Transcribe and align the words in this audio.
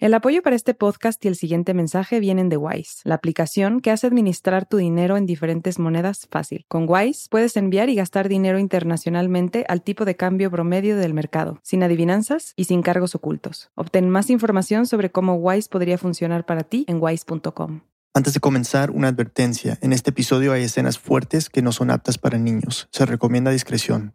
El 0.00 0.14
apoyo 0.14 0.40
para 0.40 0.56
este 0.56 0.72
podcast 0.72 1.22
y 1.26 1.28
el 1.28 1.36
siguiente 1.36 1.74
mensaje 1.74 2.20
vienen 2.20 2.48
de 2.48 2.56
Wise, 2.56 3.02
la 3.04 3.16
aplicación 3.16 3.80
que 3.80 3.90
hace 3.90 4.06
administrar 4.06 4.64
tu 4.64 4.78
dinero 4.78 5.18
en 5.18 5.26
diferentes 5.26 5.78
monedas 5.78 6.26
fácil. 6.30 6.64
Con 6.68 6.86
Wise 6.88 7.28
puedes 7.28 7.54
enviar 7.58 7.90
y 7.90 7.96
gastar 7.96 8.30
dinero 8.30 8.58
internacionalmente 8.58 9.66
al 9.68 9.82
tipo 9.82 10.06
de 10.06 10.16
cambio 10.16 10.50
promedio 10.50 10.96
del 10.96 11.12
mercado, 11.12 11.60
sin 11.62 11.82
adivinanzas 11.82 12.54
y 12.56 12.64
sin 12.64 12.80
cargos 12.80 13.14
ocultos. 13.14 13.72
Obtén 13.74 14.08
más 14.08 14.30
información 14.30 14.86
sobre 14.86 15.10
cómo 15.10 15.34
Wise 15.34 15.68
podría 15.68 15.98
funcionar 15.98 16.46
para 16.46 16.62
ti 16.62 16.86
en 16.88 16.96
wise.com. 16.98 17.82
Antes 18.14 18.32
de 18.32 18.40
comenzar, 18.40 18.92
una 18.92 19.08
advertencia. 19.08 19.76
En 19.82 19.92
este 19.92 20.12
episodio 20.12 20.54
hay 20.54 20.62
escenas 20.62 20.98
fuertes 20.98 21.50
que 21.50 21.60
no 21.60 21.72
son 21.72 21.90
aptas 21.90 22.16
para 22.16 22.38
niños. 22.38 22.88
Se 22.90 23.04
recomienda 23.04 23.50
discreción. 23.50 24.14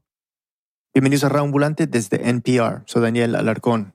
Bienvenidos 0.96 1.26
a 1.26 1.30
Raambulante 1.30 1.86
desde 1.86 2.28
NPR. 2.28 2.82
Soy 2.88 3.04
Daniel 3.04 3.36
Alarcón. 3.36 3.94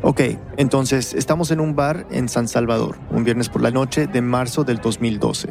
Ok, 0.00 0.20
entonces 0.56 1.12
estamos 1.12 1.50
en 1.50 1.58
un 1.58 1.74
bar 1.74 2.06
en 2.12 2.28
San 2.28 2.46
Salvador, 2.46 2.98
un 3.10 3.24
viernes 3.24 3.48
por 3.48 3.62
la 3.62 3.72
noche 3.72 4.06
de 4.06 4.22
marzo 4.22 4.62
del 4.62 4.78
2012. 4.78 5.48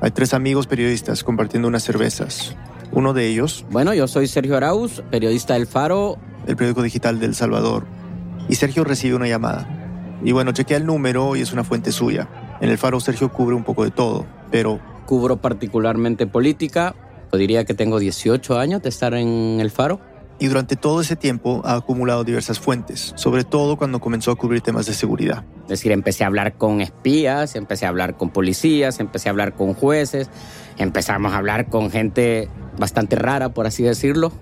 Hay 0.00 0.10
tres 0.10 0.34
amigos 0.34 0.66
periodistas 0.66 1.22
compartiendo 1.22 1.68
unas 1.68 1.84
cervezas. 1.84 2.56
Uno 2.90 3.12
de 3.12 3.28
ellos... 3.28 3.64
Bueno, 3.70 3.94
yo 3.94 4.08
soy 4.08 4.26
Sergio 4.26 4.56
Arauz, 4.56 5.04
periodista 5.08 5.54
del 5.54 5.68
Faro. 5.68 6.18
El 6.48 6.56
periódico 6.56 6.82
digital 6.82 7.20
del 7.20 7.36
Salvador. 7.36 7.86
Y 8.48 8.56
Sergio 8.56 8.82
recibe 8.82 9.14
una 9.14 9.28
llamada. 9.28 10.18
Y 10.24 10.32
bueno, 10.32 10.50
chequea 10.50 10.78
el 10.78 10.86
número 10.86 11.36
y 11.36 11.42
es 11.42 11.52
una 11.52 11.62
fuente 11.62 11.92
suya. 11.92 12.28
En 12.60 12.70
el 12.70 12.78
Faro 12.78 12.98
Sergio 12.98 13.32
cubre 13.32 13.54
un 13.54 13.62
poco 13.62 13.84
de 13.84 13.92
todo, 13.92 14.26
pero... 14.50 14.80
Cubro 15.06 15.36
particularmente 15.36 16.26
política. 16.26 16.96
Yo 17.32 17.38
diría 17.38 17.64
que 17.64 17.74
tengo 17.74 18.00
18 18.00 18.58
años 18.58 18.82
de 18.82 18.88
estar 18.88 19.14
en 19.14 19.60
el 19.60 19.70
Faro 19.70 20.00
y 20.38 20.46
durante 20.48 20.76
todo 20.76 21.00
ese 21.00 21.16
tiempo 21.16 21.62
ha 21.64 21.74
acumulado 21.74 22.24
diversas 22.24 22.58
fuentes, 22.58 23.12
sobre 23.16 23.44
todo 23.44 23.76
cuando 23.76 24.00
comenzó 24.00 24.30
a 24.30 24.36
cubrir 24.36 24.60
temas 24.60 24.86
de 24.86 24.94
seguridad. 24.94 25.44
Es 25.62 25.68
decir, 25.68 25.92
empecé 25.92 26.24
a 26.24 26.26
hablar 26.26 26.56
con 26.56 26.80
espías, 26.80 27.56
empecé 27.56 27.86
a 27.86 27.88
hablar 27.88 28.16
con 28.16 28.30
policías, 28.30 29.00
empecé 29.00 29.28
a 29.28 29.32
hablar 29.32 29.54
con 29.54 29.74
jueces, 29.74 30.28
empezamos 30.76 31.32
a 31.32 31.38
hablar 31.38 31.68
con 31.68 31.90
gente 31.90 32.48
bastante 32.78 33.16
rara, 33.16 33.50
por 33.50 33.66
así 33.66 33.82
decirlo. 33.82 34.32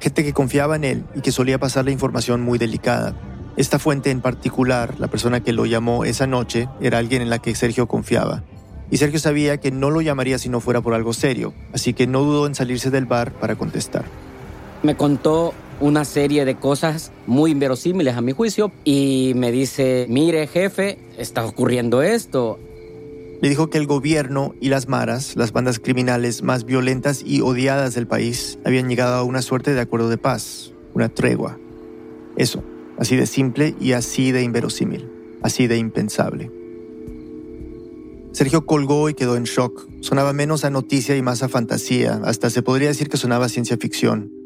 Gente 0.00 0.24
que 0.24 0.32
confiaba 0.32 0.76
en 0.76 0.84
él 0.84 1.04
y 1.14 1.20
que 1.20 1.32
solía 1.32 1.58
pasarle 1.58 1.92
información 1.92 2.40
muy 2.40 2.58
delicada. 2.58 3.14
Esta 3.56 3.78
fuente 3.78 4.10
en 4.10 4.20
particular, 4.20 4.94
la 4.98 5.08
persona 5.08 5.40
que 5.40 5.52
lo 5.52 5.66
llamó 5.66 6.04
esa 6.04 6.26
noche, 6.26 6.68
era 6.80 6.98
alguien 6.98 7.22
en 7.22 7.30
la 7.30 7.40
que 7.40 7.54
Sergio 7.54 7.88
confiaba. 7.88 8.44
Y 8.90 8.98
Sergio 8.98 9.18
sabía 9.18 9.58
que 9.58 9.70
no 9.70 9.90
lo 9.90 10.00
llamaría 10.00 10.38
si 10.38 10.48
no 10.48 10.60
fuera 10.60 10.80
por 10.80 10.94
algo 10.94 11.12
serio, 11.12 11.52
así 11.72 11.92
que 11.92 12.06
no 12.06 12.22
dudó 12.22 12.46
en 12.46 12.54
salirse 12.54 12.90
del 12.90 13.06
bar 13.06 13.32
para 13.32 13.56
contestar 13.56 14.04
me 14.82 14.96
contó 14.96 15.54
una 15.80 16.04
serie 16.04 16.44
de 16.44 16.56
cosas 16.56 17.12
muy 17.26 17.50
inverosímiles 17.52 18.16
a 18.16 18.20
mi 18.20 18.32
juicio 18.32 18.72
y 18.84 19.32
me 19.36 19.52
dice, 19.52 20.06
mire 20.08 20.46
jefe, 20.46 20.98
está 21.16 21.44
ocurriendo 21.44 22.02
esto. 22.02 22.58
Le 23.40 23.48
dijo 23.48 23.70
que 23.70 23.78
el 23.78 23.86
gobierno 23.86 24.54
y 24.60 24.68
las 24.68 24.88
maras, 24.88 25.36
las 25.36 25.52
bandas 25.52 25.78
criminales 25.78 26.42
más 26.42 26.64
violentas 26.64 27.22
y 27.24 27.40
odiadas 27.40 27.94
del 27.94 28.08
país, 28.08 28.58
habían 28.64 28.88
llegado 28.88 29.14
a 29.14 29.22
una 29.22 29.42
suerte 29.42 29.74
de 29.74 29.80
acuerdo 29.80 30.08
de 30.08 30.18
paz, 30.18 30.72
una 30.94 31.08
tregua. 31.08 31.56
Eso, 32.36 32.64
así 32.98 33.14
de 33.14 33.26
simple 33.26 33.76
y 33.80 33.92
así 33.92 34.32
de 34.32 34.42
inverosímil, 34.42 35.08
así 35.42 35.68
de 35.68 35.76
impensable. 35.78 36.50
Sergio 38.32 38.66
colgó 38.66 39.08
y 39.08 39.14
quedó 39.14 39.36
en 39.36 39.44
shock. 39.44 39.88
Sonaba 40.00 40.32
menos 40.32 40.64
a 40.64 40.70
noticia 40.70 41.16
y 41.16 41.22
más 41.22 41.42
a 41.42 41.48
fantasía, 41.48 42.20
hasta 42.24 42.50
se 42.50 42.62
podría 42.62 42.88
decir 42.88 43.08
que 43.08 43.16
sonaba 43.16 43.48
ciencia 43.48 43.76
ficción. 43.76 44.37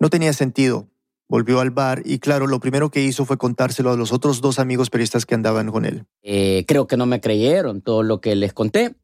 No 0.00 0.10
tenía 0.10 0.32
sentido. 0.32 0.88
Volvió 1.28 1.60
al 1.60 1.70
bar 1.70 2.02
y 2.04 2.20
claro, 2.20 2.46
lo 2.46 2.60
primero 2.60 2.90
que 2.90 3.02
hizo 3.02 3.24
fue 3.24 3.36
contárselo 3.36 3.90
a 3.90 3.96
los 3.96 4.12
otros 4.12 4.40
dos 4.40 4.60
amigos 4.60 4.90
periodistas 4.90 5.26
que 5.26 5.34
andaban 5.34 5.72
con 5.72 5.84
él. 5.84 6.06
Eh, 6.22 6.64
creo 6.68 6.86
que 6.86 6.96
no 6.96 7.06
me 7.06 7.20
creyeron 7.20 7.82
todo 7.82 8.04
lo 8.04 8.20
que 8.20 8.36
les 8.36 8.52
conté. 8.52 8.94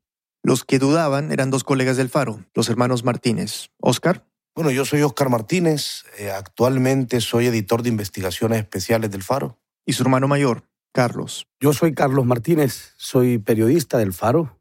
Los 0.45 0.65
que 0.65 0.79
dudaban 0.79 1.33
eran 1.33 1.51
dos 1.51 1.65
colegas 1.65 1.97
del 1.97 2.09
Faro, 2.09 2.45
los 2.55 2.69
hermanos 2.69 3.05
Martínez. 3.05 3.71
Oscar. 3.81 4.27
Bueno, 4.55 4.71
yo 4.71 4.85
soy 4.85 5.03
Oscar 5.03 5.31
Martínez. 5.31 6.05
Eh, 6.19 6.31
actualmente 6.31 7.21
soy 7.21 7.47
editor 7.47 7.83
de 7.83 7.89
investigaciones 7.89 8.59
especiales 8.59 9.11
del 9.11 9.23
Faro. 9.23 9.59
Y 9.85 9.95
su 9.95 10.03
hermano 10.03 10.29
mayor, 10.29 10.69
Carlos. 10.93 11.49
Yo 11.61 11.73
soy 11.73 11.95
Carlos 11.95 12.27
Martínez. 12.27 12.93
Soy 12.97 13.39
periodista 13.39 13.99
del 13.99 14.13
Faro. 14.13 14.61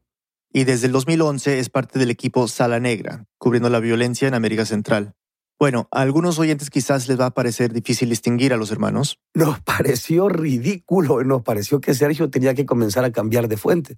Y 0.52 0.64
desde 0.64 0.86
el 0.86 0.92
2011 0.92 1.58
es 1.58 1.68
parte 1.68 1.98
del 1.98 2.10
equipo 2.10 2.48
Sala 2.48 2.80
Negra, 2.80 3.26
cubriendo 3.38 3.70
la 3.70 3.80
violencia 3.80 4.28
en 4.28 4.34
América 4.34 4.64
Central. 4.66 5.14
Bueno, 5.62 5.86
a 5.92 6.00
algunos 6.00 6.40
oyentes 6.40 6.70
quizás 6.70 7.06
les 7.06 7.20
va 7.20 7.26
a 7.26 7.34
parecer 7.34 7.72
difícil 7.72 8.08
distinguir 8.08 8.52
a 8.52 8.56
los 8.56 8.72
hermanos. 8.72 9.20
Nos 9.32 9.60
pareció 9.64 10.28
ridículo, 10.28 11.22
nos 11.22 11.42
pareció 11.42 11.80
que 11.80 11.94
Sergio 11.94 12.28
tenía 12.30 12.54
que 12.54 12.66
comenzar 12.66 13.04
a 13.04 13.12
cambiar 13.12 13.46
de 13.46 13.56
fuente. 13.56 13.96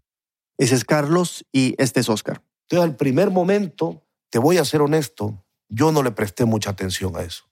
Ese 0.59 0.75
es 0.75 0.85
Carlos 0.85 1.47
y 1.53 1.75
este 1.79 2.01
es 2.01 2.11
Oscar. 2.11 2.43
Entonces, 2.69 2.91
al 2.91 2.97
primer 2.97 3.31
momento, 3.31 4.03
te 4.31 4.39
voy 4.39 4.59
a 4.59 4.65
ser 4.67 4.83
honesto, 4.83 5.43
yo 5.71 5.91
no 5.91 6.03
le 6.03 6.11
presté 6.11 6.45
mucha 6.45 6.69
atención 6.69 7.17
a 7.17 7.23
eso. 7.23 7.45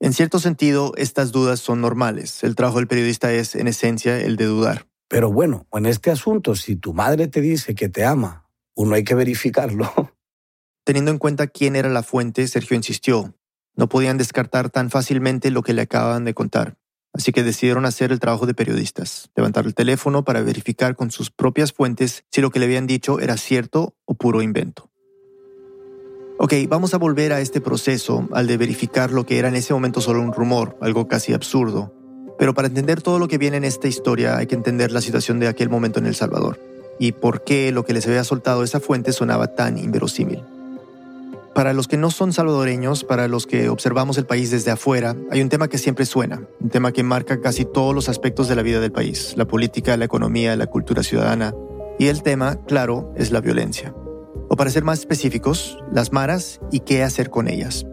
En 0.00 0.14
cierto 0.14 0.38
sentido, 0.38 0.94
estas 0.96 1.30
dudas 1.30 1.60
son 1.60 1.82
normales. 1.82 2.42
El 2.44 2.54
trabajo 2.54 2.78
del 2.78 2.88
periodista 2.88 3.30
es, 3.30 3.56
en 3.56 3.68
esencia, 3.68 4.18
el 4.18 4.36
de 4.36 4.46
dudar. 4.46 4.86
Pero 5.06 5.30
bueno, 5.30 5.66
en 5.74 5.84
este 5.84 6.10
asunto, 6.10 6.54
si 6.54 6.76
tu 6.76 6.94
madre 6.94 7.28
te 7.28 7.42
dice 7.42 7.74
que 7.74 7.90
te 7.90 8.06
ama, 8.06 8.48
uno 8.74 8.94
hay 8.94 9.04
que 9.04 9.14
verificarlo. 9.14 9.92
Teniendo 10.88 11.10
en 11.10 11.18
cuenta 11.18 11.48
quién 11.48 11.76
era 11.76 11.90
la 11.90 12.02
fuente, 12.02 12.48
Sergio 12.48 12.74
insistió. 12.74 13.34
No 13.76 13.90
podían 13.90 14.16
descartar 14.16 14.70
tan 14.70 14.88
fácilmente 14.88 15.50
lo 15.50 15.62
que 15.62 15.74
le 15.74 15.82
acababan 15.82 16.24
de 16.24 16.32
contar. 16.32 16.78
Así 17.12 17.30
que 17.30 17.42
decidieron 17.42 17.84
hacer 17.84 18.10
el 18.10 18.20
trabajo 18.20 18.46
de 18.46 18.54
periodistas, 18.54 19.28
levantar 19.36 19.66
el 19.66 19.74
teléfono 19.74 20.24
para 20.24 20.40
verificar 20.40 20.96
con 20.96 21.10
sus 21.10 21.30
propias 21.30 21.74
fuentes 21.74 22.24
si 22.30 22.40
lo 22.40 22.50
que 22.50 22.58
le 22.58 22.64
habían 22.64 22.86
dicho 22.86 23.20
era 23.20 23.36
cierto 23.36 23.96
o 24.06 24.14
puro 24.14 24.40
invento. 24.40 24.88
Ok, 26.38 26.54
vamos 26.70 26.94
a 26.94 26.96
volver 26.96 27.34
a 27.34 27.42
este 27.42 27.60
proceso, 27.60 28.26
al 28.32 28.46
de 28.46 28.56
verificar 28.56 29.10
lo 29.10 29.26
que 29.26 29.38
era 29.38 29.48
en 29.48 29.56
ese 29.56 29.74
momento 29.74 30.00
solo 30.00 30.22
un 30.22 30.32
rumor, 30.32 30.78
algo 30.80 31.06
casi 31.06 31.34
absurdo. 31.34 31.92
Pero 32.38 32.54
para 32.54 32.68
entender 32.68 33.02
todo 33.02 33.18
lo 33.18 33.28
que 33.28 33.36
viene 33.36 33.58
en 33.58 33.64
esta 33.64 33.88
historia 33.88 34.38
hay 34.38 34.46
que 34.46 34.54
entender 34.54 34.90
la 34.90 35.02
situación 35.02 35.38
de 35.38 35.48
aquel 35.48 35.68
momento 35.68 35.98
en 35.98 36.06
El 36.06 36.14
Salvador 36.14 36.58
y 36.98 37.12
por 37.12 37.44
qué 37.44 37.72
lo 37.72 37.84
que 37.84 37.92
les 37.92 38.06
había 38.06 38.24
soltado 38.24 38.64
esa 38.64 38.80
fuente 38.80 39.12
sonaba 39.12 39.48
tan 39.48 39.76
inverosímil. 39.76 40.42
Para 41.58 41.72
los 41.72 41.88
que 41.88 41.96
no 41.96 42.12
son 42.12 42.32
salvadoreños, 42.32 43.02
para 43.02 43.26
los 43.26 43.44
que 43.44 43.68
observamos 43.68 44.16
el 44.16 44.26
país 44.26 44.52
desde 44.52 44.70
afuera, 44.70 45.16
hay 45.28 45.42
un 45.42 45.48
tema 45.48 45.66
que 45.66 45.76
siempre 45.76 46.06
suena, 46.06 46.46
un 46.60 46.70
tema 46.70 46.92
que 46.92 47.02
marca 47.02 47.40
casi 47.40 47.64
todos 47.64 47.92
los 47.92 48.08
aspectos 48.08 48.46
de 48.46 48.54
la 48.54 48.62
vida 48.62 48.78
del 48.78 48.92
país, 48.92 49.34
la 49.36 49.44
política, 49.44 49.96
la 49.96 50.04
economía, 50.04 50.54
la 50.54 50.68
cultura 50.68 51.02
ciudadana. 51.02 51.52
Y 51.98 52.06
el 52.06 52.22
tema, 52.22 52.60
claro, 52.68 53.12
es 53.16 53.32
la 53.32 53.40
violencia. 53.40 53.92
O 54.48 54.54
para 54.54 54.70
ser 54.70 54.84
más 54.84 55.00
específicos, 55.00 55.76
las 55.90 56.12
maras 56.12 56.60
y 56.70 56.78
qué 56.78 57.02
hacer 57.02 57.28
con 57.28 57.48
ellas. 57.48 57.84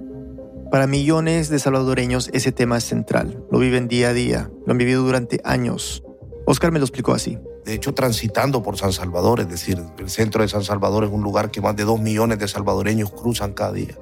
Para 0.69 0.85
millones 0.85 1.49
de 1.49 1.57
salvadoreños 1.57 2.29
ese 2.33 2.51
tema 2.51 2.77
es 2.77 2.83
central, 2.83 3.43
lo 3.49 3.57
viven 3.57 3.87
día 3.87 4.09
a 4.09 4.13
día, 4.13 4.51
lo 4.67 4.73
han 4.73 4.77
vivido 4.77 5.01
durante 5.01 5.41
años. 5.43 6.03
Oscar 6.45 6.71
me 6.71 6.79
lo 6.79 6.85
explicó 6.85 7.13
así 7.13 7.37
de 7.65 7.73
hecho 7.73 7.93
transitando 7.93 8.61
por 8.61 8.77
San 8.77 8.93
Salvador, 8.93 9.39
es 9.39 9.49
decir, 9.49 9.81
el 9.97 10.09
centro 10.09 10.43
de 10.43 10.47
San 10.47 10.63
Salvador 10.63 11.03
es 11.03 11.09
un 11.09 11.23
lugar 11.23 11.49
que 11.49 11.61
más 11.61 11.75
de 11.75 11.83
dos 11.83 11.99
millones 11.99 12.37
de 12.37 12.47
salvadoreños 12.47 13.11
cruzan 13.11 13.53
cada 13.53 13.73
día. 13.73 13.97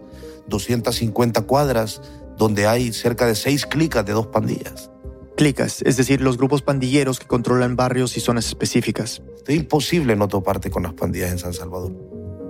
250 0.47 1.43
cuadras 1.43 2.01
donde 2.37 2.67
hay 2.67 2.91
cerca 2.91 3.25
de 3.25 3.35
seis 3.35 3.65
clicas 3.65 4.05
de 4.05 4.11
dos 4.11 4.27
pandillas. 4.27 4.91
Clicas, 5.37 5.81
es 5.83 5.95
decir, 5.95 6.19
los 6.21 6.37
grupos 6.37 6.61
pandilleros 6.61 7.19
que 7.19 7.25
controlan 7.25 7.77
barrios 7.77 8.17
y 8.17 8.19
zonas 8.19 8.45
específicas. 8.47 9.21
Es 9.47 9.55
imposible 9.55 10.15
no 10.17 10.27
toparte 10.27 10.69
con 10.69 10.83
las 10.83 10.93
pandillas 10.93 11.31
en 11.31 11.39
San 11.39 11.53
Salvador. 11.53 11.93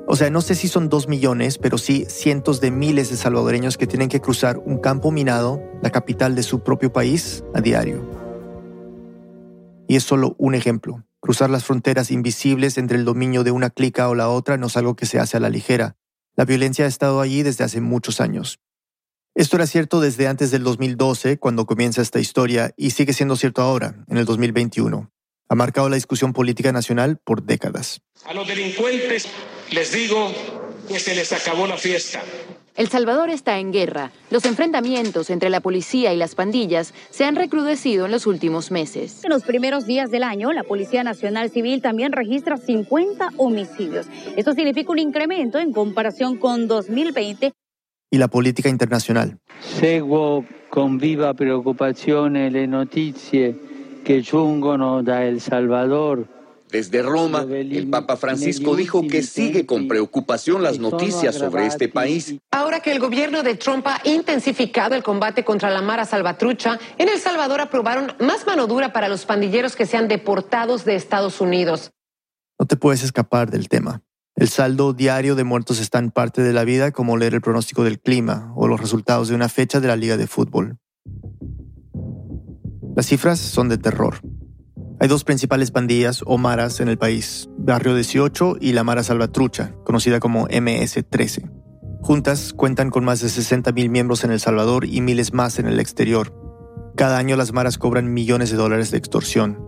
O 0.08 0.16
sea, 0.16 0.30
no 0.31 0.42
sé 0.42 0.56
si 0.56 0.68
son 0.68 0.90
dos 0.90 1.08
millones, 1.08 1.60
pero 1.60 1.78
sí 1.78 2.06
cientos 2.10 2.60
de 2.60 2.72
miles 2.72 3.10
de 3.10 3.18
salvadoreños 3.18 3.78
que 3.78 3.88
tienen 3.88 4.10
que 4.10 4.20
cruzar 4.20 4.58
un 4.58 4.80
campo 4.80 5.12
minado, 5.12 5.62
la 5.81 5.92
capital 5.92 6.36
de 6.36 6.44
su 6.44 6.62
propio 6.62 6.92
país, 6.92 7.44
a 7.54 7.62
diario. 7.62 8.04
Y 9.88 9.95
es 9.95 10.03
solo 10.03 10.35
un 10.38 10.56
ejemplo. 10.56 11.06
Cruzar 11.19 11.50
las 11.50 11.63
fronteras 11.63 12.12
invisibles 12.12 12.77
entre 12.77 12.97
el 12.97 13.06
dominio 13.06 13.44
de 13.44 13.51
una 13.51 13.69
clica 13.69 14.09
o 14.09 14.15
la 14.15 14.30
otra 14.30 14.57
no 14.57 14.68
es 14.68 14.77
algo 14.77 14.95
que 14.95 15.06
se 15.06 15.19
hace 15.19 15.38
a 15.38 15.39
la 15.39 15.50
ligera. 15.50 15.95
La 16.35 16.45
violencia 16.45 16.85
ha 16.85 16.88
estado 16.88 17.21
allí 17.21 17.44
desde 17.44 17.63
hace 17.63 17.80
muchos 17.80 18.19
años. 18.19 18.59
Esto 19.35 19.56
era 19.56 19.65
cierto 19.65 20.00
desde 20.00 20.27
antes 20.27 20.51
del 20.51 20.63
2012, 20.63 21.39
cuando 21.39 21.65
comienza 21.65 22.01
esta 22.01 22.19
historia, 22.19 22.74
y 22.77 22.91
sigue 22.91 23.13
siendo 23.13 23.35
cierto 23.35 23.62
ahora, 23.62 24.06
en 24.07 24.18
el 24.18 24.25
2021. 24.25 25.12
Ha 25.50 25.56
marcado 25.56 25.89
la 25.89 25.95
discusión 25.95 26.33
política 26.33 26.71
nacional 26.71 27.19
por 27.24 27.44
décadas. 27.44 28.01
A 28.25 28.33
los 28.33 28.47
delincuentes 28.47 29.27
les 29.71 29.91
digo 29.91 30.31
que 30.88 31.00
se 31.00 31.15
les 31.15 31.31
acabó 31.33 31.65
la 31.68 31.77
fiesta. 31.77 32.21
El 32.75 32.88
Salvador 32.88 33.30
está 33.30 33.60
en 33.60 33.72
guerra. 33.72 34.12
Los 34.31 34.46
enfrentamientos 34.46 35.30
entre 35.30 35.52
la 35.52 35.60
policía 35.60 36.12
y 36.12 36.18
las 36.18 36.34
pandillas 36.34 36.94
se 37.12 37.24
han 37.24 37.36
recrudecido 37.36 38.06
en 38.06 38.12
los 38.12 38.25
últimos 38.25 38.72
meses. 38.72 39.24
En 39.24 39.30
los 39.30 39.44
primeros 39.44 39.86
días 39.86 40.10
del 40.10 40.24
año, 40.24 40.52
la 40.54 40.64
Policía 40.64 41.04
Nacional 41.04 41.52
Civil 41.52 41.84
también 41.84 42.12
registra 42.12 42.58
50 42.58 43.30
homicidios. 43.38 44.08
Esto 44.36 44.54
significa 44.54 44.92
un 44.92 44.98
incremento 44.98 45.60
en 45.60 45.72
comparación 45.72 46.38
con 46.38 46.68
2020. 46.68 47.54
y 48.10 48.18
la 48.20 48.28
política 48.28 48.70
internacional. 48.70 49.40
Seguo 49.60 50.46
con 50.69 51.00
viva 51.00 51.34
preocupazione 51.34 52.52
le 52.52 52.68
notizie 52.68 53.56
che 54.04 54.22
giungono 54.22 55.02
da 55.02 55.24
El 55.24 55.42
Salvador 55.42 56.28
desde 56.74 57.04
Roma, 57.04 57.46
el 57.48 57.88
Papa 57.88 58.18
Francisco 58.18 58.75
dijo 58.75 59.08
que 59.08 59.22
sigue 59.22 59.68
con 59.68 59.88
preocupación 59.88 60.64
las 60.64 60.80
noticias 60.80 61.36
sobre 61.36 61.68
este 61.68 61.88
país. 61.88 62.36
Ahora 62.50 62.80
que 62.80 62.92
el 62.92 63.00
gobierno 63.00 63.44
de 63.44 63.54
Trump 63.54 63.86
ha 63.86 64.02
intensificado 64.06 64.96
el 64.96 65.04
combate 65.04 65.46
contra 65.46 65.70
la 65.70 65.84
Mara 65.84 66.04
Salvatrucha, 66.04 66.80
en 66.98 67.10
El 67.10 67.20
Salvador 67.20 67.62
aprobaron 67.62 68.14
más 68.20 68.48
mano 68.48 68.66
dura 68.66 68.92
para 68.92 69.08
los 69.08 69.24
pandilleros 69.24 69.75
que 69.75 69.86
sean 69.86 70.08
deportados 70.08 70.84
de 70.84 70.96
Estados 70.96 71.42
Unidos. 71.42 71.92
No 72.60 72.66
te 72.66 72.76
puedes 72.76 73.04
escapar 73.04 73.52
del 73.52 73.69
tema. 73.69 74.02
El 74.36 74.50
saldo 74.50 74.94
diario 74.94 75.36
de 75.36 75.44
muertos 75.44 75.80
está 75.80 76.00
en 76.00 76.10
parte 76.10 76.42
de 76.42 76.54
la 76.54 76.64
vida, 76.64 76.92
como 76.92 77.18
leer 77.18 77.36
el 77.36 77.42
pronóstico 77.42 77.84
del 77.84 78.00
clima 78.00 78.52
o 78.56 78.68
los 78.68 78.81
resultados 78.81 79.28
de 79.28 79.36
una 79.36 79.48
fecha 79.48 79.80
de 79.80 79.90
la 79.90 79.96
Liga 79.96 80.18
de 80.18 80.26
Fútbol. 80.26 80.80
Las 82.96 83.06
cifras 83.06 83.38
son 83.38 83.69
de 83.69 83.78
terror. 83.78 84.16
Hay 85.04 85.10
dos 85.10 85.26
principales 85.26 85.70
pandillas 85.70 86.24
o 86.26 86.38
maras 86.38 86.80
en 86.80 86.88
el 86.88 86.98
país, 86.98 87.50
Barrio 87.58 87.94
18 87.94 88.56
y 88.62 88.72
la 88.72 88.86
Mara 88.86 89.04
Salvatrucha, 89.04 89.76
conocida 89.84 90.22
como 90.22 90.48
MS-13. 90.48 91.52
Juntas 92.02 92.54
cuentan 92.54 92.90
con 92.90 93.04
más 93.04 93.20
de 93.20 93.28
60.000 93.28 93.90
miembros 93.90 94.24
en 94.24 94.32
El 94.32 94.40
Salvador 94.40 94.86
y 94.86 95.02
miles 95.02 95.34
más 95.34 95.60
en 95.60 95.66
el 95.66 95.82
exterior. 95.82 96.34
Cada 96.96 97.18
año 97.18 97.36
las 97.36 97.52
maras 97.52 97.78
cobran 97.78 98.14
millones 98.14 98.50
de 98.50 98.56
dólares 98.56 98.92
de 98.92 98.98
extorsión. 98.98 99.60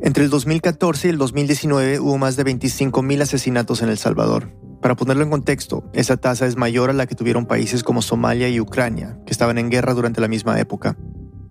Entre 0.00 0.24
el 0.24 0.30
2014 0.30 1.08
y 1.08 1.10
el 1.10 1.18
2019 1.18 2.00
hubo 2.00 2.16
más 2.16 2.36
de 2.36 2.46
25.000 2.46 3.20
asesinatos 3.20 3.82
en 3.82 3.90
El 3.90 3.98
Salvador. 3.98 4.54
Para 4.80 4.96
ponerlo 4.96 5.24
en 5.24 5.30
contexto, 5.30 5.84
esa 5.92 6.16
tasa 6.16 6.46
es 6.46 6.56
mayor 6.56 6.88
a 6.88 6.94
la 6.94 7.04
que 7.04 7.14
tuvieron 7.14 7.44
países 7.44 7.84
como 7.84 8.00
Somalia 8.00 8.48
y 8.48 8.58
Ucrania, 8.58 9.18
que 9.26 9.32
estaban 9.32 9.58
en 9.58 9.68
guerra 9.68 9.92
durante 9.92 10.22
la 10.22 10.28
misma 10.28 10.58
época 10.58 10.96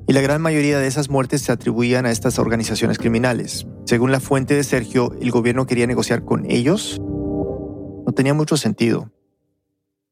y 0.07 0.13
la 0.13 0.21
gran 0.21 0.41
mayoría 0.41 0.79
de 0.79 0.87
esas 0.87 1.09
muertes 1.09 1.41
se 1.41 1.51
atribuían 1.51 2.05
a 2.05 2.11
estas 2.11 2.39
organizaciones 2.39 2.97
criminales. 2.97 3.65
Según 3.85 4.11
la 4.11 4.19
fuente 4.19 4.55
de 4.55 4.63
Sergio, 4.63 5.13
el 5.21 5.31
gobierno 5.31 5.65
quería 5.65 5.87
negociar 5.87 6.25
con 6.25 6.49
ellos. 6.49 6.99
No 6.99 8.13
tenía 8.13 8.33
mucho 8.33 8.57
sentido. 8.57 9.11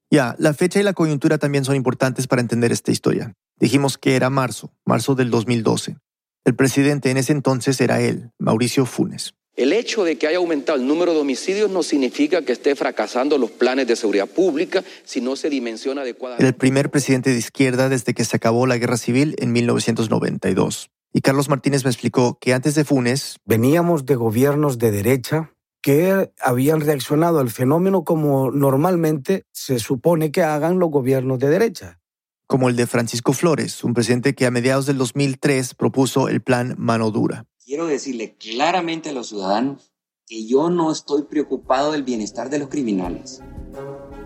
Ya, 0.10 0.36
la 0.40 0.54
fecha 0.54 0.80
y 0.80 0.84
la 0.84 0.94
coyuntura 0.94 1.38
también 1.38 1.66
son 1.66 1.76
importantes 1.76 2.28
para 2.28 2.42
entender 2.42 2.72
esta 2.72 2.92
historia. 2.92 3.34
Dijimos 3.60 3.98
que 3.98 4.16
era 4.16 4.30
marzo, 4.30 4.74
marzo 4.86 5.16
del 5.16 5.30
2012. 5.30 5.98
El 6.44 6.56
presidente 6.56 7.12
en 7.12 7.18
ese 7.18 7.32
entonces 7.34 7.80
era 7.80 8.02
él, 8.02 8.32
Mauricio 8.40 8.86
Funes. 8.86 9.36
El 9.62 9.74
hecho 9.74 10.04
de 10.04 10.18
que 10.18 10.26
haya 10.26 10.40
aumentado 10.40 10.80
el 10.80 10.88
número 10.88 11.14
de 11.14 11.20
homicidios 11.20 11.70
no 11.70 11.84
significa 11.84 12.42
que 12.42 12.52
esté 12.52 12.76
fracasando 12.76 13.38
los 13.38 13.52
planes 13.52 13.86
de 13.86 13.96
seguridad 13.96 14.26
pública 14.26 14.84
si 15.04 15.22
no 15.22 15.36
se 15.36 15.52
dimensiona 15.52 16.02
adecuadamente. 16.02 16.42
Era 16.42 16.50
el 16.50 16.56
primer 16.56 16.90
presidente 16.90 17.30
de 17.30 17.38
izquierda 17.38 17.88
desde 17.88 18.16
que 18.16 18.26
se 18.26 18.38
acabó 18.38 18.66
la 18.66 18.80
guerra 18.80 18.98
civil 18.98 19.36
en 19.38 19.52
1992. 19.52 20.90
Y 21.14 21.22
Carlos 21.22 21.48
Martínez 21.48 21.84
me 21.84 21.92
explicó 21.92 22.40
que 22.42 22.56
antes 22.56 22.74
de 22.74 22.86
Funes... 22.86 23.38
Veníamos 23.46 24.08
de 24.08 24.16
gobiernos 24.16 24.80
de 24.80 24.90
derecha 24.90 25.54
que 25.84 26.32
habían 26.40 26.82
reaccionado 26.82 27.38
al 27.38 27.52
fenómeno 27.52 28.04
como 28.04 28.50
normalmente 28.50 29.46
se 29.52 29.78
supone 29.78 30.32
que 30.32 30.42
hagan 30.42 30.80
los 30.80 30.90
gobiernos 30.90 31.38
de 31.38 31.50
derecha. 31.50 32.00
Como 32.48 32.68
el 32.68 32.76
de 32.76 32.88
Francisco 32.88 33.34
Flores, 33.34 33.84
un 33.84 33.94
presidente 33.94 34.34
que 34.34 34.48
a 34.48 34.52
mediados 34.52 34.88
del 34.88 34.98
2003 34.98 35.76
propuso 35.76 36.30
el 36.30 36.42
plan 36.42 36.74
Mano 36.80 37.12
Dura 37.12 37.46
quiero 37.66 37.86
decirle 37.86 38.36
claramente 38.38 39.10
a 39.10 39.14
los 39.14 39.30
ciudadanos 39.30 39.94
que 40.28 40.48
yo 40.48 40.70
no 40.70 40.92
estoy 40.92 41.24
preocupado 41.24 41.92
del 41.92 42.04
bienestar 42.04 42.50
de 42.50 42.60
los 42.60 42.70
criminales. 42.70 43.42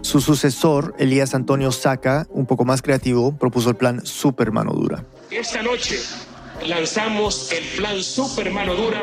Su 0.02 0.22
sucesor, 0.22 0.94
Elías 1.00 1.34
Antonio 1.34 1.72
Saca, 1.72 2.28
un 2.30 2.46
poco 2.46 2.64
más 2.64 2.82
creativo, 2.82 3.36
propuso 3.38 3.70
el 3.70 3.76
plan 3.76 4.06
Super 4.06 4.52
Mano 4.52 4.74
Dura. 4.74 5.06
Esta 5.32 5.64
noche 5.64 6.00
lanzamos 6.68 7.52
el 7.52 7.64
plan 7.78 8.02
Super 8.02 8.52
Mano 8.52 8.76
Dura. 8.76 9.02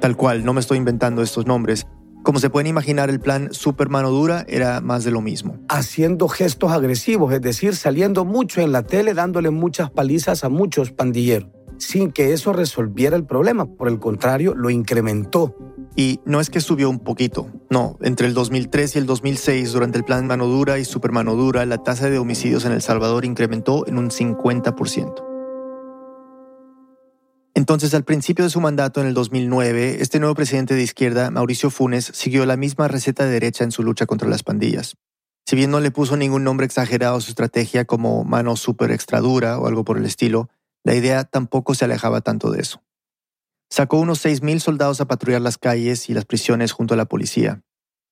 Tal 0.00 0.16
cual, 0.16 0.44
no 0.44 0.52
me 0.52 0.60
estoy 0.60 0.76
inventando 0.78 1.22
estos 1.22 1.46
nombres. 1.46 1.86
Como 2.22 2.38
se 2.38 2.50
pueden 2.50 2.66
imaginar, 2.66 3.08
el 3.08 3.20
plan 3.20 3.52
Super 3.54 3.88
Mano 3.88 4.10
Dura 4.10 4.44
era 4.48 4.80
más 4.82 5.04
de 5.04 5.10
lo 5.10 5.22
mismo. 5.22 5.58
Haciendo 5.68 6.28
gestos 6.28 6.72
agresivos, 6.72 7.32
es 7.32 7.40
decir, 7.40 7.74
saliendo 7.74 8.24
mucho 8.24 8.60
en 8.60 8.72
la 8.72 8.82
tele, 8.82 9.14
dándole 9.14 9.50
muchas 9.50 9.90
palizas 9.90 10.44
a 10.44 10.50
muchos 10.50 10.92
pandilleros 10.92 11.56
sin 11.78 12.12
que 12.12 12.32
eso 12.32 12.52
resolviera 12.52 13.16
el 13.16 13.24
problema. 13.24 13.66
Por 13.66 13.88
el 13.88 13.98
contrario, 13.98 14.54
lo 14.54 14.70
incrementó. 14.70 15.54
Y 15.96 16.20
no 16.24 16.40
es 16.40 16.50
que 16.50 16.60
subió 16.60 16.90
un 16.90 16.98
poquito, 16.98 17.48
no, 17.70 17.96
entre 18.02 18.26
el 18.26 18.34
2003 18.34 18.96
y 18.96 18.98
el 18.98 19.06
2006, 19.06 19.72
durante 19.72 19.96
el 19.96 20.04
plan 20.04 20.26
Mano 20.26 20.46
Dura 20.46 20.78
y 20.78 20.84
Super 20.84 21.10
Mano 21.10 21.36
Dura, 21.36 21.64
la 21.64 21.78
tasa 21.78 22.10
de 22.10 22.18
homicidios 22.18 22.66
en 22.66 22.72
El 22.72 22.82
Salvador 22.82 23.24
incrementó 23.24 23.86
en 23.86 23.96
un 23.96 24.10
50%. 24.10 25.24
Entonces, 27.54 27.94
al 27.94 28.04
principio 28.04 28.44
de 28.44 28.50
su 28.50 28.60
mandato 28.60 29.00
en 29.00 29.06
el 29.06 29.14
2009, 29.14 29.96
este 30.00 30.20
nuevo 30.20 30.34
presidente 30.34 30.74
de 30.74 30.82
izquierda, 30.82 31.30
Mauricio 31.30 31.70
Funes, 31.70 32.10
siguió 32.12 32.44
la 32.44 32.58
misma 32.58 32.86
receta 32.86 33.24
de 33.24 33.30
derecha 33.30 33.64
en 33.64 33.72
su 33.72 33.82
lucha 33.82 34.04
contra 34.04 34.28
las 34.28 34.42
pandillas. 34.42 34.96
Si 35.46 35.56
bien 35.56 35.70
no 35.70 35.80
le 35.80 35.90
puso 35.90 36.18
ningún 36.18 36.44
nombre 36.44 36.66
exagerado 36.66 37.16
a 37.16 37.20
su 37.22 37.30
estrategia 37.30 37.86
como 37.86 38.24
mano 38.24 38.56
super 38.56 38.90
extradura 38.90 39.58
o 39.58 39.68
algo 39.68 39.84
por 39.84 39.96
el 39.96 40.04
estilo, 40.04 40.50
la 40.86 40.94
idea 40.94 41.24
tampoco 41.24 41.74
se 41.74 41.84
alejaba 41.84 42.20
tanto 42.20 42.52
de 42.52 42.60
eso. 42.60 42.80
Sacó 43.68 43.98
unos 43.98 44.24
6.000 44.24 44.60
soldados 44.60 45.00
a 45.00 45.08
patrullar 45.08 45.40
las 45.40 45.58
calles 45.58 46.08
y 46.08 46.14
las 46.14 46.26
prisiones 46.26 46.70
junto 46.70 46.94
a 46.94 46.96
la 46.96 47.06
policía. 47.06 47.64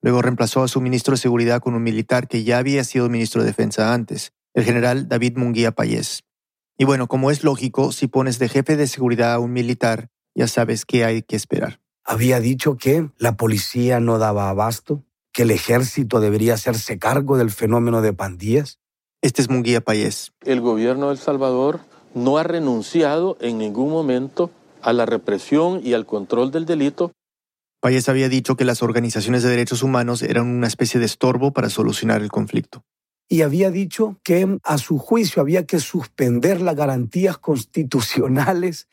Luego 0.02 0.22
reemplazó 0.22 0.64
a 0.64 0.66
su 0.66 0.80
ministro 0.80 1.12
de 1.12 1.18
Seguridad 1.18 1.60
con 1.60 1.74
un 1.74 1.84
militar 1.84 2.26
que 2.26 2.42
ya 2.42 2.58
había 2.58 2.82
sido 2.82 3.08
ministro 3.08 3.42
de 3.42 3.46
Defensa 3.46 3.94
antes, 3.94 4.32
el 4.54 4.64
general 4.64 5.08
David 5.08 5.36
Munguía 5.36 5.70
Payés. 5.70 6.24
Y 6.76 6.84
bueno, 6.84 7.06
como 7.06 7.30
es 7.30 7.44
lógico, 7.44 7.92
si 7.92 8.08
pones 8.08 8.40
de 8.40 8.48
jefe 8.48 8.76
de 8.76 8.88
seguridad 8.88 9.34
a 9.34 9.38
un 9.38 9.52
militar, 9.52 10.08
ya 10.34 10.48
sabes 10.48 10.84
qué 10.84 11.04
hay 11.04 11.22
que 11.22 11.36
esperar. 11.36 11.78
Había 12.04 12.40
dicho 12.40 12.76
que 12.76 13.08
la 13.18 13.36
policía 13.36 14.00
no 14.00 14.18
daba 14.18 14.50
abasto, 14.50 15.04
que 15.32 15.42
el 15.42 15.52
ejército 15.52 16.18
debería 16.18 16.54
hacerse 16.54 16.98
cargo 16.98 17.38
del 17.38 17.52
fenómeno 17.52 18.02
de 18.02 18.14
pandillas. 18.14 18.80
Este 19.22 19.42
es 19.42 19.48
Munguía 19.48 19.80
Payés. 19.80 20.32
El 20.40 20.60
gobierno 20.60 21.06
de 21.06 21.12
El 21.12 21.18
Salvador 21.18 21.93
no 22.14 22.38
ha 22.38 22.42
renunciado 22.42 23.36
en 23.40 23.58
ningún 23.58 23.90
momento 23.90 24.50
a 24.82 24.92
la 24.92 25.06
represión 25.06 25.80
y 25.82 25.94
al 25.94 26.06
control 26.06 26.50
del 26.50 26.66
delito. 26.66 27.12
Payés 27.80 28.08
había 28.08 28.28
dicho 28.28 28.56
que 28.56 28.64
las 28.64 28.82
organizaciones 28.82 29.42
de 29.42 29.50
derechos 29.50 29.82
humanos 29.82 30.22
eran 30.22 30.46
una 30.46 30.66
especie 30.66 31.00
de 31.00 31.06
estorbo 31.06 31.52
para 31.52 31.68
solucionar 31.68 32.22
el 32.22 32.30
conflicto. 32.30 32.82
Y 33.28 33.42
había 33.42 33.70
dicho 33.70 34.18
que 34.22 34.58
a 34.62 34.78
su 34.78 34.98
juicio 34.98 35.42
había 35.42 35.66
que 35.66 35.80
suspender 35.80 36.60
las 36.60 36.76
garantías 36.76 37.38
constitucionales 37.38 38.88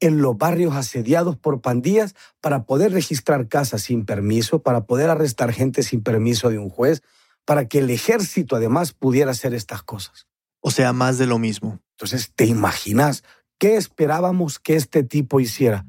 en 0.00 0.20
los 0.22 0.36
barrios 0.36 0.74
asediados 0.74 1.36
por 1.36 1.60
pandillas 1.60 2.14
para 2.40 2.64
poder 2.64 2.92
registrar 2.92 3.48
casas 3.48 3.82
sin 3.82 4.04
permiso, 4.04 4.60
para 4.60 4.84
poder 4.84 5.10
arrestar 5.10 5.52
gente 5.52 5.82
sin 5.82 6.02
permiso 6.02 6.50
de 6.50 6.58
un 6.58 6.70
juez, 6.70 7.02
para 7.44 7.66
que 7.66 7.78
el 7.78 7.90
ejército 7.90 8.56
además 8.56 8.92
pudiera 8.92 9.30
hacer 9.30 9.54
estas 9.54 9.82
cosas. 9.82 10.26
O 10.60 10.70
sea, 10.70 10.92
más 10.92 11.18
de 11.18 11.26
lo 11.26 11.38
mismo. 11.38 11.80
Entonces, 11.92 12.32
¿te 12.34 12.46
imaginas 12.46 13.24
qué 13.58 13.76
esperábamos 13.76 14.58
que 14.58 14.76
este 14.76 15.02
tipo 15.02 15.40
hiciera? 15.40 15.86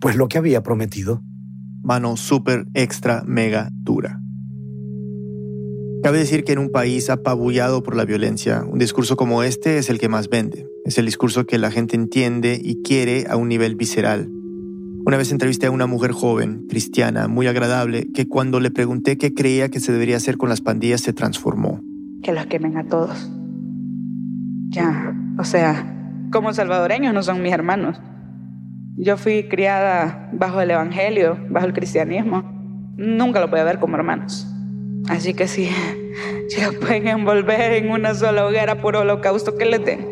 Pues 0.00 0.16
lo 0.16 0.28
que 0.28 0.38
había 0.38 0.62
prometido. 0.62 1.22
Mano 1.82 2.16
súper 2.16 2.66
extra 2.74 3.22
mega 3.26 3.70
dura. 3.72 4.20
Cabe 6.02 6.18
decir 6.18 6.44
que 6.44 6.52
en 6.52 6.60
un 6.60 6.70
país 6.70 7.10
apabullado 7.10 7.82
por 7.82 7.96
la 7.96 8.04
violencia, 8.04 8.62
un 8.62 8.78
discurso 8.78 9.16
como 9.16 9.42
este 9.42 9.78
es 9.78 9.90
el 9.90 9.98
que 9.98 10.08
más 10.08 10.28
vende. 10.28 10.66
Es 10.84 10.96
el 10.96 11.06
discurso 11.06 11.44
que 11.44 11.58
la 11.58 11.72
gente 11.72 11.96
entiende 11.96 12.60
y 12.62 12.82
quiere 12.82 13.26
a 13.28 13.36
un 13.36 13.48
nivel 13.48 13.74
visceral. 13.74 14.30
Una 15.04 15.16
vez 15.16 15.32
entrevisté 15.32 15.66
a 15.66 15.70
una 15.70 15.86
mujer 15.86 16.12
joven, 16.12 16.66
cristiana, 16.68 17.26
muy 17.26 17.46
agradable, 17.46 18.06
que 18.14 18.28
cuando 18.28 18.60
le 18.60 18.70
pregunté 18.70 19.18
qué 19.18 19.34
creía 19.34 19.70
que 19.70 19.80
se 19.80 19.90
debería 19.90 20.18
hacer 20.18 20.36
con 20.36 20.48
las 20.48 20.60
pandillas 20.60 21.00
se 21.00 21.12
transformó. 21.12 21.80
Que 22.22 22.32
los 22.32 22.46
quemen 22.46 22.76
a 22.76 22.86
todos. 22.86 23.28
Ya, 24.70 25.14
o 25.38 25.44
sea, 25.44 25.94
como 26.30 26.52
salvadoreños 26.52 27.14
no 27.14 27.22
son 27.22 27.42
mis 27.42 27.52
hermanos. 27.52 28.00
Yo 28.96 29.16
fui 29.16 29.48
criada 29.48 30.28
bajo 30.32 30.60
el 30.60 30.70
Evangelio, 30.70 31.38
bajo 31.50 31.66
el 31.66 31.72
cristianismo. 31.72 32.42
Nunca 32.96 33.40
lo 33.40 33.46
a 33.46 33.64
ver 33.64 33.78
como 33.78 33.96
hermanos. 33.96 34.46
Así 35.08 35.34
que 35.34 35.48
si, 35.48 35.68
si 36.48 36.60
lo 36.60 36.78
pueden 36.80 37.06
envolver 37.08 37.72
en 37.72 37.90
una 37.90 38.14
sola 38.14 38.46
hoguera 38.46 38.80
por 38.80 38.96
holocausto, 38.96 39.56
que 39.56 39.64
le 39.66 39.78
den. 39.78 40.06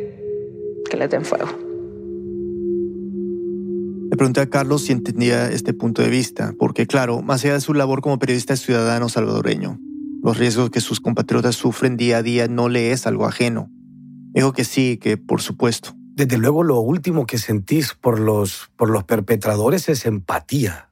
Que 0.89 0.97
le 0.97 1.09
den 1.09 1.25
fuego. 1.25 1.49
Le 4.09 4.17
pregunté 4.17 4.41
a 4.41 4.49
Carlos 4.49 4.83
si 4.83 4.93
entendía 4.93 5.51
este 5.51 5.75
punto 5.75 6.01
de 6.01 6.09
vista, 6.09 6.55
porque 6.59 6.87
claro, 6.87 7.23
más 7.23 7.45
allá 7.45 7.55
de 7.55 7.61
su 7.61 7.75
labor 7.75 8.03
como 8.03 8.21
periodista 8.21 8.57
ciudadano 8.57 9.09
salvadoreño, 9.09 9.81
los 10.23 10.39
riesgos 10.39 10.71
que 10.71 10.81
sus 10.81 11.01
compatriotas 11.01 11.57
sufren 11.57 11.97
día 11.97 12.19
a 12.19 12.23
día 12.23 12.47
no 12.47 12.69
le 12.69 12.93
es 12.93 13.07
algo 13.07 13.27
ajeno. 13.27 13.69
Dijo 14.37 14.53
que 14.53 14.65
sí, 14.65 14.99
que 14.99 15.17
por 15.17 15.41
supuesto. 15.41 15.95
Desde 16.15 16.37
luego 16.37 16.63
lo 16.63 16.79
último 16.79 17.25
que 17.25 17.39
sentís 17.39 17.95
por 17.95 18.21
los, 18.21 18.71
por 18.77 18.91
los 18.91 19.03
perpetradores 19.05 19.89
es 19.89 20.05
empatía. 20.05 20.91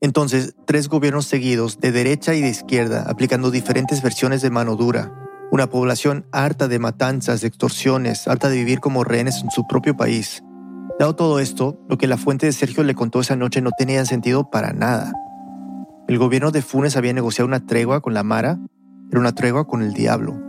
Entonces, 0.00 0.56
tres 0.66 0.88
gobiernos 0.88 1.26
seguidos, 1.26 1.78
de 1.78 1.92
derecha 1.92 2.34
y 2.34 2.40
de 2.40 2.48
izquierda, 2.48 3.04
aplicando 3.08 3.52
diferentes 3.52 4.02
versiones 4.02 4.42
de 4.42 4.50
mano 4.50 4.74
dura, 4.74 5.14
Una 5.52 5.70
población 5.70 6.26
harta 6.32 6.68
de 6.68 6.78
matanzas, 6.78 7.40
de 7.40 7.48
extorsiones, 7.48 8.26
harta 8.26 8.48
de 8.48 8.56
vivir 8.56 8.80
como 8.80 9.02
rehenes 9.02 9.40
en 9.42 9.50
su 9.50 9.66
propio 9.66 9.96
país. 9.96 10.42
Dado 10.98 11.14
todo 11.14 11.38
esto, 11.38 11.80
lo 11.88 11.96
que 11.96 12.08
la 12.08 12.18
fuente 12.18 12.44
de 12.44 12.52
Sergio 12.52 12.82
le 12.82 12.94
contó 12.94 13.20
esa 13.20 13.36
noche 13.36 13.62
no 13.62 13.70
tenía 13.70 14.04
sentido 14.04 14.50
para 14.50 14.72
nada. 14.72 15.12
El 16.08 16.18
gobierno 16.18 16.50
de 16.50 16.60
Funes 16.60 16.96
había 16.96 17.12
negociado 17.12 17.46
una 17.46 17.64
tregua 17.64 18.00
con 18.02 18.14
la 18.14 18.24
Mara, 18.24 18.58
era 19.10 19.20
una 19.20 19.34
tregua 19.34 19.66
con 19.66 19.82
el 19.82 19.94
diablo. 19.94 20.47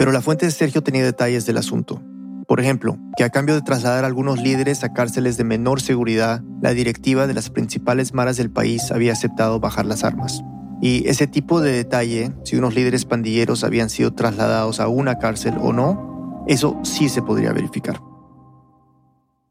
Pero 0.00 0.12
la 0.12 0.22
fuente 0.22 0.46
de 0.46 0.52
Sergio 0.52 0.82
tenía 0.82 1.04
detalles 1.04 1.44
del 1.44 1.58
asunto. 1.58 2.02
Por 2.48 2.58
ejemplo, 2.58 2.96
que 3.18 3.24
a 3.24 3.28
cambio 3.28 3.54
de 3.54 3.60
trasladar 3.60 4.04
a 4.04 4.06
algunos 4.06 4.40
líderes 4.40 4.82
a 4.82 4.94
cárceles 4.94 5.36
de 5.36 5.44
menor 5.44 5.82
seguridad, 5.82 6.42
la 6.62 6.72
directiva 6.72 7.26
de 7.26 7.34
las 7.34 7.50
principales 7.50 8.14
maras 8.14 8.38
del 8.38 8.50
país 8.50 8.92
había 8.92 9.12
aceptado 9.12 9.60
bajar 9.60 9.84
las 9.84 10.02
armas. 10.02 10.40
Y 10.80 11.06
ese 11.06 11.26
tipo 11.26 11.60
de 11.60 11.72
detalle, 11.72 12.32
si 12.46 12.56
unos 12.56 12.74
líderes 12.74 13.04
pandilleros 13.04 13.62
habían 13.62 13.90
sido 13.90 14.14
trasladados 14.14 14.80
a 14.80 14.88
una 14.88 15.18
cárcel 15.18 15.56
o 15.60 15.74
no, 15.74 16.46
eso 16.48 16.80
sí 16.82 17.10
se 17.10 17.20
podría 17.20 17.52
verificar. 17.52 18.00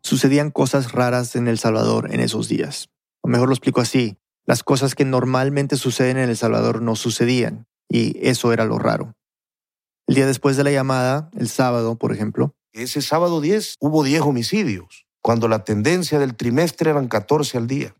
Sucedían 0.02 0.50
cosas 0.50 0.94
raras 0.94 1.36
en 1.36 1.48
El 1.48 1.60
Salvador 1.60 2.12
en 2.12 2.22
esos 2.22 2.50
días. 2.50 2.90
O 3.22 3.28
mejor 3.28 3.50
lo 3.50 3.54
explico 3.54 3.82
así, 3.82 4.18
las 4.48 4.64
cosas 4.64 4.96
que 4.96 5.06
normalmente 5.06 5.78
suceden 5.78 6.18
en 6.18 6.28
El 6.28 6.38
Salvador 6.38 6.82
no 6.82 6.96
sucedían, 6.96 7.68
y 7.88 8.18
eso 8.28 8.52
era 8.52 8.66
lo 8.66 8.80
raro. 8.80 9.14
El 10.10 10.16
día 10.16 10.26
después 10.26 10.58
de 10.58 10.64
la 10.64 10.72
llamada, 10.72 11.30
el 11.38 11.48
sábado, 11.50 11.96
por 11.96 12.12
ejemplo, 12.12 12.56
ese 12.74 13.00
sábado 13.00 13.42
10 13.42 13.76
hubo 13.80 14.04
10 14.04 14.22
homicidios, 14.22 15.06
cuando 15.22 15.48
la 15.48 15.64
tendencia 15.64 16.18
del 16.18 16.36
trimestre 16.36 16.90
eran 16.90 17.08
14 17.08 17.60
al 17.60 17.68
día. 17.68 17.94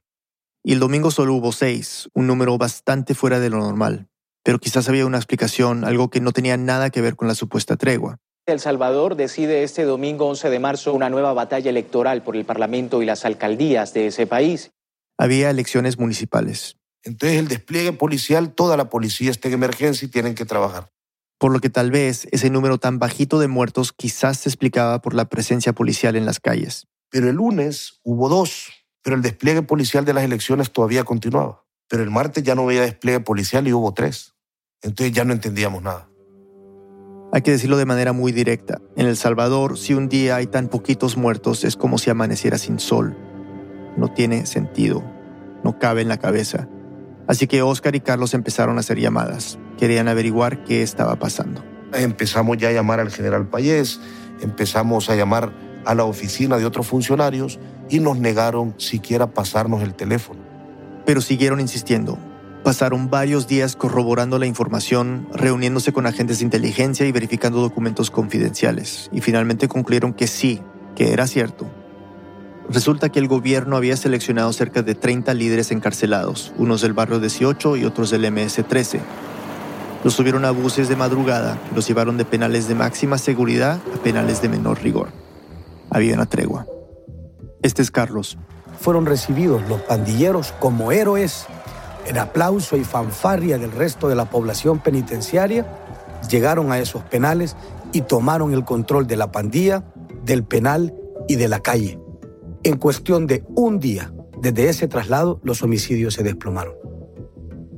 Y 0.64 0.74
el 0.74 0.80
domingo 0.80 1.12
solo 1.12 1.36
hubo 1.36 1.52
6, 1.52 2.10
un 2.16 2.26
número 2.26 2.58
bastante 2.58 3.14
fuera 3.14 3.40
de 3.40 3.52
lo 3.52 3.60
normal. 3.60 4.08
Pero 4.44 4.58
quizás 4.58 4.90
había 4.90 5.06
una 5.06 5.20
explicación, 5.20 5.86
algo 5.86 6.10
que 6.10 6.20
no 6.20 6.32
tenía 6.32 6.58
nada 6.58 6.90
que 6.90 7.02
ver 7.02 7.16
con 7.16 7.28
la 7.28 7.36
supuesta 7.36 7.78
tregua. 7.78 8.18
El 8.48 8.60
Salvador 8.60 9.16
decide 9.16 9.62
este 9.62 9.84
domingo 9.84 10.26
11 10.30 10.50
de 10.50 10.58
marzo 10.58 10.94
una 10.94 11.12
nueva 11.12 11.34
batalla 11.34 11.70
electoral 11.70 12.24
por 12.24 12.36
el 12.36 12.44
Parlamento 12.44 13.04
y 13.04 13.06
las 13.06 13.24
alcaldías 13.24 13.94
de 13.94 14.08
ese 14.08 14.26
país. 14.26 14.72
Había 15.20 15.52
elecciones 15.52 16.00
municipales. 16.00 16.76
Entonces 17.04 17.38
el 17.38 17.48
despliegue 17.48 17.94
policial, 17.94 18.56
toda 18.56 18.78
la 18.78 18.90
policía 18.90 19.30
está 19.30 19.48
en 19.48 19.54
emergencia 19.54 20.08
y 20.08 20.10
tienen 20.10 20.34
que 20.34 20.46
trabajar 20.46 20.90
por 21.40 21.54
lo 21.54 21.60
que 21.62 21.70
tal 21.70 21.90
vez 21.90 22.28
ese 22.32 22.50
número 22.50 22.78
tan 22.78 23.00
bajito 23.00 23.40
de 23.40 23.48
muertos 23.48 23.94
quizás 23.94 24.38
se 24.38 24.50
explicaba 24.50 25.02
por 25.02 25.14
la 25.14 25.26
presencia 25.26 25.74
policial 25.74 26.16
en 26.16 26.26
las 26.26 26.40
calles. 26.40 26.88
Pero 27.10 27.30
el 27.30 27.38
lunes 27.38 28.02
hubo 28.04 28.30
dos, 28.30 28.72
pero 29.02 29.16
el 29.16 29.22
despliegue 29.22 29.64
policial 29.64 30.06
de 30.06 30.14
las 30.14 30.26
elecciones 30.26 30.72
todavía 30.72 31.06
continuaba. 31.06 31.66
Pero 31.88 32.04
el 32.04 32.12
martes 32.12 32.44
ya 32.44 32.56
no 32.56 32.64
había 32.64 32.82
despliegue 32.82 33.22
policial 33.22 33.68
y 33.68 33.74
hubo 33.74 33.94
tres. 33.94 34.36
Entonces 34.82 35.14
ya 35.14 35.24
no 35.24 35.34
entendíamos 35.34 35.82
nada. 35.82 36.10
Hay 37.32 37.42
que 37.42 37.52
decirlo 37.52 37.78
de 37.78 37.86
manera 37.86 38.12
muy 38.12 38.32
directa. 38.32 38.82
En 38.98 39.08
El 39.08 39.16
Salvador, 39.16 39.78
si 39.78 39.94
un 39.94 40.10
día 40.10 40.36
hay 40.36 40.48
tan 40.48 40.68
poquitos 40.68 41.16
muertos, 41.16 41.64
es 41.64 41.76
como 41.78 41.98
si 41.98 42.10
amaneciera 42.10 42.58
sin 42.58 42.80
sol. 42.80 43.16
No 43.98 44.14
tiene 44.14 44.46
sentido. 44.46 45.04
No 45.64 45.80
cabe 45.80 46.02
en 46.02 46.10
la 46.10 46.18
cabeza. 46.18 46.68
Así 47.30 47.46
que 47.46 47.62
Oscar 47.62 47.96
y 47.96 48.00
Carlos 48.00 48.34
empezaron 48.34 48.78
a 48.78 48.80
hacer 48.80 49.00
llamadas. 49.00 49.60
Querían 49.78 50.08
averiguar 50.08 50.64
qué 50.64 50.82
estaba 50.82 51.18
pasando. 51.20 51.64
Empezamos 51.94 52.58
ya 52.58 52.70
a 52.70 52.72
llamar 52.72 53.00
al 53.00 53.12
general 53.12 53.48
Payés, 53.48 54.00
empezamos 54.42 55.12
a 55.12 55.16
llamar 55.16 55.54
a 55.86 55.94
la 55.94 56.06
oficina 56.06 56.58
de 56.58 56.66
otros 56.66 56.88
funcionarios 56.88 57.60
y 57.88 58.00
nos 58.00 58.18
negaron 58.18 58.74
siquiera 58.78 59.28
pasarnos 59.28 59.84
el 59.84 59.94
teléfono. 59.94 60.40
Pero 61.06 61.22
siguieron 61.22 61.60
insistiendo. 61.60 62.18
Pasaron 62.64 63.12
varios 63.12 63.48
días 63.48 63.76
corroborando 63.76 64.40
la 64.40 64.48
información, 64.48 65.28
reuniéndose 65.32 65.94
con 65.94 66.08
agentes 66.08 66.40
de 66.40 66.46
inteligencia 66.46 67.06
y 67.06 67.12
verificando 67.12 67.62
documentos 67.62 68.10
confidenciales. 68.10 69.08
Y 69.14 69.22
finalmente 69.22 69.68
concluyeron 69.68 70.14
que 70.14 70.26
sí, 70.26 70.62
que 70.96 71.14
era 71.14 71.28
cierto, 71.28 71.70
Resulta 72.72 73.10
que 73.10 73.18
el 73.18 73.28
gobierno 73.28 73.78
había 73.78 73.98
seleccionado 73.98 74.54
cerca 74.54 74.84
de 74.84 74.94
30 74.94 75.34
líderes 75.34 75.72
encarcelados, 75.72 76.54
unos 76.58 76.82
del 76.82 76.94
barrio 76.94 77.20
18 77.20 77.78
y 77.78 77.86
otros 77.86 78.12
del 78.12 78.26
MS-13. 78.26 79.00
Los 80.04 80.14
subieron 80.14 80.46
a 80.46 80.52
buses 80.52 80.88
de 80.88 80.96
madrugada 80.96 81.58
los 81.76 81.88
llevaron 81.88 82.18
de 82.18 82.26
penales 82.26 82.68
de 82.68 82.76
máxima 82.76 83.18
seguridad 83.18 83.80
a 83.94 83.98
penales 84.04 84.42
de 84.42 84.50
menor 84.50 84.82
rigor. 84.82 85.10
Había 85.90 86.14
una 86.14 86.28
tregua. 86.28 86.68
Este 87.64 87.82
es 87.82 87.90
Carlos. 87.90 88.38
Fueron 88.80 89.08
recibidos 89.08 89.68
los 89.68 89.82
pandilleros 89.82 90.54
como 90.60 90.92
héroes 90.92 91.48
en 92.06 92.18
aplauso 92.18 92.78
y 92.78 92.84
fanfarria 92.84 93.58
del 93.58 93.72
resto 93.72 94.08
de 94.08 94.16
la 94.16 94.30
población 94.30 94.80
penitenciaria. 94.80 95.66
Llegaron 96.30 96.72
a 96.72 96.80
esos 96.80 97.02
penales 97.04 97.58
y 97.92 98.02
tomaron 98.02 98.54
el 98.54 98.64
control 98.64 99.08
de 99.08 99.18
la 99.18 99.32
pandilla, 99.32 99.84
del 100.24 100.44
penal 100.44 100.94
y 101.28 101.36
de 101.36 101.48
la 101.48 101.60
calle. 101.60 102.00
En 102.64 102.78
cuestión 102.78 103.26
de 103.26 103.46
un 103.56 103.80
día 103.80 104.14
desde 104.42 104.68
ese 104.68 104.88
traslado, 104.88 105.40
los 105.44 105.64
homicidios 105.64 106.14
se 106.14 106.24
desplomaron. 106.24 106.74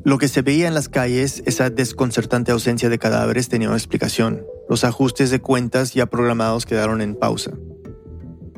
Lo 0.04 0.18
que 0.18 0.28
se 0.28 0.42
veía 0.42 0.68
en 0.68 0.74
las 0.74 0.90
calles, 0.90 1.44
esa 1.46 1.70
desconcertante 1.70 2.52
ausencia 2.52 2.90
de 2.90 2.98
cadáveres, 2.98 3.48
tenía 3.48 3.68
una 3.68 3.78
explicación. 3.78 4.44
Los 4.70 4.84
ajustes 4.84 5.30
de 5.30 5.40
cuentas 5.40 5.94
ya 5.94 6.08
programados 6.08 6.66
quedaron 6.66 7.02
en 7.02 7.16
pausa. 7.16 7.52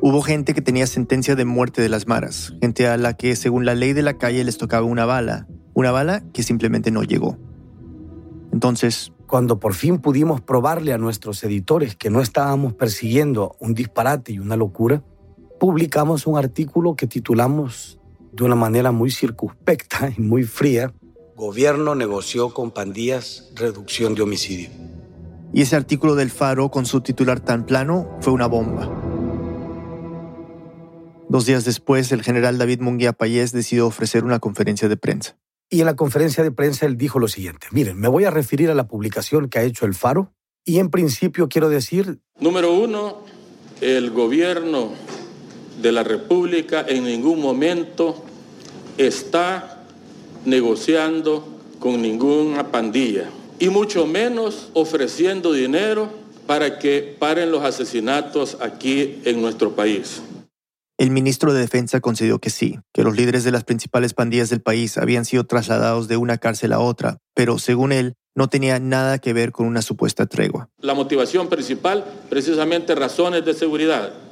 Hubo 0.00 0.22
gente 0.22 0.54
que 0.54 0.62
tenía 0.62 0.86
sentencia 0.86 1.34
de 1.34 1.44
muerte 1.44 1.82
de 1.82 1.90
las 1.90 2.06
maras, 2.06 2.54
gente 2.60 2.86
a 2.88 2.96
la 2.96 3.14
que 3.14 3.36
según 3.36 3.66
la 3.66 3.74
ley 3.74 3.92
de 3.92 4.02
la 4.02 4.16
calle 4.16 4.44
les 4.44 4.56
tocaba 4.56 4.86
una 4.86 5.04
bala, 5.04 5.46
una 5.74 5.92
bala 5.92 6.22
que 6.32 6.42
simplemente 6.42 6.90
no 6.90 7.02
llegó. 7.02 7.38
Entonces... 8.52 9.10
Cuando 9.26 9.58
por 9.58 9.72
fin 9.72 9.98
pudimos 9.98 10.42
probarle 10.42 10.92
a 10.92 10.98
nuestros 10.98 11.42
editores 11.42 11.96
que 11.96 12.10
no 12.10 12.20
estábamos 12.20 12.74
persiguiendo 12.74 13.56
un 13.58 13.72
disparate 13.72 14.32
y 14.32 14.38
una 14.38 14.54
locura, 14.54 15.02
publicamos 15.64 16.26
un 16.26 16.36
artículo 16.36 16.94
que 16.94 17.06
titulamos 17.06 17.98
de 18.32 18.44
una 18.44 18.54
manera 18.54 18.92
muy 18.92 19.10
circunspecta 19.10 20.12
y 20.14 20.20
muy 20.20 20.42
fría, 20.42 20.92
Gobierno 21.36 21.94
negoció 21.94 22.52
con 22.52 22.70
pandillas 22.70 23.50
reducción 23.56 24.14
de 24.14 24.20
homicidio. 24.20 24.68
Y 25.54 25.62
ese 25.62 25.74
artículo 25.74 26.16
del 26.16 26.30
Faro 26.30 26.70
con 26.70 26.84
su 26.84 27.00
titular 27.00 27.40
tan 27.40 27.64
plano 27.64 28.14
fue 28.20 28.34
una 28.34 28.46
bomba. 28.46 28.92
Dos 31.30 31.46
días 31.46 31.64
después, 31.64 32.12
el 32.12 32.22
general 32.22 32.58
David 32.58 32.80
Munguía 32.80 33.14
Payés 33.14 33.52
decidió 33.52 33.86
ofrecer 33.86 34.22
una 34.22 34.40
conferencia 34.40 34.90
de 34.90 34.98
prensa. 34.98 35.38
Y 35.70 35.80
en 35.80 35.86
la 35.86 35.96
conferencia 35.96 36.44
de 36.44 36.50
prensa 36.50 36.84
él 36.84 36.98
dijo 36.98 37.18
lo 37.18 37.28
siguiente, 37.28 37.68
miren, 37.70 37.98
me 37.98 38.08
voy 38.08 38.24
a 38.24 38.30
referir 38.30 38.70
a 38.70 38.74
la 38.74 38.86
publicación 38.86 39.48
que 39.48 39.60
ha 39.60 39.62
hecho 39.62 39.86
el 39.86 39.94
Faro 39.94 40.30
y 40.62 40.78
en 40.78 40.90
principio 40.90 41.48
quiero 41.48 41.70
decir... 41.70 42.20
Número 42.38 42.70
uno, 42.70 43.22
el 43.80 44.10
gobierno 44.10 44.92
de 45.84 45.92
la 45.92 46.02
República 46.02 46.82
en 46.88 47.04
ningún 47.04 47.42
momento 47.42 48.24
está 48.96 49.84
negociando 50.46 51.46
con 51.78 52.00
ninguna 52.00 52.72
pandilla 52.72 53.28
y 53.58 53.68
mucho 53.68 54.06
menos 54.06 54.70
ofreciendo 54.72 55.52
dinero 55.52 56.08
para 56.46 56.78
que 56.78 57.14
paren 57.18 57.50
los 57.50 57.62
asesinatos 57.62 58.56
aquí 58.62 59.20
en 59.26 59.42
nuestro 59.42 59.76
país. 59.76 60.22
El 60.96 61.10
ministro 61.10 61.52
de 61.52 61.60
Defensa 61.60 62.00
concedió 62.00 62.38
que 62.38 62.48
sí, 62.48 62.78
que 62.94 63.02
los 63.02 63.14
líderes 63.14 63.44
de 63.44 63.50
las 63.50 63.64
principales 63.64 64.14
pandillas 64.14 64.48
del 64.48 64.62
país 64.62 64.96
habían 64.96 65.26
sido 65.26 65.44
trasladados 65.44 66.08
de 66.08 66.16
una 66.16 66.38
cárcel 66.38 66.72
a 66.72 66.78
otra, 66.78 67.18
pero 67.34 67.58
según 67.58 67.92
él, 67.92 68.14
no 68.34 68.48
tenía 68.48 68.78
nada 68.78 69.18
que 69.18 69.34
ver 69.34 69.52
con 69.52 69.66
una 69.66 69.82
supuesta 69.82 70.24
tregua. 70.24 70.70
La 70.78 70.94
motivación 70.94 71.48
principal, 71.48 72.04
precisamente 72.30 72.94
razones 72.94 73.44
de 73.44 73.52
seguridad. 73.52 74.23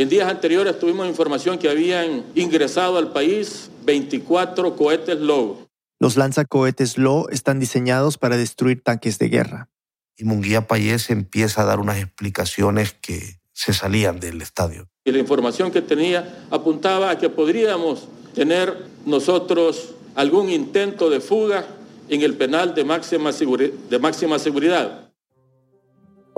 En 0.00 0.08
días 0.08 0.30
anteriores 0.30 0.78
tuvimos 0.78 1.06
información 1.06 1.58
que 1.58 1.68
habían 1.68 2.24
ingresado 2.34 2.96
al 2.96 3.12
país 3.12 3.70
24 3.84 4.74
cohetes 4.74 5.20
Low. 5.20 5.68
Los 5.98 6.16
lanzacohetes 6.16 6.96
Low 6.96 7.26
están 7.30 7.60
diseñados 7.60 8.16
para 8.16 8.38
destruir 8.38 8.82
tanques 8.82 9.18
de 9.18 9.28
guerra. 9.28 9.68
Y 10.16 10.24
Munguía 10.24 10.66
Payés 10.66 11.10
empieza 11.10 11.60
a 11.60 11.64
dar 11.66 11.80
unas 11.80 11.98
explicaciones 11.98 12.94
que 12.94 13.40
se 13.52 13.74
salían 13.74 14.20
del 14.20 14.40
estadio. 14.40 14.88
Y 15.04 15.12
la 15.12 15.18
información 15.18 15.70
que 15.70 15.82
tenía 15.82 16.46
apuntaba 16.50 17.10
a 17.10 17.18
que 17.18 17.28
podríamos 17.28 18.08
tener 18.34 18.74
nosotros 19.04 19.96
algún 20.14 20.48
intento 20.48 21.10
de 21.10 21.20
fuga 21.20 21.66
en 22.08 22.22
el 22.22 22.38
penal 22.38 22.74
de 22.74 22.84
máxima, 22.84 23.32
de 23.32 23.98
máxima 23.98 24.38
seguridad. 24.38 25.09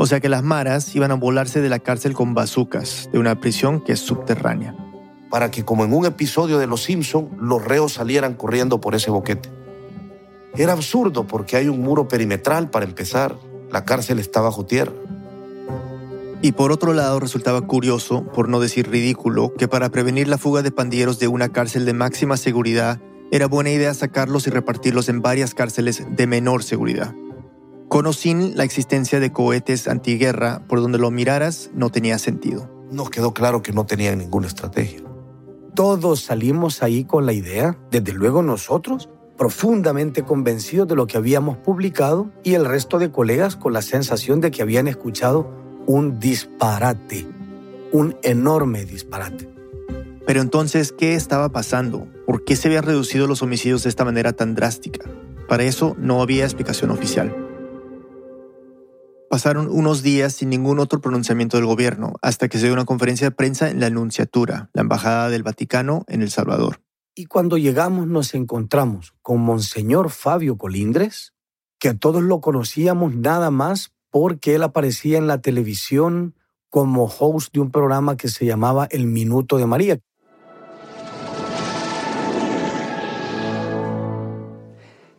O 0.02 0.06
sea 0.06 0.18
que 0.18 0.28
las 0.28 0.42
maras 0.42 0.96
iban 0.96 1.12
a 1.12 1.14
volarse 1.14 1.60
de 1.60 1.68
la 1.68 1.78
cárcel 1.78 2.12
con 2.12 2.34
bazucas, 2.34 3.08
de 3.12 3.20
una 3.20 3.38
prisión 3.38 3.80
que 3.80 3.92
es 3.92 4.00
subterránea. 4.00 4.74
Para 5.30 5.52
que, 5.52 5.64
como 5.64 5.84
en 5.84 5.94
un 5.94 6.06
episodio 6.06 6.58
de 6.58 6.66
Los 6.66 6.82
Simpson, 6.82 7.30
los 7.40 7.64
reos 7.64 7.92
salieran 7.92 8.34
corriendo 8.34 8.80
por 8.80 8.96
ese 8.96 9.12
boquete. 9.12 9.48
Era 10.56 10.72
absurdo 10.72 11.28
porque 11.28 11.56
hay 11.56 11.68
un 11.68 11.82
muro 11.82 12.08
perimetral 12.08 12.68
para 12.68 12.84
empezar. 12.84 13.36
La 13.70 13.84
cárcel 13.84 14.18
está 14.18 14.40
bajo 14.40 14.66
tierra. 14.66 14.90
Y 16.42 16.50
por 16.50 16.72
otro 16.72 16.94
lado, 16.94 17.20
resultaba 17.20 17.60
curioso, 17.60 18.24
por 18.34 18.48
no 18.48 18.58
decir 18.58 18.90
ridículo, 18.90 19.54
que 19.54 19.68
para 19.68 19.90
prevenir 19.90 20.26
la 20.26 20.36
fuga 20.36 20.62
de 20.62 20.72
pandilleros 20.72 21.20
de 21.20 21.28
una 21.28 21.50
cárcel 21.50 21.84
de 21.84 21.92
máxima 21.92 22.36
seguridad, 22.36 23.00
era 23.30 23.46
buena 23.46 23.70
idea 23.70 23.94
sacarlos 23.94 24.48
y 24.48 24.50
repartirlos 24.50 25.08
en 25.08 25.22
varias 25.22 25.54
cárceles 25.54 26.04
de 26.10 26.26
menor 26.26 26.64
seguridad 26.64 27.14
Con 27.92 28.06
o 28.06 28.14
sin 28.14 28.56
la 28.56 28.64
existencia 28.64 29.20
de 29.20 29.32
cohetes 29.32 29.86
antiguerra, 29.86 30.62
por 30.66 30.80
donde 30.80 30.96
lo 30.96 31.10
miraras, 31.10 31.68
no 31.74 31.90
tenía 31.90 32.18
sentido. 32.18 32.70
Nos 32.90 33.10
quedó 33.10 33.34
claro 33.34 33.60
que 33.60 33.74
no 33.74 33.84
tenían 33.84 34.16
ninguna 34.16 34.46
estrategia. 34.46 35.02
Todos 35.74 36.22
salimos 36.22 36.82
ahí 36.82 37.04
con 37.04 37.26
la 37.26 37.34
idea, 37.34 37.76
desde 37.90 38.14
luego 38.14 38.42
nosotros, 38.42 39.10
profundamente 39.36 40.22
convencidos 40.22 40.88
de 40.88 40.94
lo 40.94 41.06
que 41.06 41.18
habíamos 41.18 41.58
publicado 41.58 42.32
y 42.42 42.54
el 42.54 42.64
resto 42.64 42.98
de 42.98 43.10
colegas 43.10 43.56
con 43.56 43.74
la 43.74 43.82
sensación 43.82 44.40
de 44.40 44.50
que 44.50 44.62
habían 44.62 44.88
escuchado 44.88 45.50
un 45.84 46.18
disparate, 46.18 47.28
un 47.92 48.16
enorme 48.22 48.86
disparate. 48.86 49.50
Pero 50.26 50.40
entonces, 50.40 50.92
¿qué 50.92 51.14
estaba 51.14 51.50
pasando? 51.50 52.06
¿Por 52.24 52.42
qué 52.44 52.56
se 52.56 52.68
habían 52.68 52.84
reducido 52.84 53.26
los 53.26 53.42
homicidios 53.42 53.82
de 53.82 53.90
esta 53.90 54.06
manera 54.06 54.32
tan 54.32 54.54
drástica? 54.54 55.10
Para 55.46 55.64
eso 55.64 55.94
no 55.98 56.22
había 56.22 56.44
explicación 56.44 56.90
oficial. 56.90 57.51
Pasaron 59.32 59.68
unos 59.70 60.02
días 60.02 60.34
sin 60.34 60.50
ningún 60.50 60.78
otro 60.78 61.00
pronunciamiento 61.00 61.56
del 61.56 61.64
gobierno, 61.64 62.16
hasta 62.20 62.48
que 62.48 62.58
se 62.58 62.66
dio 62.66 62.74
una 62.74 62.84
conferencia 62.84 63.28
de 63.28 63.30
prensa 63.30 63.70
en 63.70 63.80
la 63.80 63.86
Anunciatura, 63.86 64.68
la 64.74 64.82
Embajada 64.82 65.30
del 65.30 65.42
Vaticano 65.42 66.04
en 66.06 66.20
El 66.20 66.30
Salvador. 66.30 66.82
Y 67.14 67.24
cuando 67.24 67.56
llegamos 67.56 68.06
nos 68.06 68.34
encontramos 68.34 69.14
con 69.22 69.40
Monseñor 69.40 70.10
Fabio 70.10 70.58
Colindres, 70.58 71.32
que 71.78 71.94
todos 71.94 72.22
lo 72.22 72.42
conocíamos 72.42 73.14
nada 73.14 73.50
más 73.50 73.94
porque 74.10 74.54
él 74.56 74.64
aparecía 74.64 75.16
en 75.16 75.26
la 75.26 75.40
televisión 75.40 76.34
como 76.68 77.04
host 77.06 77.54
de 77.54 77.60
un 77.60 77.70
programa 77.70 78.18
que 78.18 78.28
se 78.28 78.44
llamaba 78.44 78.86
El 78.90 79.06
Minuto 79.06 79.56
de 79.56 79.64
María. 79.64 79.98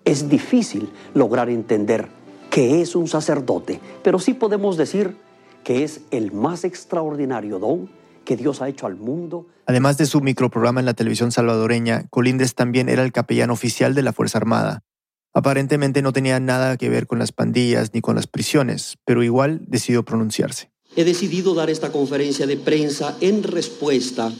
Es 0.06 0.30
difícil 0.30 0.94
lograr 1.16 1.50
entender 1.50 2.22
qué 2.54 2.82
es 2.82 2.96
un 2.96 3.08
sacerdote, 3.08 3.80
pero 4.04 4.20
sí 4.20 4.36
podemos 4.36 4.78
decir 4.78 5.16
que 5.64 5.84
es 5.84 6.02
el 6.12 6.32
más 6.32 6.64
extraordinario 6.64 7.58
don 7.58 7.90
que 8.26 8.38
Dios 8.38 8.62
ha 8.62 8.70
hecho 8.70 8.86
al 8.86 8.96
mundo. 8.96 9.48
Además 9.66 9.98
de 9.98 10.06
su 10.06 10.22
microprograma 10.22 10.80
en 10.80 10.86
la 10.86 10.94
televisión 10.94 11.32
salvadoreña, 11.32 12.06
Colindres 12.12 12.54
también 12.54 12.90
era 12.90 13.04
el 13.04 13.12
capellán 13.12 13.50
oficial 13.50 13.96
de 13.96 14.04
la 14.04 14.14
Fuerza 14.14 14.38
Armada. 14.38 14.84
Aparentemente 15.34 16.04
no 16.04 16.14
tenía 16.14 16.40
nada 16.40 16.78
que 16.78 16.90
ver 16.90 17.08
con 17.08 17.18
las 17.18 17.32
pandillas 17.32 17.90
ni 17.96 18.02
con 18.02 18.16
las 18.16 18.28
prisiones, 18.28 18.98
pero 19.04 19.24
igual 19.24 19.62
decidió 19.66 20.06
pronunciarse. 20.06 20.70
He 20.96 21.06
decidido 21.06 21.56
dar 21.56 21.72
esta 21.72 21.92
conferencia 21.92 22.46
de 22.46 22.58
prensa 22.58 23.18
en 23.20 23.42
respuesta 23.42 24.32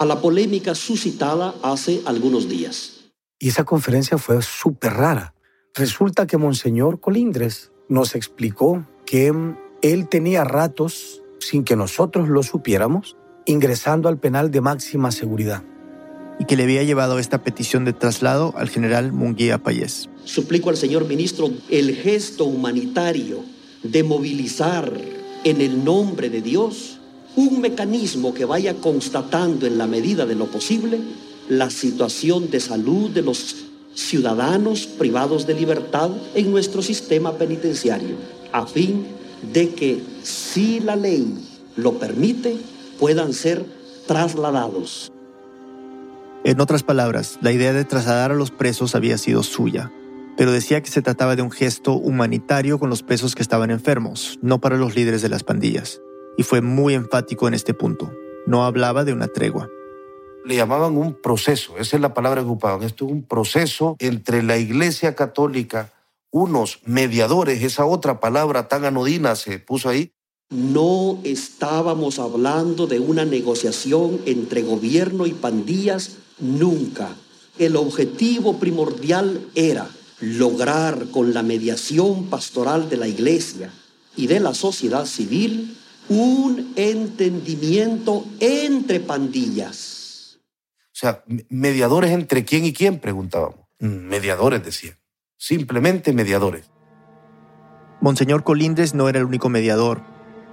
a 0.00 0.04
la 0.04 0.20
polémica 0.20 0.74
suscitada 0.74 1.54
hace 1.62 2.02
algunos 2.06 2.48
días. 2.48 3.04
Y 3.38 3.50
esa 3.50 3.62
conferencia 3.62 4.18
fue 4.18 4.42
súper 4.42 4.94
rara. 4.94 5.34
Resulta 5.74 6.26
que 6.26 6.36
Monseñor 6.36 7.00
Colindres 7.00 7.70
nos 7.88 8.14
explicó 8.14 8.86
que 9.06 9.32
él 9.80 10.08
tenía 10.10 10.44
ratos, 10.44 11.22
sin 11.38 11.64
que 11.64 11.76
nosotros 11.76 12.28
lo 12.28 12.42
supiéramos, 12.42 13.16
ingresando 13.46 14.10
al 14.10 14.18
penal 14.18 14.50
de 14.50 14.60
máxima 14.60 15.10
seguridad. 15.12 15.62
Y 16.38 16.44
que 16.44 16.56
le 16.56 16.64
había 16.64 16.82
llevado 16.82 17.18
esta 17.18 17.42
petición 17.42 17.86
de 17.86 17.94
traslado 17.94 18.52
al 18.58 18.68
general 18.68 19.12
Munguía 19.12 19.62
Payés. 19.62 20.10
Suplico 20.24 20.68
al 20.68 20.76
señor 20.76 21.06
ministro 21.08 21.50
el 21.70 21.96
gesto 21.96 22.44
humanitario 22.44 23.42
de 23.82 24.02
movilizar 24.02 24.92
en 25.42 25.60
el 25.62 25.82
nombre 25.82 26.28
de 26.28 26.42
Dios 26.42 27.00
un 27.34 27.62
mecanismo 27.62 28.34
que 28.34 28.44
vaya 28.44 28.74
constatando 28.74 29.66
en 29.66 29.78
la 29.78 29.86
medida 29.86 30.26
de 30.26 30.34
lo 30.34 30.50
posible 30.50 31.00
la 31.48 31.70
situación 31.70 32.50
de 32.50 32.60
salud 32.60 33.10
de 33.10 33.22
los 33.22 33.71
ciudadanos 33.94 34.86
privados 34.86 35.46
de 35.46 35.54
libertad 35.54 36.10
en 36.34 36.50
nuestro 36.50 36.82
sistema 36.82 37.32
penitenciario, 37.38 38.16
a 38.52 38.66
fin 38.66 39.06
de 39.52 39.70
que, 39.70 40.02
si 40.22 40.80
la 40.80 40.96
ley 40.96 41.34
lo 41.76 41.98
permite, 41.98 42.56
puedan 42.98 43.32
ser 43.32 43.64
trasladados. 44.06 45.10
En 46.44 46.60
otras 46.60 46.82
palabras, 46.82 47.38
la 47.40 47.52
idea 47.52 47.72
de 47.72 47.84
trasladar 47.84 48.32
a 48.32 48.34
los 48.34 48.50
presos 48.50 48.94
había 48.94 49.16
sido 49.18 49.42
suya, 49.42 49.92
pero 50.36 50.50
decía 50.50 50.82
que 50.82 50.90
se 50.90 51.02
trataba 51.02 51.36
de 51.36 51.42
un 51.42 51.50
gesto 51.50 51.92
humanitario 51.92 52.78
con 52.78 52.90
los 52.90 53.02
presos 53.02 53.34
que 53.34 53.42
estaban 53.42 53.70
enfermos, 53.70 54.38
no 54.42 54.60
para 54.60 54.76
los 54.76 54.96
líderes 54.96 55.22
de 55.22 55.28
las 55.28 55.44
pandillas. 55.44 56.00
Y 56.36 56.42
fue 56.42 56.60
muy 56.60 56.94
enfático 56.94 57.46
en 57.46 57.54
este 57.54 57.74
punto. 57.74 58.10
No 58.46 58.64
hablaba 58.64 59.04
de 59.04 59.12
una 59.12 59.28
tregua. 59.28 59.68
Le 60.44 60.56
llamaban 60.56 60.96
un 60.96 61.14
proceso, 61.14 61.78
esa 61.78 61.96
es 61.96 62.02
la 62.02 62.14
palabra 62.14 62.42
que 62.42 62.48
ocupaban. 62.48 62.82
Esto 62.82 63.06
es 63.06 63.12
un 63.12 63.22
proceso 63.22 63.96
entre 63.98 64.42
la 64.42 64.58
Iglesia 64.58 65.14
Católica, 65.14 65.92
unos 66.30 66.80
mediadores, 66.84 67.62
esa 67.62 67.84
otra 67.84 68.18
palabra 68.20 68.68
tan 68.68 68.84
anodina 68.84 69.36
se 69.36 69.58
puso 69.58 69.88
ahí, 69.88 70.12
no 70.52 71.18
estábamos 71.24 72.18
hablando 72.18 72.86
de 72.86 73.00
una 73.00 73.24
negociación 73.24 74.20
entre 74.26 74.62
gobierno 74.62 75.26
y 75.26 75.32
pandillas 75.32 76.16
nunca. 76.38 77.16
El 77.58 77.74
objetivo 77.76 78.58
primordial 78.58 79.48
era 79.54 79.88
lograr 80.20 81.06
con 81.10 81.32
la 81.32 81.42
mediación 81.42 82.26
pastoral 82.26 82.90
de 82.90 82.98
la 82.98 83.08
iglesia 83.08 83.72
y 84.14 84.26
de 84.26 84.40
la 84.40 84.52
sociedad 84.52 85.06
civil 85.06 85.74
un 86.10 86.72
entendimiento 86.76 88.26
entre 88.38 89.00
pandillas. 89.00 90.01
O 90.92 90.94
sea, 90.94 91.24
mediadores 91.48 92.10
entre 92.10 92.44
quién 92.44 92.64
y 92.66 92.72
quién, 92.72 92.98
preguntábamos. 92.98 93.60
Mediadores, 93.78 94.62
decían. 94.62 94.96
Simplemente 95.38 96.12
mediadores. 96.12 96.70
Monseñor 98.02 98.44
Colindres 98.44 98.94
no 98.94 99.08
era 99.08 99.18
el 99.18 99.24
único 99.24 99.48
mediador. 99.48 100.02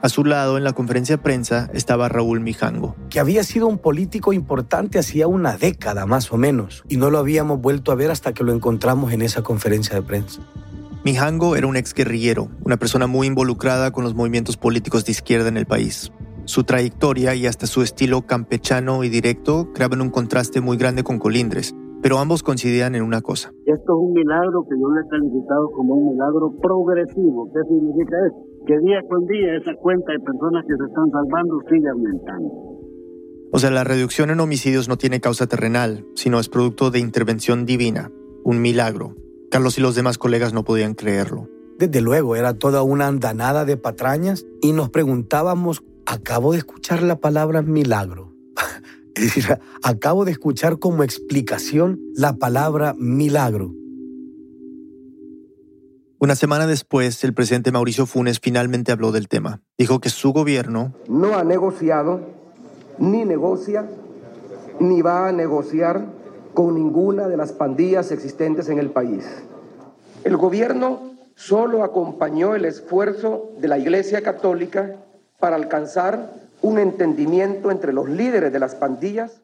A 0.01 0.07
su 0.07 0.23
lado, 0.23 0.57
en 0.57 0.63
la 0.63 0.71
conferencia 0.71 1.17
de 1.17 1.21
prensa, 1.21 1.69
estaba 1.73 2.07
Raúl 2.07 2.39
Mijango. 2.39 2.95
Que 3.09 3.19
había 3.19 3.43
sido 3.43 3.67
un 3.67 3.79
político 3.79 4.31
importante 4.31 4.97
hacía 4.97 5.27
una 5.27 5.57
década 5.57 6.05
más 6.05 6.31
o 6.31 6.37
menos, 6.37 6.85
y 6.87 6.95
no 6.95 7.09
lo 7.09 7.17
habíamos 7.17 7.59
vuelto 7.59 7.91
a 7.91 7.95
ver 7.95 8.09
hasta 8.09 8.33
que 8.33 8.45
lo 8.45 8.53
encontramos 8.53 9.11
en 9.11 9.21
esa 9.21 9.41
conferencia 9.41 9.95
de 9.95 10.03
prensa. 10.03 10.41
Mijango 11.03 11.57
era 11.57 11.67
un 11.67 11.75
exguerrillero, 11.75 12.49
una 12.63 12.77
persona 12.77 13.07
muy 13.07 13.27
involucrada 13.27 13.91
con 13.91 14.05
los 14.05 14.15
movimientos 14.15 14.55
políticos 14.55 15.03
de 15.03 15.11
izquierda 15.11 15.49
en 15.49 15.57
el 15.57 15.65
país. 15.65 16.11
Su 16.49 16.63
trayectoria 16.63 17.35
y 17.35 17.45
hasta 17.45 17.67
su 17.67 17.83
estilo 17.83 18.23
campechano 18.23 19.03
y 19.03 19.09
directo 19.09 19.71
creaban 19.71 20.01
un 20.01 20.09
contraste 20.09 20.61
muy 20.61 20.77
grande 20.77 21.03
con 21.03 21.19
Colindres, 21.19 21.75
pero 22.01 22.17
ambos 22.17 22.41
coincidían 22.41 22.95
en 22.95 23.03
una 23.03 23.21
cosa. 23.21 23.53
Esto 23.67 23.93
es 23.93 23.99
un 24.01 24.13
milagro 24.13 24.65
que 24.67 24.73
yo 24.73 24.89
le 24.89 25.01
he 25.01 25.09
calificado 25.09 25.69
como 25.75 25.93
un 25.93 26.13
milagro 26.13 26.51
progresivo. 26.59 27.51
¿Qué 27.53 27.59
significa 27.69 28.17
eso? 28.25 28.49
que 28.65 28.79
día 28.79 28.99
con 29.07 29.27
día 29.27 29.57
esa 29.57 29.75
cuenta 29.75 30.11
de 30.11 30.19
personas 30.21 30.65
que 30.65 30.75
se 30.75 30.85
están 30.85 31.11
salvando 31.11 31.59
sigue 31.69 31.87
aumentando. 31.87 32.49
O 33.51 33.59
sea, 33.59 33.69
la 33.69 33.83
reducción 33.83 34.31
en 34.31 34.39
homicidios 34.39 34.89
no 34.89 34.97
tiene 34.97 35.21
causa 35.21 35.45
terrenal, 35.45 36.07
sino 36.15 36.39
es 36.39 36.49
producto 36.49 36.89
de 36.89 36.97
intervención 36.97 37.67
divina, 37.67 38.11
un 38.43 38.59
milagro. 38.59 39.13
Carlos 39.51 39.77
y 39.77 39.81
los 39.81 39.93
demás 39.93 40.17
colegas 40.17 40.51
no 40.51 40.63
podían 40.63 40.95
creerlo. 40.95 41.47
Desde 41.77 42.01
luego, 42.01 42.35
era 42.35 42.55
toda 42.55 42.81
una 42.81 43.05
andanada 43.05 43.65
de 43.65 43.77
patrañas 43.77 44.47
y 44.63 44.73
nos 44.73 44.89
preguntábamos, 44.89 45.83
acabo 46.09 46.53
de 46.53 46.57
escuchar 46.57 47.03
la 47.03 47.19
palabra 47.19 47.61
milagro. 47.61 48.33
es 49.15 49.23
decir, 49.23 49.59
acabo 49.83 50.25
de 50.25 50.31
escuchar 50.31 50.79
como 50.79 51.03
explicación 51.03 51.99
la 52.15 52.33
palabra 52.33 52.95
milagro. 52.97 53.73
Una 56.17 56.35
semana 56.35 56.67
después, 56.67 57.23
el 57.23 57.33
presidente 57.33 57.71
Mauricio 57.71 58.05
Funes 58.05 58.39
finalmente 58.39 58.91
habló 58.91 59.11
del 59.11 59.27
tema. 59.27 59.61
Dijo 59.77 60.01
que 60.01 60.09
su 60.09 60.33
gobierno 60.33 60.93
no 61.07 61.37
ha 61.37 61.43
negociado, 61.43 62.21
ni 62.97 63.23
negocia, 63.23 63.87
ni 64.79 65.01
va 65.01 65.29
a 65.29 65.31
negociar 65.31 66.05
con 66.53 66.73
ninguna 66.73 67.27
de 67.27 67.37
las 67.37 67.53
pandillas 67.53 68.11
existentes 68.11 68.67
en 68.67 68.79
el 68.79 68.89
país. 68.89 69.25
El 70.23 70.35
gobierno 70.35 71.13
solo 71.35 71.83
acompañó 71.83 72.55
el 72.55 72.65
esfuerzo 72.65 73.51
de 73.59 73.67
la 73.69 73.77
Iglesia 73.77 74.21
Católica 74.21 75.05
para 75.39 75.55
alcanzar 75.55 76.33
un 76.61 76.79
entendimiento 76.79 77.71
entre 77.71 77.93
los 77.93 78.09
líderes 78.09 78.51
de 78.51 78.59
las 78.59 78.75
pandillas. 78.75 79.41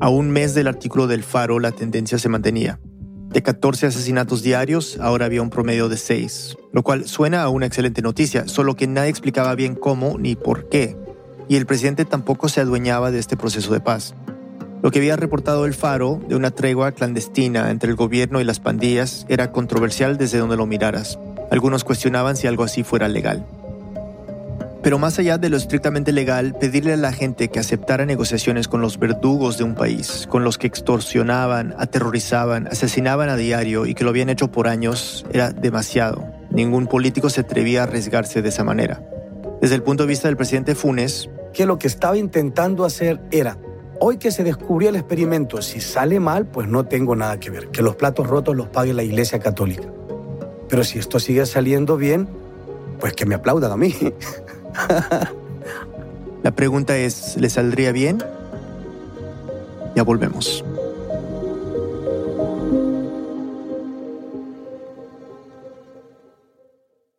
A 0.00 0.08
un 0.08 0.30
mes 0.30 0.54
del 0.54 0.66
artículo 0.66 1.06
del 1.06 1.22
Faro, 1.22 1.60
la 1.60 1.72
tendencia 1.72 2.18
se 2.18 2.30
mantenía. 2.30 2.80
De 3.28 3.42
14 3.42 3.86
asesinatos 3.86 4.42
diarios, 4.42 4.98
ahora 5.00 5.26
había 5.26 5.42
un 5.42 5.50
promedio 5.50 5.88
de 5.88 5.98
6, 5.98 6.56
lo 6.72 6.82
cual 6.82 7.06
suena 7.06 7.42
a 7.42 7.48
una 7.48 7.66
excelente 7.66 8.02
noticia, 8.02 8.48
solo 8.48 8.74
que 8.74 8.86
nadie 8.86 9.10
explicaba 9.10 9.54
bien 9.54 9.74
cómo 9.74 10.18
ni 10.18 10.36
por 10.36 10.68
qué, 10.68 10.96
y 11.46 11.56
el 11.56 11.66
presidente 11.66 12.04
tampoco 12.04 12.48
se 12.48 12.62
adueñaba 12.62 13.10
de 13.10 13.18
este 13.18 13.36
proceso 13.36 13.72
de 13.72 13.80
paz. 13.80 14.14
Lo 14.82 14.90
que 14.90 14.98
había 14.98 15.16
reportado 15.16 15.66
el 15.66 15.74
Faro 15.74 16.20
de 16.26 16.34
una 16.34 16.50
tregua 16.50 16.92
clandestina 16.92 17.70
entre 17.70 17.90
el 17.90 17.96
gobierno 17.96 18.40
y 18.40 18.44
las 18.44 18.58
pandillas 18.58 19.26
era 19.28 19.52
controversial 19.52 20.16
desde 20.16 20.38
donde 20.38 20.56
lo 20.56 20.64
miraras. 20.64 21.18
Algunos 21.50 21.84
cuestionaban 21.84 22.36
si 22.36 22.46
algo 22.46 22.64
así 22.64 22.84
fuera 22.84 23.08
legal. 23.08 23.44
Pero 24.82 24.98
más 24.98 25.18
allá 25.18 25.36
de 25.36 25.50
lo 25.50 25.58
estrictamente 25.58 26.10
legal, 26.10 26.54
pedirle 26.58 26.94
a 26.94 26.96
la 26.96 27.12
gente 27.12 27.48
que 27.48 27.58
aceptara 27.58 28.06
negociaciones 28.06 28.66
con 28.66 28.80
los 28.80 28.98
verdugos 28.98 29.58
de 29.58 29.64
un 29.64 29.74
país, 29.74 30.26
con 30.30 30.42
los 30.42 30.56
que 30.56 30.66
extorsionaban, 30.66 31.74
aterrorizaban, 31.76 32.66
asesinaban 32.66 33.28
a 33.28 33.36
diario 33.36 33.84
y 33.84 33.94
que 33.94 34.04
lo 34.04 34.10
habían 34.10 34.30
hecho 34.30 34.50
por 34.50 34.68
años, 34.68 35.26
era 35.32 35.50
demasiado. 35.52 36.24
Ningún 36.50 36.86
político 36.86 37.28
se 37.28 37.42
atrevía 37.42 37.80
a 37.80 37.84
arriesgarse 37.84 38.40
de 38.40 38.48
esa 38.48 38.64
manera. 38.64 39.02
Desde 39.60 39.74
el 39.74 39.82
punto 39.82 40.04
de 40.04 40.08
vista 40.08 40.28
del 40.28 40.38
presidente 40.38 40.74
Funes, 40.74 41.28
que 41.52 41.66
lo 41.66 41.78
que 41.78 41.86
estaba 41.86 42.16
intentando 42.16 42.86
hacer 42.86 43.20
era, 43.30 43.58
hoy 44.00 44.16
que 44.16 44.30
se 44.30 44.44
descubrió 44.44 44.88
el 44.88 44.96
experimento, 44.96 45.60
si 45.60 45.80
sale 45.82 46.20
mal, 46.20 46.46
pues 46.46 46.68
no 46.68 46.86
tengo 46.86 47.14
nada 47.14 47.38
que 47.38 47.50
ver, 47.50 47.68
que 47.68 47.82
los 47.82 47.96
platos 47.96 48.26
rotos 48.26 48.56
los 48.56 48.68
pague 48.68 48.94
la 48.94 49.02
Iglesia 49.02 49.40
Católica. 49.40 49.88
Pero 50.70 50.84
si 50.84 51.00
esto 51.00 51.18
sigue 51.18 51.44
saliendo 51.46 51.96
bien, 51.96 52.28
pues 53.00 53.12
que 53.12 53.26
me 53.26 53.34
aplaudan 53.34 53.72
a 53.72 53.76
mí. 53.76 53.92
La 56.44 56.52
pregunta 56.52 56.96
es, 56.96 57.36
¿le 57.36 57.50
saldría 57.50 57.90
bien? 57.90 58.22
Ya 59.96 60.04
volvemos. 60.04 60.64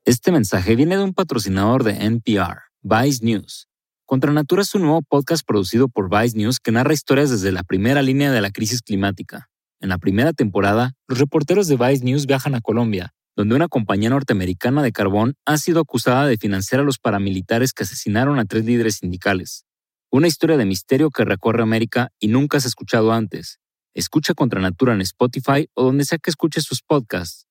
Este 0.05 0.31
mensaje 0.31 0.75
viene 0.75 0.97
de 0.97 1.03
un 1.03 1.13
patrocinador 1.13 1.83
de 1.83 2.05
NPR, 2.05 2.59
Vice 2.81 3.23
News. 3.23 3.67
Contra 4.05 4.31
Natura 4.31 4.61
es 4.61 4.73
un 4.75 4.83
nuevo 4.83 5.01
podcast 5.01 5.45
producido 5.45 5.87
por 5.87 6.09
Vice 6.09 6.37
News 6.37 6.59
que 6.59 6.71
narra 6.71 6.93
historias 6.93 7.29
desde 7.29 7.51
la 7.51 7.63
primera 7.63 8.01
línea 8.01 8.31
de 8.31 8.41
la 8.41 8.51
crisis 8.51 8.81
climática. 8.81 9.49
En 9.79 9.89
la 9.89 9.97
primera 9.97 10.33
temporada, 10.33 10.93
los 11.07 11.19
reporteros 11.19 11.67
de 11.67 11.75
Vice 11.75 12.03
News 12.03 12.25
viajan 12.25 12.55
a 12.55 12.61
Colombia, 12.61 13.13
donde 13.41 13.55
una 13.55 13.67
compañía 13.67 14.11
norteamericana 14.11 14.83
de 14.83 14.91
carbón 14.91 15.33
ha 15.47 15.57
sido 15.57 15.81
acusada 15.81 16.27
de 16.27 16.37
financiar 16.37 16.79
a 16.79 16.83
los 16.83 16.99
paramilitares 16.99 17.73
que 17.73 17.81
asesinaron 17.81 18.37
a 18.37 18.45
tres 18.45 18.65
líderes 18.65 18.97
sindicales. 18.97 19.65
Una 20.11 20.27
historia 20.27 20.57
de 20.57 20.65
misterio 20.65 21.09
que 21.09 21.25
recorre 21.25 21.63
América 21.63 22.11
y 22.19 22.27
nunca 22.27 22.57
has 22.57 22.65
escuchado 22.65 23.11
antes. 23.11 23.59
Escucha 23.95 24.35
Contra 24.35 24.61
Natura 24.61 24.93
en 24.93 25.01
Spotify 25.01 25.67
o 25.73 25.85
donde 25.85 26.05
sea 26.05 26.19
que 26.19 26.29
escuches 26.29 26.65
sus 26.65 26.83
podcasts. 26.83 27.47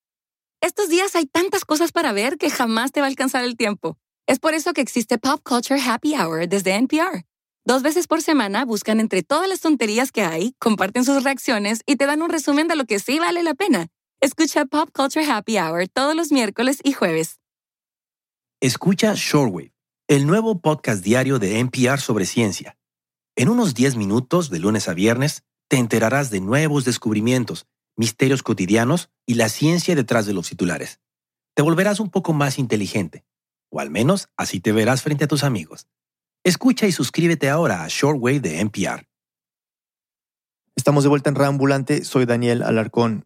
Estos 0.61 0.87
días 0.87 1.13
hay 1.17 1.25
tantas 1.25 1.65
cosas 1.65 1.91
para 1.91 2.13
ver 2.13 2.37
que 2.37 2.49
jamás 2.49 2.93
te 2.93 3.01
va 3.01 3.07
a 3.07 3.09
alcanzar 3.09 3.43
el 3.43 3.57
tiempo. 3.57 3.97
Es 4.27 4.39
por 4.39 4.53
eso 4.53 4.71
que 4.71 4.79
existe 4.79 5.17
Pop 5.17 5.41
Culture 5.43 5.81
Happy 5.81 6.15
Hour 6.15 6.47
desde 6.47 6.75
NPR. 6.75 7.25
Dos 7.65 7.83
veces 7.83 8.07
por 8.07 8.21
semana 8.21 8.63
buscan 8.63 9.01
entre 9.01 9.23
todas 9.23 9.49
las 9.49 9.59
tonterías 9.59 10.13
que 10.13 10.23
hay, 10.23 10.55
comparten 10.57 11.03
sus 11.03 11.25
reacciones 11.25 11.81
y 11.85 11.97
te 11.97 12.05
dan 12.05 12.21
un 12.21 12.29
resumen 12.29 12.69
de 12.69 12.77
lo 12.77 12.85
que 12.85 12.99
sí 12.99 13.19
vale 13.19 13.43
la 13.43 13.55
pena. 13.55 13.89
Escucha 14.23 14.67
Pop 14.67 14.91
Culture 14.93 15.25
Happy 15.25 15.57
Hour 15.57 15.87
todos 15.87 16.15
los 16.15 16.31
miércoles 16.31 16.79
y 16.83 16.93
jueves. 16.93 17.39
Escucha 18.61 19.13
Shortwave, 19.15 19.73
el 20.07 20.27
nuevo 20.27 20.61
podcast 20.61 21.03
diario 21.03 21.39
de 21.39 21.57
NPR 21.57 21.99
sobre 21.99 22.27
ciencia. 22.27 22.77
En 23.35 23.49
unos 23.49 23.73
10 23.73 23.95
minutos, 23.95 24.51
de 24.51 24.59
lunes 24.59 24.87
a 24.87 24.93
viernes, 24.93 25.41
te 25.67 25.77
enterarás 25.77 26.29
de 26.29 26.39
nuevos 26.39 26.85
descubrimientos, 26.85 27.65
misterios 27.97 28.43
cotidianos 28.43 29.09
y 29.25 29.33
la 29.33 29.49
ciencia 29.49 29.95
detrás 29.95 30.27
de 30.27 30.33
los 30.33 30.49
titulares. 30.49 30.99
Te 31.55 31.63
volverás 31.63 31.99
un 31.99 32.11
poco 32.11 32.31
más 32.31 32.59
inteligente, 32.59 33.25
o 33.71 33.79
al 33.79 33.89
menos 33.89 34.29
así 34.37 34.59
te 34.59 34.71
verás 34.71 35.01
frente 35.01 35.23
a 35.23 35.27
tus 35.27 35.43
amigos. 35.43 35.87
Escucha 36.43 36.85
y 36.85 36.91
suscríbete 36.91 37.49
ahora 37.49 37.83
a 37.83 37.87
Shortwave 37.89 38.39
de 38.39 38.59
NPR. 38.59 39.09
Estamos 40.75 41.01
de 41.01 41.09
vuelta 41.09 41.31
en 41.31 41.35
Reambulante, 41.35 42.05
soy 42.05 42.27
Daniel 42.27 42.61
Alarcón 42.61 43.25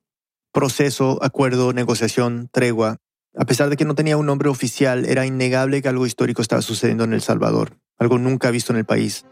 proceso, 0.55 1.19
acuerdo, 1.21 1.73
negociación, 1.73 2.47
tregua. 2.49 2.95
A 3.37 3.43
pesar 3.43 3.69
de 3.69 3.75
que 3.75 3.83
no 3.83 3.93
tenía 3.93 4.15
un 4.15 4.25
nombre 4.25 4.47
oficial, 4.47 5.03
era 5.03 5.25
innegable 5.25 5.81
que 5.81 5.89
algo 5.89 6.05
histórico 6.05 6.41
estaba 6.41 6.61
sucediendo 6.61 7.03
en 7.03 7.11
El 7.11 7.21
Salvador, 7.21 7.77
algo 7.99 8.17
nunca 8.19 8.51
visto 8.51 8.71
en 8.71 8.79
el 8.79 8.85
país. 8.85 9.25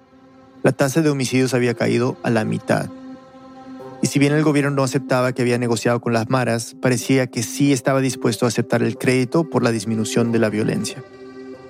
La 0.64 0.74
tasa 0.74 1.02
de 1.02 1.10
homicidios 1.10 1.54
había 1.54 1.76
caído 1.76 2.18
a 2.24 2.30
la 2.30 2.44
mitad. 2.44 2.90
Y 4.02 4.08
si 4.08 4.20
bien 4.20 4.34
el 4.34 4.44
gobierno 4.44 4.72
no 4.72 4.84
aceptaba 4.84 5.32
que 5.32 5.44
había 5.44 5.58
negociado 5.58 6.02
con 6.02 6.12
las 6.12 6.30
maras, 6.30 6.76
parecía 6.82 7.28
que 7.28 7.42
sí 7.42 7.72
estaba 7.72 8.02
dispuesto 8.02 8.44
a 8.44 8.50
aceptar 8.50 8.84
el 8.84 8.98
crédito 8.98 9.50
por 9.50 9.64
la 9.64 9.72
disminución 9.72 10.34
de 10.34 10.40
la 10.40 10.50
violencia. 10.50 11.02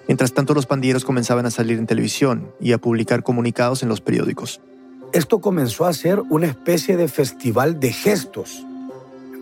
Mientras 0.08 0.34
tanto, 0.34 0.56
los 0.56 0.66
pandilleros 0.66 1.06
comenzaban 1.06 1.46
a 1.46 1.52
salir 1.52 1.78
en 1.78 1.86
televisión 1.86 2.52
y 2.60 2.72
a 2.72 2.80
publicar 2.80 3.22
comunicados 3.22 3.84
en 3.84 3.90
los 3.90 4.02
periódicos. 4.02 4.62
Esto 5.14 5.42
comenzó 5.42 5.86
a 5.86 5.94
ser 5.94 6.22
una 6.32 6.48
especie 6.48 6.98
de 6.98 7.08
festival 7.08 7.80
de 7.80 7.94
gestos 7.94 8.66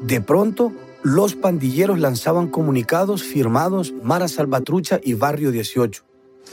de 0.02 0.22
pronto, 0.22 0.72
los 1.04 1.36
pandilleros 1.36 2.00
lanzaban 2.00 2.50
comunicados 2.50 3.24
firmados 3.24 3.94
Mara 4.04 4.28
Salvatrucha 4.28 5.00
y 5.04 5.14
Barrio 5.14 5.52
18. 5.52 6.04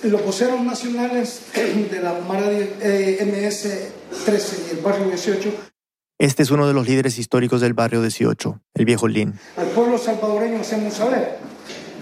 Los 0.05 0.25
voceros 0.25 0.61
nacionales 0.61 1.43
de 1.55 2.01
la 2.01 2.21
Mara 2.27 2.51
eh, 2.51 3.19
MS 3.25 4.25
13 4.25 4.67
y 4.69 4.77
el 4.77 4.83
Barrio 4.83 5.09
18 5.09 5.51
este 6.21 6.43
es 6.43 6.51
uno 6.51 6.67
de 6.67 6.75
los 6.75 6.89
líderes 6.89 7.17
históricos 7.17 7.61
del 7.61 7.75
barrio 7.75 8.03
18, 8.03 8.61
el 8.75 8.85
viejo 8.85 9.07
Lin. 9.07 9.35
Al 9.57 9.69
pueblo 9.69 9.97
salvadoreño 9.99 10.61
hacemos 10.63 10.95
saber 10.95 11.39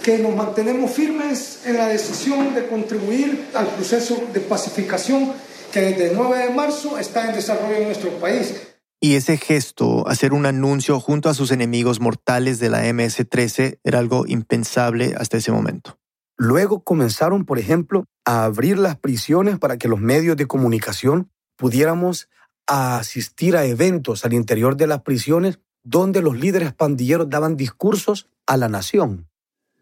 que 0.03 0.17
nos 0.17 0.35
mantenemos 0.35 0.91
firmes 0.91 1.61
en 1.67 1.77
la 1.77 1.89
decisión 1.89 2.55
de 2.55 2.67
contribuir 2.67 3.49
al 3.53 3.67
proceso 3.67 4.23
de 4.33 4.41
pacificación 4.41 5.35
que 5.71 5.81
desde 5.83 6.13
el 6.13 6.17
9 6.17 6.47
de 6.47 6.55
marzo 6.55 6.99
está 6.99 7.29
en 7.29 7.35
desarrollo 7.35 7.77
en 7.77 7.85
nuestro 7.85 8.11
país. 8.13 8.55
Y 9.01 9.15
ese 9.15 9.37
gesto, 9.37 10.09
hacer 10.09 10.33
un 10.33 10.47
anuncio 10.47 10.99
junto 11.01 11.29
a 11.29 11.35
sus 11.35 11.51
enemigos 11.51 12.01
mortales 12.01 12.59
de 12.59 12.71
la 12.71 12.85
MS-13, 12.87 13.79
era 13.85 13.99
algo 13.99 14.25
impensable 14.27 15.15
hasta 15.19 15.37
ese 15.37 15.53
momento. 15.53 15.99
Luego 16.39 16.83
comenzaron, 16.83 17.45
por 17.45 17.59
ejemplo, 17.59 18.07
a 18.25 18.45
abrir 18.45 18.79
las 18.79 18.99
prisiones 18.99 19.59
para 19.59 19.77
que 19.77 19.89
los 19.89 20.01
medios 20.01 20.37
de 20.37 20.47
comunicación 20.47 21.31
pudiéramos 21.57 22.29
asistir 22.67 23.57
a 23.57 23.65
eventos 23.65 24.25
al 24.25 24.33
interior 24.33 24.77
de 24.77 24.87
las 24.87 25.03
prisiones 25.03 25.61
donde 25.83 26.21
los 26.21 26.37
líderes 26.37 26.73
pandilleros 26.73 27.31
daban 27.31 27.57
discursos 27.57 28.29
a 28.47 28.57
la 28.57 28.69
nación. 28.69 29.29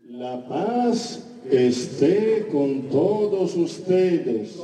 La 0.03 0.47
paz 0.49 1.25
esté 1.51 2.47
con 2.53 2.89
todos 2.91 3.55
ustedes. 3.57 4.57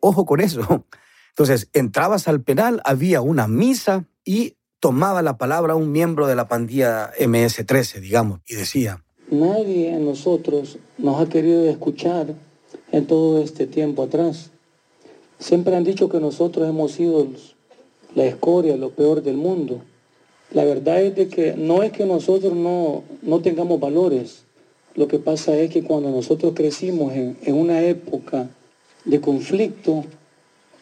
Ojo 0.00 0.24
con 0.24 0.40
eso. 0.40 0.86
Entonces, 1.38 1.68
entrabas 1.72 2.26
al 2.26 2.42
penal, 2.42 2.82
había 2.84 3.20
una 3.20 3.46
misa 3.46 4.06
y 4.24 4.56
tomaba 4.80 5.22
la 5.22 5.38
palabra 5.38 5.76
un 5.76 5.92
miembro 5.92 6.26
de 6.26 6.34
la 6.34 6.48
pandilla 6.48 7.12
MS-13, 7.16 8.00
digamos, 8.00 8.40
y 8.48 8.56
decía, 8.56 9.04
Nadie 9.30 9.90
en 9.94 10.04
nosotros 10.04 10.78
nos 10.98 11.22
ha 11.22 11.28
querido 11.28 11.70
escuchar 11.70 12.34
en 12.90 13.06
todo 13.06 13.40
este 13.40 13.68
tiempo 13.68 14.02
atrás. 14.02 14.50
Siempre 15.38 15.76
han 15.76 15.84
dicho 15.84 16.08
que 16.08 16.18
nosotros 16.18 16.68
hemos 16.68 16.90
sido 16.90 17.28
la 18.16 18.24
escoria, 18.24 18.76
lo 18.76 18.90
peor 18.90 19.22
del 19.22 19.36
mundo. 19.36 19.80
La 20.50 20.64
verdad 20.64 21.00
es 21.02 21.14
de 21.14 21.28
que 21.28 21.54
no 21.56 21.84
es 21.84 21.92
que 21.92 22.04
nosotros 22.04 22.52
no, 22.52 23.04
no 23.22 23.38
tengamos 23.38 23.78
valores. 23.78 24.42
Lo 24.96 25.06
que 25.06 25.20
pasa 25.20 25.56
es 25.56 25.70
que 25.70 25.84
cuando 25.84 26.10
nosotros 26.10 26.54
crecimos 26.56 27.12
en, 27.12 27.36
en 27.42 27.54
una 27.54 27.80
época 27.82 28.50
de 29.04 29.20
conflicto, 29.20 30.04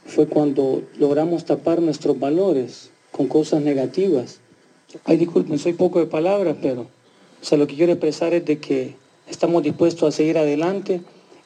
fue 0.06 0.26
cuando 0.26 0.82
logramos 0.98 1.44
tapar 1.44 1.80
nuestros 1.82 2.18
valores 2.18 2.90
con 3.10 3.26
cosas 3.26 3.62
negativas. 3.62 4.40
Ay, 5.04 5.16
disculpen, 5.16 5.58
soy 5.58 5.72
poco 5.72 5.98
de 5.98 6.06
palabras, 6.06 6.56
pero 6.62 6.82
o 6.82 7.44
sea, 7.44 7.58
lo 7.58 7.66
que 7.66 7.76
quiero 7.76 7.92
expresar 7.92 8.34
es 8.34 8.44
de 8.44 8.58
que 8.58 8.96
estamos 9.28 9.62
dispuestos 9.62 10.08
a 10.08 10.16
seguir 10.16 10.38
adelante 10.38 11.02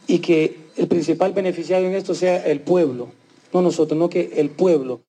y 0.07 0.21
que 0.21 0.57
el 0.77 0.89
principal 0.89 1.33
beneficiario 1.33 1.89
en 1.89 1.95
esto 1.95 2.15
sea 2.15 2.45
el 2.47 2.61
pueblo, 2.61 3.09
no 3.53 3.63
nosotros, 3.63 3.99
no 3.99 4.09
que 4.09 4.33
el 4.37 4.51
pueblo. 4.51 5.03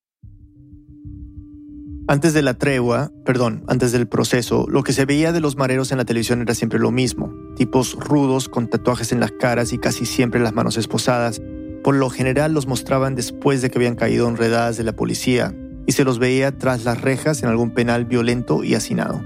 Antes 2.07 2.33
de 2.33 2.41
la 2.41 2.55
tregua, 2.55 3.11
perdón, 3.23 3.63
antes 3.67 3.91
del 3.93 4.07
proceso, 4.07 4.65
lo 4.67 4.83
que 4.83 4.91
se 4.91 5.05
veía 5.05 5.31
de 5.31 5.39
los 5.39 5.55
mareros 5.55 5.91
en 5.91 5.97
la 5.97 6.03
televisión 6.03 6.41
era 6.41 6.55
siempre 6.55 6.79
lo 6.79 6.91
mismo. 6.91 7.33
Tipos 7.55 7.93
rudos 7.93 8.49
con 8.49 8.69
tatuajes 8.69 9.11
en 9.13 9.21
las 9.21 9.31
caras 9.31 9.71
y 9.71 9.77
casi 9.77 10.05
siempre 10.05 10.41
las 10.41 10.53
manos 10.53 10.77
esposadas, 10.77 11.41
por 11.83 11.95
lo 11.95 12.09
general 12.09 12.53
los 12.53 12.67
mostraban 12.67 13.15
después 13.15 13.61
de 13.61 13.69
que 13.69 13.77
habían 13.77 13.95
caído 13.95 14.27
enredadas 14.27 14.77
de 14.77 14.83
la 14.83 14.95
policía 14.95 15.55
y 15.85 15.93
se 15.93 16.03
los 16.03 16.19
veía 16.19 16.57
tras 16.57 16.83
las 16.83 17.01
rejas 17.01 17.43
en 17.43 17.49
algún 17.49 17.71
penal 17.71 18.05
violento 18.05 18.63
y 18.63 18.75
hacinado. 18.75 19.23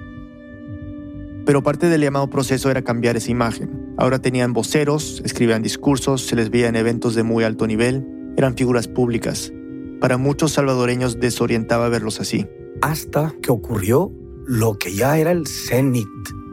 Pero 1.46 1.62
parte 1.62 1.90
del 1.90 2.02
llamado 2.02 2.30
proceso 2.30 2.72
era 2.72 2.82
cambiar 2.82 3.18
esa 3.18 3.30
imagen. 3.30 3.94
Ahora 3.98 4.20
tenían 4.20 4.54
voceros, 4.54 5.22
escribían 5.24 5.62
discursos, 5.62 6.26
se 6.26 6.36
les 6.36 6.50
veía 6.50 6.68
en 6.68 6.76
eventos 6.76 7.14
de 7.14 7.24
muy 7.24 7.44
alto 7.44 7.68
nivel, 7.68 8.34
eran 8.36 8.56
figuras 8.56 8.88
públicas. 8.88 9.54
Para 10.02 10.18
muchos 10.18 10.54
salvadoreños 10.54 11.20
desorientaba 11.20 11.88
verlos 11.90 12.20
así. 12.20 12.48
Hasta 12.82 13.34
que 13.42 13.52
ocurrió 13.52 14.12
lo 14.46 14.78
que 14.78 14.94
ya 14.94 15.18
era 15.18 15.32
el 15.32 15.48
cenit 15.48 16.08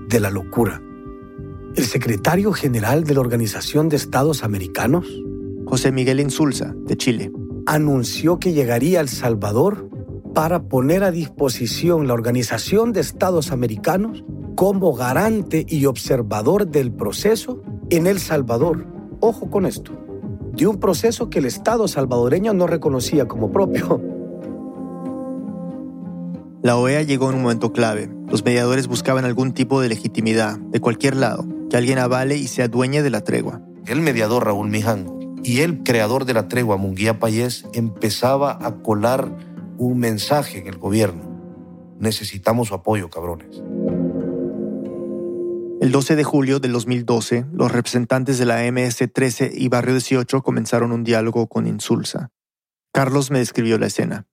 de 0.09 0.21
la 0.21 0.31
locura. 0.31 0.83
El 1.75 1.85
secretario 1.85 2.53
general 2.53 3.05
de 3.05 3.15
la 3.15 3.21
Organización 3.21 3.89
de 3.89 3.97
Estados 3.97 4.45
Americanos, 4.45 5.07
José 5.73 5.91
Miguel 5.91 6.21
Insulza, 6.21 6.75
de 6.85 6.99
Chile. 6.99 7.33
Anunció 7.65 8.39
que 8.39 8.53
llegaría 8.53 8.99
a 8.99 9.01
El 9.01 9.09
Salvador 9.09 9.89
para 10.35 10.65
poner 10.65 11.03
a 11.03 11.11
disposición 11.11 12.07
la 12.07 12.13
Organización 12.13 12.93
de 12.93 13.01
Estados 13.01 13.53
Americanos 13.53 14.23
como 14.55 14.93
garante 14.93 15.65
y 15.67 15.87
observador 15.87 16.67
del 16.67 16.93
proceso 16.93 17.63
en 17.89 18.07
El 18.07 18.21
Salvador, 18.21 18.87
ojo 19.21 19.49
con 19.49 19.65
esto, 19.65 19.93
de 20.53 20.67
un 20.67 20.79
proceso 20.79 21.31
que 21.31 21.39
el 21.39 21.47
Estado 21.47 21.89
salvadoreño 21.89 22.53
no 22.53 22.67
reconocía 22.67 23.27
como 23.27 23.51
propio. 23.51 23.99
La 26.61 26.77
OEA 26.77 27.01
llegó 27.01 27.31
en 27.31 27.37
un 27.37 27.43
momento 27.45 27.73
clave. 27.73 28.11
Los 28.29 28.45
mediadores 28.45 28.89
buscaban 28.89 29.25
algún 29.25 29.53
tipo 29.53 29.81
de 29.81 29.89
legitimidad, 29.89 30.59
de 30.59 30.81
cualquier 30.81 31.17
lado, 31.17 31.47
que 31.71 31.79
alguien 31.79 31.99
avale 31.99 32.37
y 32.37 32.47
sea 32.47 32.69
dueño 32.69 33.03
de 33.03 33.09
la 33.09 33.23
tregua. 33.23 33.63
El 33.87 34.03
mediador 34.03 34.45
Raúl 34.45 34.69
Mijango 34.69 35.22
y 35.45 35.61
el 35.61 35.83
creador 35.83 36.25
de 36.25 36.35
la 36.35 36.49
tregua, 36.49 36.77
Munguía 36.77 37.19
Payés, 37.19 37.67
empezaba 37.73 38.59
a 38.61 38.83
colar 38.83 39.37
un 39.79 39.99
mensaje 39.99 40.59
en 40.59 40.67
el 40.67 40.79
gobierno. 40.79 41.23
Necesitamos 41.99 42.69
su 42.69 42.75
apoyo, 42.75 43.11
cabrones. 43.11 43.63
El 45.81 45.91
12 45.91 46.15
de 46.15 46.23
julio 46.23 46.61
del 46.61 46.73
2012, 46.73 47.47
los 47.53 47.73
representantes 47.73 48.39
de 48.39 48.47
la 48.47 48.65
MS-13 48.65 49.51
y 49.55 49.69
Barrio 49.69 49.95
18 49.95 50.41
comenzaron 50.43 50.93
un 50.93 51.03
diálogo 51.03 51.49
con 51.49 51.67
Insulsa. 51.67 52.31
Carlos 52.93 53.33
me 53.33 53.41
describió 53.41 53.79
la 53.79 53.87
escena. 53.87 54.27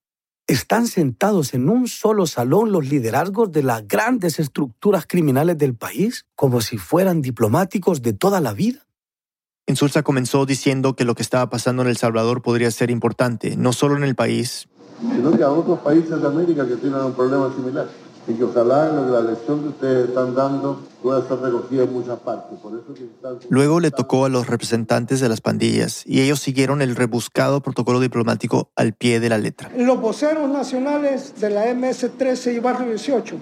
Están 0.45 0.85
sentados 0.85 1.53
en 1.53 1.69
un 1.69 1.87
solo 1.87 2.27
salón 2.27 2.71
los 2.71 2.87
liderazgos 2.87 3.51
de 3.51 3.63
las 3.63 3.87
grandes 3.87 4.39
estructuras 4.39 5.05
criminales 5.07 5.57
del 5.57 5.75
país, 5.75 6.25
como 6.35 6.61
si 6.61 6.77
fueran 6.77 7.21
diplomáticos 7.21 8.01
de 8.01 8.13
toda 8.13 8.41
la 8.41 8.53
vida. 8.53 8.88
Insulsa 9.69 10.01
comenzó 10.01 10.47
diciendo 10.47 10.95
que 10.95 11.05
lo 11.05 11.13
que 11.13 11.21
estaba 11.21 11.47
pasando 11.51 11.83
en 11.83 11.89
El 11.89 11.97
Salvador 11.97 12.41
podría 12.41 12.71
ser 12.71 12.89
importante, 12.89 13.55
no 13.55 13.71
solo 13.71 13.95
en 13.97 14.03
el 14.03 14.15
país, 14.15 14.67
sino 14.99 15.31
que 15.37 15.43
a 15.43 15.51
otros 15.51 15.77
países 15.79 16.19
de 16.19 16.27
América 16.27 16.67
que 16.67 16.75
tienen 16.75 16.99
un 17.01 17.13
problema 17.13 17.53
similar. 17.55 17.87
Y 18.27 18.33
que 18.33 18.43
ojalá 18.43 18.91
la 18.91 19.21
lección 19.21 19.61
que 19.61 19.69
ustedes 19.69 20.09
están 20.09 20.35
dando 20.35 20.81
pueda 21.01 21.27
ser 21.27 21.39
recogida 21.39 21.83
en 21.83 21.93
muchas 21.93 22.19
partes. 22.19 22.59
Luego 23.49 23.79
le 23.79 23.91
tocó 23.91 24.25
a 24.25 24.29
los 24.29 24.47
representantes 24.47 25.19
de 25.19 25.29
las 25.29 25.41
pandillas 25.41 26.03
y 26.05 26.21
ellos 26.21 26.39
siguieron 26.39 26.81
el 26.81 26.95
rebuscado 26.95 27.61
protocolo 27.61 27.99
diplomático 27.99 28.71
al 28.75 28.93
pie 28.93 29.19
de 29.19 29.29
la 29.29 29.37
letra. 29.37 29.71
Los 29.75 29.99
voceros 30.01 30.49
nacionales 30.49 31.39
de 31.39 31.49
la 31.49 31.73
MS-13 31.73 32.55
y 32.55 32.59
Barrio 32.59 32.89
18 32.89 33.35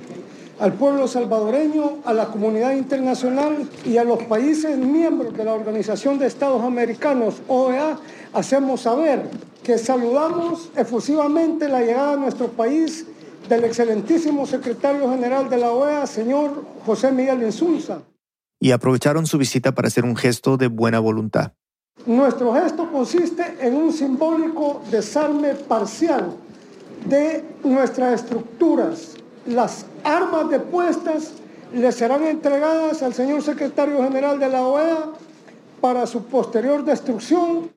al 0.60 0.74
pueblo 0.74 1.08
salvadoreño, 1.08 2.00
a 2.06 2.14
la 2.14 2.28
comunidad 2.28 2.72
internacional 2.74 3.70
y 3.86 3.98
a 3.98 4.04
los 4.04 4.24
países 4.24 4.78
miembros 4.78 5.36
de 5.36 5.44
la 5.44 5.54
Organización 5.54 6.18
de 6.18 6.28
Estados 6.28 6.64
Americanos, 6.64 7.36
OEA, 7.48 7.98
hacemos 8.34 8.82
saber 8.82 9.30
que 9.64 9.78
saludamos 9.78 10.70
efusivamente 10.76 11.68
la 11.68 11.82
llegada 11.82 12.14
a 12.14 12.18
nuestro 12.18 12.48
país 12.48 13.06
del 13.50 13.64
excelentísimo 13.64 14.46
secretario 14.46 15.10
general 15.10 15.50
de 15.50 15.58
la 15.58 15.72
OEA, 15.72 16.08
señor 16.08 16.64
José 16.86 17.12
Miguel 17.12 17.44
Insulza. 17.44 18.02
Y 18.60 18.72
aprovecharon 18.72 19.28
su 19.28 19.38
visita 19.38 19.74
para 19.74 19.88
hacer 19.88 20.04
un 20.04 20.16
gesto 20.16 20.58
de 20.58 20.68
buena 20.68 21.00
voluntad. 21.00 21.54
Nuestro 22.06 22.54
gesto 22.54 22.92
consiste 22.92 23.44
en 23.60 23.76
un 23.76 23.92
simbólico 23.92 24.82
desarme 24.92 25.54
parcial 25.54 26.36
de 27.06 27.44
nuestras 27.64 28.22
estructuras, 28.22 29.17
las 29.48 29.86
armas 30.04 30.50
depuestas 30.50 31.32
le 31.74 31.92
serán 31.92 32.24
entregadas 32.24 33.02
al 33.02 33.14
señor 33.14 33.42
secretario 33.42 34.04
general 34.04 34.40
de 34.40 34.50
la 34.50 34.64
OEA 34.64 35.12
para 35.82 36.06
su 36.06 36.26
posterior 36.26 36.84
destrucción. 36.84 37.72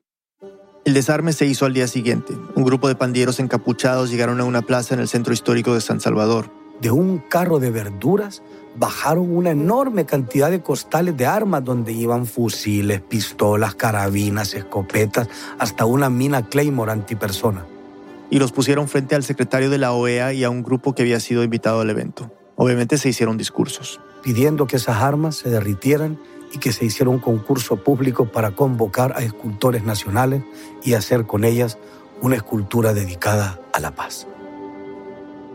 El 0.83 0.93
desarme 0.93 1.33
se 1.33 1.45
hizo 1.45 1.65
al 1.65 1.73
día 1.73 1.87
siguiente. 1.87 2.33
Un 2.55 2.63
grupo 2.63 2.87
de 2.87 2.95
pandilleros 2.95 3.39
encapuchados 3.39 4.09
llegaron 4.09 4.39
a 4.41 4.45
una 4.45 4.61
plaza 4.61 4.93
en 4.93 4.99
el 4.99 5.07
centro 5.07 5.33
histórico 5.33 5.73
de 5.73 5.81
San 5.81 6.01
Salvador. 6.01 6.49
De 6.81 6.89
un 6.89 7.19
carro 7.19 7.59
de 7.59 7.69
verduras 7.69 8.41
bajaron 8.75 9.35
una 9.35 9.51
enorme 9.51 10.05
cantidad 10.05 10.49
de 10.49 10.61
costales 10.61 11.15
de 11.15 11.27
armas 11.27 11.63
donde 11.63 11.91
iban 11.93 12.25
fusiles, 12.25 13.01
pistolas, 13.01 13.75
carabinas, 13.75 14.55
escopetas, 14.55 15.27
hasta 15.59 15.85
una 15.85 16.09
mina 16.09 16.47
Claymore 16.47 16.91
antipersona 16.91 17.65
y 18.31 18.39
los 18.39 18.51
pusieron 18.51 18.87
frente 18.87 19.13
al 19.13 19.23
secretario 19.23 19.69
de 19.69 19.77
la 19.77 19.91
OEA 19.91 20.33
y 20.33 20.43
a 20.43 20.49
un 20.49 20.63
grupo 20.63 20.95
que 20.95 21.03
había 21.03 21.19
sido 21.19 21.43
invitado 21.43 21.81
al 21.81 21.89
evento. 21.89 22.33
Obviamente 22.55 22.97
se 22.97 23.09
hicieron 23.09 23.37
discursos. 23.37 23.99
Pidiendo 24.23 24.65
que 24.65 24.77
esas 24.77 25.03
armas 25.03 25.35
se 25.35 25.49
derritieran 25.49 26.17
y 26.53 26.57
que 26.57 26.71
se 26.71 26.85
hiciera 26.85 27.09
un 27.09 27.19
concurso 27.19 27.83
público 27.83 28.31
para 28.31 28.51
convocar 28.51 29.13
a 29.15 29.21
escultores 29.21 29.83
nacionales 29.83 30.43
y 30.83 30.93
hacer 30.93 31.25
con 31.27 31.43
ellas 31.43 31.77
una 32.21 32.37
escultura 32.37 32.93
dedicada 32.93 33.59
a 33.73 33.79
la 33.79 33.95
paz. 33.95 34.27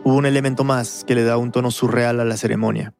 Hubo 0.04 0.14
un 0.14 0.26
elemento 0.26 0.62
más 0.62 1.04
que 1.06 1.14
le 1.14 1.24
da 1.24 1.38
un 1.38 1.52
tono 1.52 1.70
surreal 1.70 2.20
a 2.20 2.24
la 2.24 2.36
ceremonia. 2.36 2.92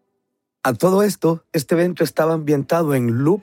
A 0.63 0.73
todo 0.73 1.03
esto, 1.03 1.45
este 1.53 1.75
evento 1.75 2.03
estaba 2.03 2.33
ambientado 2.33 2.95
en 2.95 3.25
loop 3.25 3.43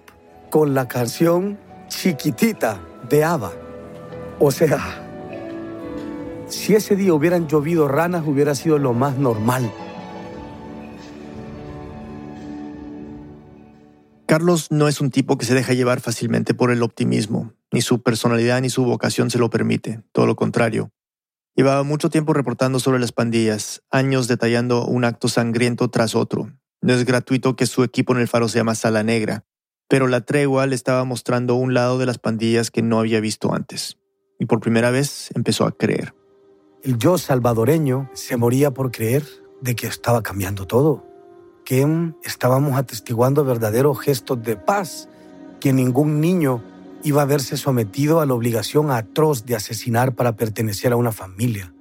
con 0.49 0.73
la 0.73 0.87
canción 0.87 1.59
Chiquitita 1.89 2.81
de 3.07 3.23
ABBA. 3.23 3.53
O 4.39 4.51
sea, 4.51 5.02
si 6.53 6.75
ese 6.75 6.95
día 6.95 7.13
hubieran 7.13 7.47
llovido 7.47 7.87
ranas, 7.87 8.23
hubiera 8.25 8.55
sido 8.55 8.77
lo 8.77 8.93
más 8.93 9.17
normal. 9.17 9.71
Carlos 14.25 14.71
no 14.71 14.87
es 14.87 15.01
un 15.01 15.11
tipo 15.11 15.37
que 15.37 15.45
se 15.45 15.53
deja 15.53 15.73
llevar 15.73 15.99
fácilmente 15.99 16.53
por 16.53 16.71
el 16.71 16.81
optimismo. 16.81 17.53
Ni 17.71 17.81
su 17.81 18.01
personalidad 18.01 18.61
ni 18.61 18.69
su 18.69 18.83
vocación 18.83 19.29
se 19.29 19.37
lo 19.37 19.49
permite. 19.49 20.01
Todo 20.11 20.25
lo 20.25 20.35
contrario. 20.35 20.91
Llevaba 21.55 21.83
mucho 21.83 22.09
tiempo 22.09 22.33
reportando 22.33 22.79
sobre 22.79 22.99
las 22.99 23.11
pandillas, 23.11 23.83
años 23.91 24.27
detallando 24.27 24.85
un 24.85 25.05
acto 25.05 25.27
sangriento 25.27 25.89
tras 25.89 26.15
otro. 26.15 26.51
No 26.81 26.93
es 26.93 27.05
gratuito 27.05 27.55
que 27.55 27.67
su 27.67 27.83
equipo 27.83 28.13
en 28.13 28.21
el 28.21 28.27
faro 28.27 28.47
se 28.47 28.57
llama 28.57 28.75
Sala 28.75 29.03
Negra, 29.03 29.45
pero 29.87 30.07
la 30.07 30.21
tregua 30.21 30.65
le 30.65 30.75
estaba 30.75 31.03
mostrando 31.03 31.55
un 31.55 31.73
lado 31.73 31.99
de 31.99 32.07
las 32.07 32.17
pandillas 32.17 32.71
que 32.71 32.81
no 32.81 32.99
había 32.99 33.19
visto 33.19 33.53
antes. 33.53 33.97
Y 34.39 34.45
por 34.45 34.61
primera 34.61 34.89
vez 34.89 35.29
empezó 35.35 35.65
a 35.65 35.77
creer. 35.77 36.15
El 36.83 36.97
yo 36.97 37.17
salvadoreño 37.17 38.09
se 38.11 38.35
moría 38.35 38.71
por 38.71 38.91
creer 38.91 39.23
de 39.61 39.73
que 39.73 39.87
estaba 39.87 40.21
cambiando 40.21 40.67
todo, 40.67 41.05
que 41.63 41.87
estábamos 42.25 42.77
atestiguando 42.77 43.45
verdaderos 43.45 44.01
gestos 44.01 44.43
de 44.43 44.57
paz, 44.57 45.07
que 45.61 45.71
ningún 45.71 46.19
niño 46.19 46.61
iba 47.01 47.21
a 47.21 47.25
verse 47.25 47.55
sometido 47.55 48.19
a 48.19 48.25
la 48.25 48.33
obligación 48.33 48.91
atroz 48.91 49.45
de 49.45 49.55
asesinar 49.55 50.13
para 50.13 50.35
pertenecer 50.35 50.91
a 50.91 50.97
una 50.97 51.13
familia, 51.13 51.73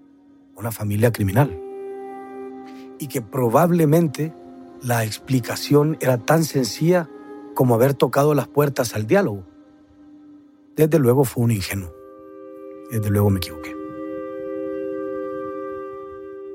una 0.55 0.71
familia 0.71 1.11
criminal. 1.11 1.61
Y 3.01 3.09
que 3.09 3.23
probablemente 3.23 4.33
la 4.83 5.05
explicación 5.05 5.99
era 6.01 6.19
tan 6.19 6.45
sencilla 6.45 7.11
como 7.57 7.75
haber 7.75 7.95
tocado 7.95 8.35
las 8.35 8.47
puertas 8.47 8.95
al 8.95 9.09
diálogo. 9.09 9.43
Desde 10.77 11.01
luego 11.01 11.25
fue 11.25 11.43
un 11.43 11.51
ingenuo. 11.51 11.93
Desde 12.89 13.11
luego 13.11 13.31
me 13.31 13.39
equivoqué. 13.39 13.82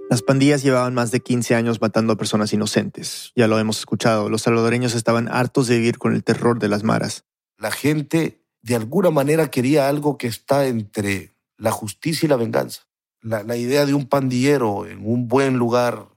Las 0.10 0.22
pandillas 0.22 0.64
llevaban 0.64 0.94
más 0.94 1.12
de 1.12 1.20
15 1.20 1.56
años 1.56 1.82
matando 1.82 2.14
a 2.14 2.18
personas 2.18 2.54
inocentes. 2.54 3.34
Ya 3.36 3.48
lo 3.48 3.60
hemos 3.60 3.80
escuchado, 3.80 4.30
los 4.30 4.44
salvadoreños 4.44 4.96
estaban 4.96 5.28
hartos 5.28 5.68
de 5.68 5.78
vivir 5.78 5.98
con 5.98 6.16
el 6.16 6.24
terror 6.24 6.60
de 6.60 6.70
las 6.70 6.84
maras. 6.84 7.26
La 7.58 7.72
gente 7.72 8.42
de 8.62 8.76
alguna 8.76 9.10
manera 9.12 9.52
quería 9.52 9.90
algo 9.90 10.18
que 10.18 10.28
está 10.28 10.68
entre 10.68 11.34
la 11.58 11.72
justicia 11.72 12.26
y 12.26 12.30
la 12.30 12.38
venganza. 12.38 12.84
La, 13.22 13.44
la 13.44 13.58
idea 13.58 13.86
de 13.86 13.94
un 13.94 14.08
pandillero 14.08 14.86
en 14.86 15.06
un 15.06 15.28
buen 15.28 15.58
lugar, 15.58 16.08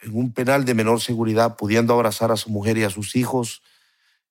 en 0.00 0.16
un 0.16 0.32
penal 0.32 0.64
de 0.64 0.74
menor 0.74 1.02
seguridad, 1.02 1.56
pudiendo 1.56 1.92
abrazar 1.92 2.32
a 2.32 2.36
su 2.36 2.48
mujer 2.48 2.78
y 2.78 2.84
a 2.84 2.90
sus 2.90 3.16
hijos, 3.16 3.62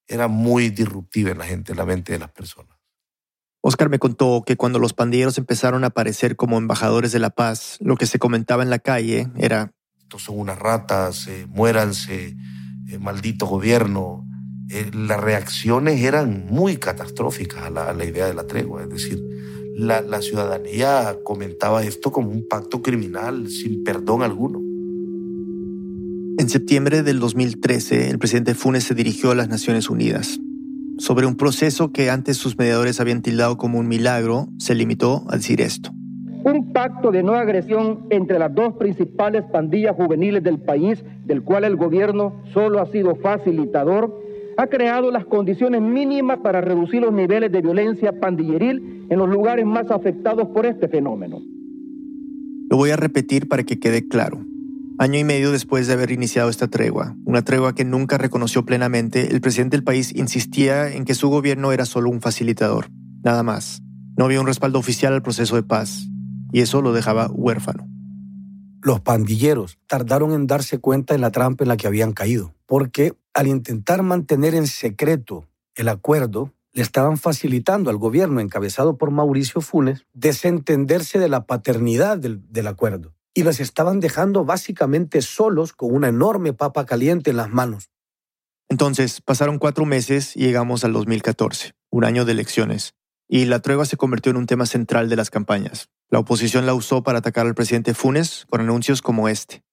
era 0.08 0.28
muy 0.28 0.70
disruptiva 0.70 1.30
en 1.30 1.38
la 1.38 1.46
gente, 1.46 1.74
en 1.74 1.78
la 1.78 1.86
mente 1.86 2.14
de 2.14 2.20
las 2.20 2.32
personas. 2.32 2.79
Oscar 3.62 3.90
me 3.90 4.00
contó 4.00 4.44
que 4.46 4.56
cuando 4.56 4.80
los 4.80 4.94
pandilleros 4.94 5.38
empezaron 5.38 5.84
a 5.84 5.88
aparecer 5.88 6.38
como 6.38 6.58
embajadores 6.58 7.12
de 7.12 7.20
la 7.20 7.30
paz, 7.30 7.78
lo 7.82 7.98
que 7.98 8.06
se 8.06 8.20
comentaba 8.20 8.64
en 8.64 8.70
la 8.70 8.80
calle 8.80 9.28
era... 9.38 9.74
Estos 10.00 10.24
son 10.24 10.40
unas 10.40 10.58
ratas, 10.58 11.28
eh, 11.28 11.46
muéranse, 11.50 12.38
eh, 12.88 13.00
maldito 13.00 13.46
gobierno. 13.48 14.26
Eh, 14.70 14.90
las 14.94 15.20
reacciones 15.20 16.02
eran 16.02 16.46
muy 16.50 16.78
catastróficas 16.78 17.64
a 17.64 17.70
la, 17.70 18.06
idea 18.06 18.28
de 18.28 18.34
la 18.34 18.48
tregua. 18.48 18.84
Es 18.84 18.90
decir, 18.90 19.22
la, 19.76 20.02
la 20.02 20.22
ciudadanía 20.22 21.18
comentaba 21.26 21.84
esto 21.84 22.12
como 22.12 22.30
un 22.30 22.48
pacto 22.48 22.82
criminal 22.82 23.50
sin 23.50 23.84
perdón 23.84 24.24
alguno. 24.24 24.60
En 26.40 26.50
septiembre 26.50 27.04
del 27.04 27.20
2013, 27.20 28.10
el 28.10 28.20
presidente 28.20 28.56
Funes 28.56 28.86
se 28.86 28.96
dirigió 28.96 29.32
a 29.32 29.36
las 29.36 29.50
Naciones 29.50 29.90
Unidas 29.90 30.40
sobre 31.00 31.26
un 31.26 31.36
proceso 31.36 31.92
que 31.92 32.10
antes 32.10 32.38
sus 32.38 32.58
mediadores 32.58 33.00
habían 33.00 33.22
tildado 33.22 33.58
como 33.58 33.80
un 33.80 33.88
milagro, 33.88 34.50
se 34.58 34.76
limitó 34.76 35.24
a 35.30 35.38
decir 35.38 35.62
esto. 35.62 35.92
Un 36.44 36.72
pacto 36.74 37.12
de 37.12 37.24
no 37.24 37.34
agresión 37.34 38.06
entre 38.10 38.38
las 38.38 38.54
dos 38.54 38.76
principales 38.76 39.44
pandillas 39.52 39.96
juveniles 39.96 40.44
del 40.44 40.60
país, 40.60 41.04
del 41.26 41.42
cual 41.42 41.64
el 41.64 41.76
gobierno 41.76 42.44
solo 42.54 42.80
ha 42.80 42.86
sido 42.92 43.16
facilitador, 43.16 44.22
ha 44.58 44.68
creado 44.68 45.10
las 45.10 45.26
condiciones 45.26 45.82
mínimas 45.82 46.40
para 46.40 46.60
reducir 46.60 47.02
los 47.02 47.14
niveles 47.14 47.52
de 47.52 47.62
violencia 47.62 48.20
pandilleril 48.20 49.08
en 49.10 49.18
los 49.18 49.30
lugares 49.30 49.66
más 49.66 49.90
afectados 49.90 50.50
por 50.50 50.66
este 50.66 50.90
fenómeno. 50.90 51.40
Lo 52.70 52.78
voy 52.78 52.90
a 52.92 52.98
repetir 52.98 53.48
para 53.48 53.64
que 53.64 53.80
quede 53.80 54.08
claro. 54.08 54.49
Año 55.02 55.18
y 55.18 55.24
medio 55.24 55.54
después 55.54 55.88
de 55.88 55.94
haber 55.94 56.12
iniciado 56.12 56.50
esta 56.50 56.68
tregua, 56.68 57.16
una 57.24 57.42
tregua 57.42 57.74
que 57.74 57.86
nunca 57.86 58.18
reconoció 58.18 58.66
plenamente, 58.66 59.32
el 59.32 59.40
presidente 59.40 59.78
del 59.78 59.86
país 59.86 60.14
insistía 60.14 60.90
en 60.90 61.06
que 61.06 61.16
su 61.16 61.30
gobierno 61.30 61.72
era 61.72 61.86
solo 61.86 62.10
un 62.10 62.20
facilitador, 62.20 62.90
nada 63.24 63.42
más. 63.42 63.82
No 64.18 64.26
había 64.26 64.42
un 64.42 64.48
respaldo 64.48 64.78
oficial 64.78 65.14
al 65.14 65.22
proceso 65.22 65.56
de 65.56 65.64
paz, 65.64 66.10
y 66.52 66.60
eso 66.60 66.82
lo 66.82 66.92
dejaba 66.92 67.30
huérfano. 67.32 67.88
Los 68.82 69.00
pandilleros 69.00 69.80
tardaron 69.88 70.34
en 70.34 70.48
darse 70.48 70.80
cuenta 70.80 71.14
de 71.14 71.22
la 71.22 71.32
trampa 71.32 71.64
en 71.64 71.70
la 71.70 71.78
que 71.78 71.88
habían 71.88 72.12
caído, 72.12 72.54
porque 72.66 73.14
al 73.34 73.48
intentar 73.48 74.04
mantener 74.04 74.54
en 74.54 74.68
secreto 74.68 75.46
el 75.76 75.88
acuerdo, 75.88 76.52
le 76.74 76.82
estaban 76.82 77.18
facilitando 77.18 77.90
al 77.90 77.96
gobierno 77.96 78.42
encabezado 78.42 78.98
por 78.98 79.12
Mauricio 79.12 79.62
Funes 79.62 80.06
desentenderse 80.14 81.20
de 81.20 81.30
la 81.30 81.46
paternidad 81.46 82.18
del, 82.18 82.42
del 82.52 82.68
acuerdo 82.68 83.14
y 83.34 83.44
los 83.44 83.60
estaban 83.60 84.00
dejando 84.00 84.46
básicamente 84.46 85.22
solos 85.22 85.74
con 85.74 85.94
una 85.94 86.10
enorme 86.10 86.54
papa 86.54 86.86
caliente 86.86 87.30
en 87.30 87.38
las 87.38 87.50
manos. 87.50 87.90
Entonces, 88.70 89.22
pasaron 89.22 89.58
cuatro 89.58 89.86
meses 89.86 90.36
y 90.36 90.42
llegamos 90.42 90.84
al 90.84 90.94
2014, 90.94 91.74
un 91.90 92.06
año 92.06 92.26
de 92.26 92.34
elecciones, 92.34 92.94
y 93.28 93.46
la 93.46 93.62
tregua 93.62 93.86
se 93.86 93.98
convirtió 93.98 94.30
en 94.32 94.38
un 94.38 94.46
tema 94.46 94.66
central 94.66 95.10
de 95.10 95.16
las 95.16 95.30
campañas. 95.32 95.90
La 96.10 96.20
oposición 96.20 96.66
la 96.66 96.74
usó 96.74 97.04
para 97.04 97.20
atacar 97.20 97.48
al 97.48 97.56
presidente 97.56 97.94
Funes 97.94 98.46
con 98.50 98.62
anuncios 98.62 99.02
como 99.02 99.28
este. 99.28 99.64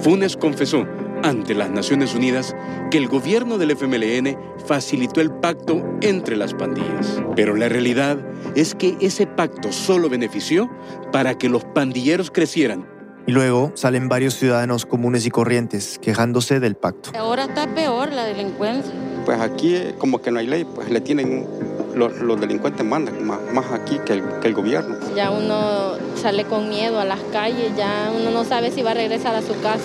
Funes 0.00 0.36
confesó 0.36 0.86
ante 1.22 1.54
las 1.54 1.70
Naciones 1.70 2.14
Unidas 2.14 2.54
que 2.90 2.98
el 2.98 3.08
gobierno 3.08 3.58
del 3.58 3.72
FMLN 3.72 4.36
facilitó 4.66 5.20
el 5.20 5.30
pacto 5.30 5.82
entre 6.00 6.36
las 6.36 6.54
pandillas. 6.54 7.22
Pero 7.36 7.56
la 7.56 7.68
realidad 7.68 8.18
es 8.54 8.74
que 8.74 8.96
ese 9.00 9.26
pacto 9.26 9.72
solo 9.72 10.08
benefició 10.08 10.70
para 11.12 11.36
que 11.38 11.48
los 11.48 11.64
pandilleros 11.64 12.30
crecieran. 12.30 12.86
Y 13.26 13.32
luego 13.32 13.72
salen 13.74 14.08
varios 14.08 14.34
ciudadanos 14.34 14.86
comunes 14.86 15.26
y 15.26 15.30
corrientes 15.30 15.98
quejándose 16.00 16.58
del 16.58 16.74
pacto. 16.74 17.10
Ahora 17.16 17.44
está 17.44 17.72
peor 17.74 18.12
la 18.12 18.24
delincuencia. 18.24 18.92
Pues 19.24 19.40
aquí 19.40 19.76
como 19.98 20.20
que 20.22 20.30
no 20.30 20.38
hay 20.38 20.46
ley, 20.46 20.64
pues 20.64 20.90
le 20.90 21.00
tienen 21.00 21.46
los, 21.94 22.40
delincuentes 22.40 22.84
mandan 22.84 23.24
más, 23.26 23.38
más 23.52 23.66
aquí 23.72 23.98
que 24.06 24.14
el, 24.14 24.22
que 24.40 24.48
el, 24.48 24.54
gobierno. 24.54 24.96
Ya 25.14 25.30
uno 25.30 25.96
sale 26.16 26.44
con 26.44 26.68
miedo 26.68 26.98
a 26.98 27.04
las 27.04 27.20
calles, 27.32 27.76
ya 27.76 28.10
uno 28.16 28.30
no 28.30 28.44
sabe 28.44 28.70
si 28.70 28.82
va 28.82 28.92
a 28.92 28.94
regresar 28.94 29.34
a 29.34 29.42
su 29.42 29.60
casa. 29.60 29.84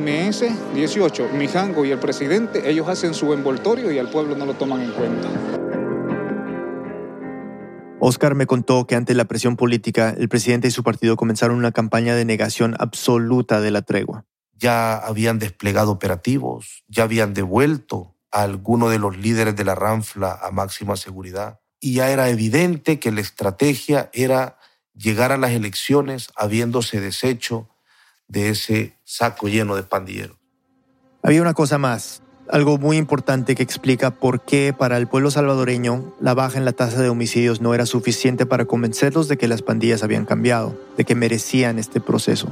MS 0.00 0.74
18, 0.74 1.28
Mijango 1.34 1.84
y 1.84 1.92
el 1.92 2.00
presidente, 2.00 2.68
ellos 2.68 2.88
hacen 2.88 3.14
su 3.14 3.32
envoltorio 3.32 3.92
y 3.92 3.98
al 4.00 4.10
pueblo 4.10 4.34
no 4.34 4.44
lo 4.44 4.54
toman 4.54 4.80
en 4.80 4.90
cuenta. 4.90 5.28
Oscar 8.00 8.34
me 8.34 8.46
contó 8.46 8.88
que 8.88 8.96
ante 8.96 9.14
la 9.14 9.26
presión 9.26 9.54
política, 9.54 10.12
el 10.18 10.28
presidente 10.28 10.66
y 10.66 10.72
su 10.72 10.82
partido 10.82 11.14
comenzaron 11.14 11.56
una 11.56 11.70
campaña 11.70 12.16
de 12.16 12.24
negación 12.24 12.74
absoluta 12.80 13.60
de 13.60 13.70
la 13.70 13.82
tregua. 13.82 14.24
Ya 14.54 14.96
habían 14.96 15.38
desplegado 15.38 15.92
operativos, 15.92 16.82
ya 16.88 17.04
habían 17.04 17.32
devuelto 17.32 18.16
a 18.32 18.42
alguno 18.42 18.88
de 18.88 18.98
los 18.98 19.16
líderes 19.16 19.54
de 19.54 19.64
la 19.64 19.76
Ranfla 19.76 20.40
a 20.42 20.50
máxima 20.50 20.96
seguridad 20.96 21.60
y 21.78 21.94
ya 21.94 22.10
era 22.10 22.28
evidente 22.30 22.98
que 22.98 23.12
la 23.12 23.20
estrategia 23.20 24.10
era 24.12 24.58
llegar 24.92 25.30
a 25.30 25.38
las 25.38 25.52
elecciones 25.52 26.30
habiéndose 26.34 27.00
deshecho 27.00 27.68
de 28.26 28.48
ese 28.48 28.93
saco 29.04 29.48
lleno 29.48 29.76
de 29.76 29.82
pandilleros. 29.82 30.36
Había 31.22 31.42
una 31.42 31.54
cosa 31.54 31.78
más, 31.78 32.22
algo 32.48 32.76
muy 32.76 32.98
importante 32.98 33.54
que 33.54 33.62
explica 33.62 34.10
por 34.10 34.42
qué 34.42 34.74
para 34.76 34.98
el 34.98 35.06
pueblo 35.06 35.30
salvadoreño 35.30 36.14
la 36.20 36.34
baja 36.34 36.58
en 36.58 36.66
la 36.66 36.72
tasa 36.72 37.00
de 37.00 37.08
homicidios 37.08 37.60
no 37.62 37.74
era 37.74 37.86
suficiente 37.86 38.44
para 38.44 38.66
convencerlos 38.66 39.28
de 39.28 39.38
que 39.38 39.48
las 39.48 39.62
pandillas 39.62 40.02
habían 40.02 40.26
cambiado, 40.26 40.78
de 40.96 41.04
que 41.04 41.14
merecían 41.14 41.78
este 41.78 42.00
proceso. 42.00 42.48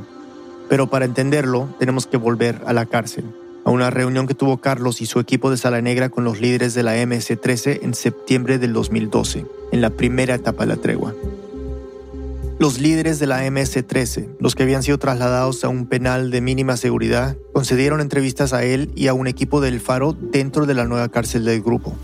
Pero 0.69 0.89
para 0.89 1.05
entenderlo 1.05 1.69
tenemos 1.79 2.07
que 2.07 2.17
volver 2.17 2.63
a 2.65 2.73
la 2.73 2.87
cárcel, 2.87 3.25
a 3.65 3.71
una 3.71 3.91
reunión 3.91 4.27
que 4.27 4.35
tuvo 4.35 4.59
Carlos 4.59 5.03
y 5.03 5.07
su 5.07 5.21
equipo 5.21 5.51
de 5.51 5.59
Sala 5.59 5.83
Negra 5.83 6.09
con 6.09 6.25
los 6.25 6.41
líderes 6.41 6.73
de 6.73 6.83
la 6.83 6.97
MS-13 6.97 7.81
en 7.83 7.93
septiembre 7.93 8.59
del 8.59 8.73
2012, 8.73 9.45
en 9.73 9.81
la 9.83 9.91
primera 9.91 10.35
etapa 10.35 10.65
de 10.65 10.75
la 10.75 10.81
tregua. 10.81 11.15
Los 12.63 12.79
líderes 12.79 13.19
de 13.19 13.27
la 13.27 13.45
MS-13, 13.45 14.37
los 14.39 14.55
que 14.55 14.63
habían 14.63 14.85
sido 14.85 14.97
trasladados 14.97 15.65
a 15.65 15.69
un 15.69 15.87
penal 15.87 16.31
de 16.31 16.41
mínima 16.41 16.77
seguridad, 16.77 17.37
concedieron 17.53 18.01
entrevistas 18.01 18.53
a 18.53 18.63
él 18.63 18.93
y 18.95 19.09
a 19.09 19.15
un 19.15 19.27
equipo 19.27 19.61
del 19.61 19.81
Faro 19.81 20.13
dentro 20.13 20.65
de 20.65 20.75
la 20.75 20.85
nueva 20.85 21.09
cárcel 21.09 21.45
del 21.45 21.61
grupo. 21.61 21.97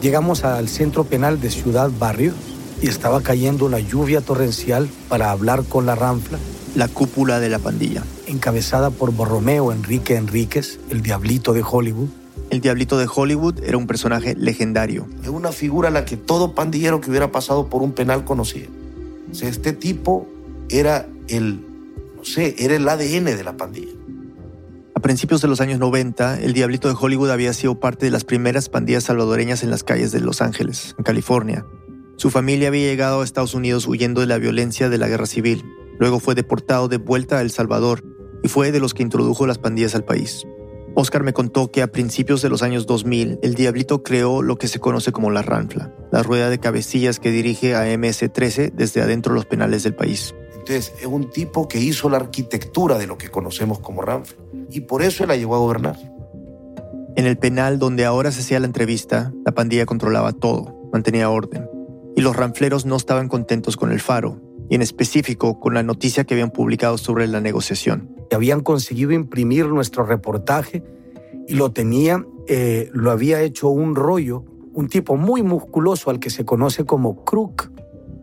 Llegamos 0.00 0.44
al 0.44 0.70
centro 0.70 1.04
penal 1.04 1.42
de 1.42 1.50
Ciudad 1.50 1.90
Barrios 1.98 2.36
y 2.80 2.88
estaba 2.88 3.20
cayendo 3.20 3.66
una 3.66 3.78
lluvia 3.78 4.22
torrencial 4.22 4.88
para 5.10 5.30
hablar 5.30 5.62
con 5.64 5.84
la 5.84 5.94
Ranfla. 5.94 6.38
La 6.74 6.88
cúpula 6.88 7.38
de 7.38 7.50
la 7.50 7.58
pandilla. 7.58 8.02
Encabezada 8.26 8.88
por 8.88 9.12
Borromeo 9.12 9.72
Enrique 9.72 10.16
Enríquez, 10.16 10.80
el 10.88 11.02
diablito 11.02 11.52
de 11.52 11.62
Hollywood. 11.62 12.08
El 12.48 12.62
diablito 12.62 12.96
de 12.96 13.08
Hollywood 13.14 13.62
era 13.62 13.76
un 13.76 13.86
personaje 13.86 14.36
legendario. 14.36 15.06
Es 15.22 15.28
una 15.28 15.52
figura 15.52 15.90
a 15.90 15.92
la 15.92 16.06
que 16.06 16.16
todo 16.16 16.54
pandillero 16.54 17.02
que 17.02 17.10
hubiera 17.10 17.30
pasado 17.30 17.68
por 17.68 17.82
un 17.82 17.92
penal 17.92 18.24
conocía 18.24 18.64
este 19.32 19.72
tipo 19.72 20.26
era 20.68 21.08
el, 21.28 21.64
no 22.16 22.24
sé, 22.24 22.54
era 22.58 22.76
el 22.76 22.88
ADN 22.88 23.24
de 23.24 23.44
la 23.44 23.56
pandilla. 23.56 23.92
A 24.94 25.00
principios 25.00 25.42
de 25.42 25.48
los 25.48 25.60
años 25.60 25.78
90, 25.78 26.40
el 26.40 26.54
Diablito 26.54 26.88
de 26.88 26.96
Hollywood 26.98 27.30
había 27.30 27.52
sido 27.52 27.78
parte 27.78 28.06
de 28.06 28.10
las 28.10 28.24
primeras 28.24 28.68
pandillas 28.68 29.04
salvadoreñas 29.04 29.62
en 29.62 29.70
las 29.70 29.84
calles 29.84 30.10
de 30.10 30.20
Los 30.20 30.40
Ángeles, 30.40 30.94
en 30.96 31.04
California. 31.04 31.66
Su 32.16 32.30
familia 32.30 32.68
había 32.68 32.86
llegado 32.86 33.20
a 33.20 33.24
Estados 33.24 33.52
Unidos 33.52 33.86
huyendo 33.86 34.22
de 34.22 34.26
la 34.26 34.38
violencia 34.38 34.88
de 34.88 34.96
la 34.96 35.06
guerra 35.06 35.26
civil. 35.26 35.64
Luego 35.98 36.18
fue 36.18 36.34
deportado 36.34 36.88
de 36.88 36.96
vuelta 36.96 37.38
a 37.38 37.42
El 37.42 37.50
Salvador 37.50 38.02
y 38.42 38.48
fue 38.48 38.72
de 38.72 38.80
los 38.80 38.94
que 38.94 39.02
introdujo 39.02 39.46
las 39.46 39.58
pandillas 39.58 39.94
al 39.94 40.04
país. 40.04 40.46
Oscar 40.98 41.22
me 41.22 41.34
contó 41.34 41.70
que 41.70 41.82
a 41.82 41.88
principios 41.88 42.40
de 42.40 42.48
los 42.48 42.62
años 42.62 42.86
2000, 42.86 43.40
el 43.42 43.54
Diablito 43.54 44.02
creó 44.02 44.40
lo 44.40 44.56
que 44.56 44.66
se 44.66 44.80
conoce 44.80 45.12
como 45.12 45.30
la 45.30 45.42
Ranfla, 45.42 45.92
la 46.10 46.22
rueda 46.22 46.48
de 46.48 46.58
cabecillas 46.58 47.20
que 47.20 47.30
dirige 47.30 47.76
a 47.76 47.84
MS-13 47.84 48.72
desde 48.72 49.02
adentro 49.02 49.34
de 49.34 49.40
los 49.40 49.44
penales 49.44 49.82
del 49.82 49.94
país. 49.94 50.34
Entonces, 50.52 50.94
es 50.98 51.04
un 51.04 51.28
tipo 51.28 51.68
que 51.68 51.78
hizo 51.78 52.08
la 52.08 52.16
arquitectura 52.16 52.96
de 52.96 53.06
lo 53.06 53.18
que 53.18 53.28
conocemos 53.28 53.78
como 53.80 54.00
Ranfla, 54.00 54.38
y 54.70 54.80
por 54.80 55.02
eso 55.02 55.22
él 55.22 55.28
la 55.28 55.36
llevó 55.36 55.56
a 55.56 55.58
gobernar. 55.58 55.98
En 57.14 57.26
el 57.26 57.36
penal 57.36 57.78
donde 57.78 58.06
ahora 58.06 58.32
se 58.32 58.40
hacía 58.40 58.58
la 58.58 58.66
entrevista, 58.66 59.34
la 59.44 59.52
pandilla 59.52 59.84
controlaba 59.84 60.32
todo, 60.32 60.88
mantenía 60.94 61.28
orden, 61.28 61.68
y 62.16 62.22
los 62.22 62.34
ranfleros 62.34 62.86
no 62.86 62.96
estaban 62.96 63.28
contentos 63.28 63.76
con 63.76 63.92
el 63.92 64.00
faro, 64.00 64.40
y 64.68 64.74
en 64.74 64.82
específico 64.82 65.60
con 65.60 65.74
la 65.74 65.82
noticia 65.82 66.24
que 66.24 66.34
habían 66.34 66.50
publicado 66.50 66.98
sobre 66.98 67.26
la 67.26 67.40
negociación 67.40 68.16
habían 68.36 68.60
conseguido 68.60 69.12
imprimir 69.12 69.66
nuestro 69.66 70.04
reportaje 70.04 70.84
y 71.48 71.54
lo 71.54 71.72
tenía, 71.72 72.24
eh, 72.46 72.90
lo 72.92 73.10
había 73.10 73.42
hecho 73.42 73.68
un 73.68 73.94
rollo, 73.94 74.44
un 74.72 74.88
tipo 74.88 75.16
muy 75.16 75.42
musculoso 75.42 76.10
al 76.10 76.20
que 76.20 76.30
se 76.30 76.44
conoce 76.44 76.84
como 76.84 77.24
Crook, 77.24 77.70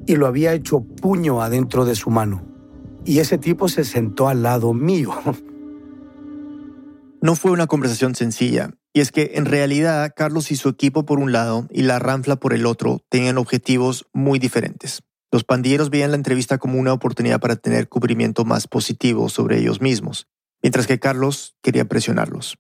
y 0.06 0.15
lo 0.17 0.27
había 0.27 0.53
hecho 0.53 0.82
puño 0.82 1.41
adentro 1.41 1.86
de 1.86 1.95
su 1.95 2.10
mano. 2.10 2.43
Y 3.06 3.19
ese 3.19 3.38
tipo 3.38 3.69
se 3.69 3.86
sentó 3.86 4.27
al 4.27 4.43
lado 4.43 4.73
mío. 4.73 5.12
No 7.21 7.36
fue 7.36 7.51
una 7.51 7.67
conversación 7.67 8.15
sencilla, 8.15 8.71
y 8.91 8.99
es 8.99 9.13
que 9.13 9.32
en 9.36 9.45
realidad 9.45 10.12
Carlos 10.13 10.51
y 10.51 10.58
su 10.58 10.67
equipo 10.67 11.06
por 11.06 11.19
un 11.19 11.32
lado 11.32 11.69
y 11.71 11.84
la 11.84 11.97
Ranfla 11.97 12.36
por 12.36 12.53
el 12.53 12.65
otro 12.65 12.99
tenían 13.08 13.38
objetivos 13.38 14.08
muy 14.12 14.39
diferentes. 14.39 15.03
Los 15.34 15.43
pandilleros 15.43 15.89
veían 15.89 16.12
la 16.12 16.17
entrevista 16.17 16.60
como 16.60 16.78
una 16.78 16.93
oportunidad 16.93 17.39
para 17.39 17.56
tener 17.56 17.89
cubrimiento 17.89 18.46
más 18.46 18.67
positivo 18.67 19.30
sobre 19.30 19.58
ellos 19.58 19.82
mismos, 19.82 20.28
mientras 20.62 20.86
que 20.86 21.00
Carlos 21.00 21.56
quería 21.63 21.86
presionarlos. 21.86 22.60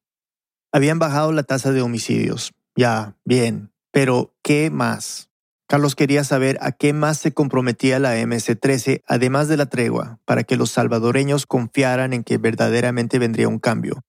Habían 0.71 0.97
bajado 0.97 1.31
la 1.33 1.43
tasa 1.43 1.71
de 1.71 1.83
homicidios. 1.83 2.51
Ya, 2.75 3.15
bien. 3.25 3.71
Pero, 3.91 4.33
¿qué 4.41 4.71
más? 4.71 5.29
Carlos 5.67 5.93
quería 5.93 6.23
saber 6.23 6.57
a 6.61 6.71
qué 6.71 6.93
más 6.93 7.19
se 7.19 7.31
comprometía 7.31 7.99
la 7.99 8.15
MS-13, 8.15 9.03
además 9.05 9.47
de 9.47 9.57
la 9.57 9.67
tregua, 9.67 10.19
para 10.25 10.43
que 10.43 10.57
los 10.57 10.71
salvadoreños 10.71 11.45
confiaran 11.45 12.11
en 12.11 12.23
que 12.23 12.39
verdaderamente 12.39 13.19
vendría 13.19 13.49
un 13.49 13.59
cambio. 13.59 14.01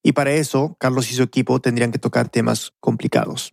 Y 0.00 0.12
para 0.12 0.30
eso, 0.30 0.76
Carlos 0.78 1.10
y 1.10 1.14
su 1.14 1.24
equipo 1.24 1.60
tendrían 1.60 1.90
que 1.90 1.98
tocar 1.98 2.28
temas 2.28 2.72
complicados. 2.78 3.52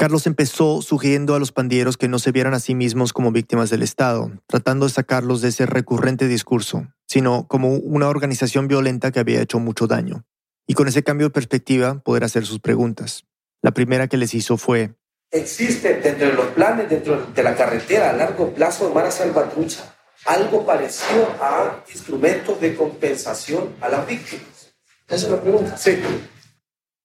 Carlos 0.00 0.26
empezó 0.26 0.80
sugiriendo 0.80 1.34
a 1.34 1.38
los 1.38 1.52
pandilleros 1.52 1.98
que 1.98 2.08
no 2.08 2.18
se 2.18 2.32
vieran 2.32 2.54
a 2.54 2.58
sí 2.58 2.74
mismos 2.74 3.12
como 3.12 3.32
víctimas 3.32 3.68
del 3.68 3.82
Estado, 3.82 4.32
tratando 4.46 4.86
de 4.86 4.92
sacarlos 4.92 5.42
de 5.42 5.48
ese 5.48 5.66
recurrente 5.66 6.26
discurso, 6.26 6.86
sino 7.06 7.46
como 7.48 7.74
una 7.74 8.08
organización 8.08 8.66
violenta 8.66 9.10
que 9.10 9.20
había 9.20 9.42
hecho 9.42 9.58
mucho 9.58 9.86
daño. 9.86 10.24
Y 10.66 10.72
con 10.72 10.88
ese 10.88 11.02
cambio 11.02 11.26
de 11.26 11.34
perspectiva 11.34 12.00
poder 12.00 12.24
hacer 12.24 12.46
sus 12.46 12.60
preguntas. 12.60 13.26
La 13.60 13.72
primera 13.72 14.08
que 14.08 14.16
les 14.16 14.32
hizo 14.32 14.56
fue, 14.56 14.94
¿existe 15.30 16.00
dentro 16.00 16.28
de 16.28 16.32
los 16.32 16.46
planes, 16.46 16.88
dentro 16.88 17.26
de 17.34 17.42
la 17.42 17.54
carretera 17.54 18.08
a 18.08 18.12
largo 18.14 18.54
plazo 18.54 18.88
de 18.88 18.94
Mara 18.94 19.10
Salvatrucha, 19.10 19.82
algo 20.24 20.64
parecido 20.64 21.28
a 21.42 21.84
instrumentos 21.92 22.58
de 22.58 22.74
compensación 22.74 23.74
a 23.82 23.90
las 23.90 24.06
víctimas? 24.06 24.72
Esa 25.06 25.26
es 25.26 25.30
la 25.30 25.42
pregunta. 25.42 25.76
Sí. 25.76 25.98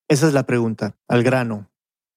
Esa 0.08 0.28
es 0.28 0.32
la 0.32 0.46
pregunta, 0.46 0.96
al 1.08 1.22
grano, 1.22 1.68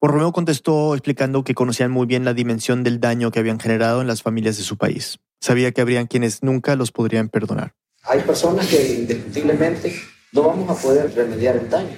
Romeo 0.08 0.32
contestó 0.32 0.93
explicando 0.93 1.43
que 1.43 1.54
conocían 1.54 1.91
muy 1.91 2.08
bien 2.08 2.24
la 2.24 2.34
dimensión 2.34 2.84
del 2.84 3.02
daño 3.02 3.32
que 3.32 3.39
habían 3.39 3.60
generado 3.60 4.02
en 4.02 4.08
las 4.08 4.22
familias 4.24 4.58
de 4.58 4.64
su 4.64 4.78
país. 4.78 5.20
Sabía 5.41 5.72
que 5.72 5.82
habrían 5.82 6.08
quienes 6.08 6.41
nunca 6.41 6.76
los 6.76 6.91
podrían 6.91 7.28
perdonar. 7.30 7.74
hay 8.04 8.22
personas 8.22 8.68
que 8.68 8.93
indiscutiblemente 8.93 9.93
no 10.32 10.43
vamos 10.43 10.70
a 10.70 10.82
poder 10.82 11.14
remediar 11.14 11.58
el 11.58 11.70
daño. 11.70 11.97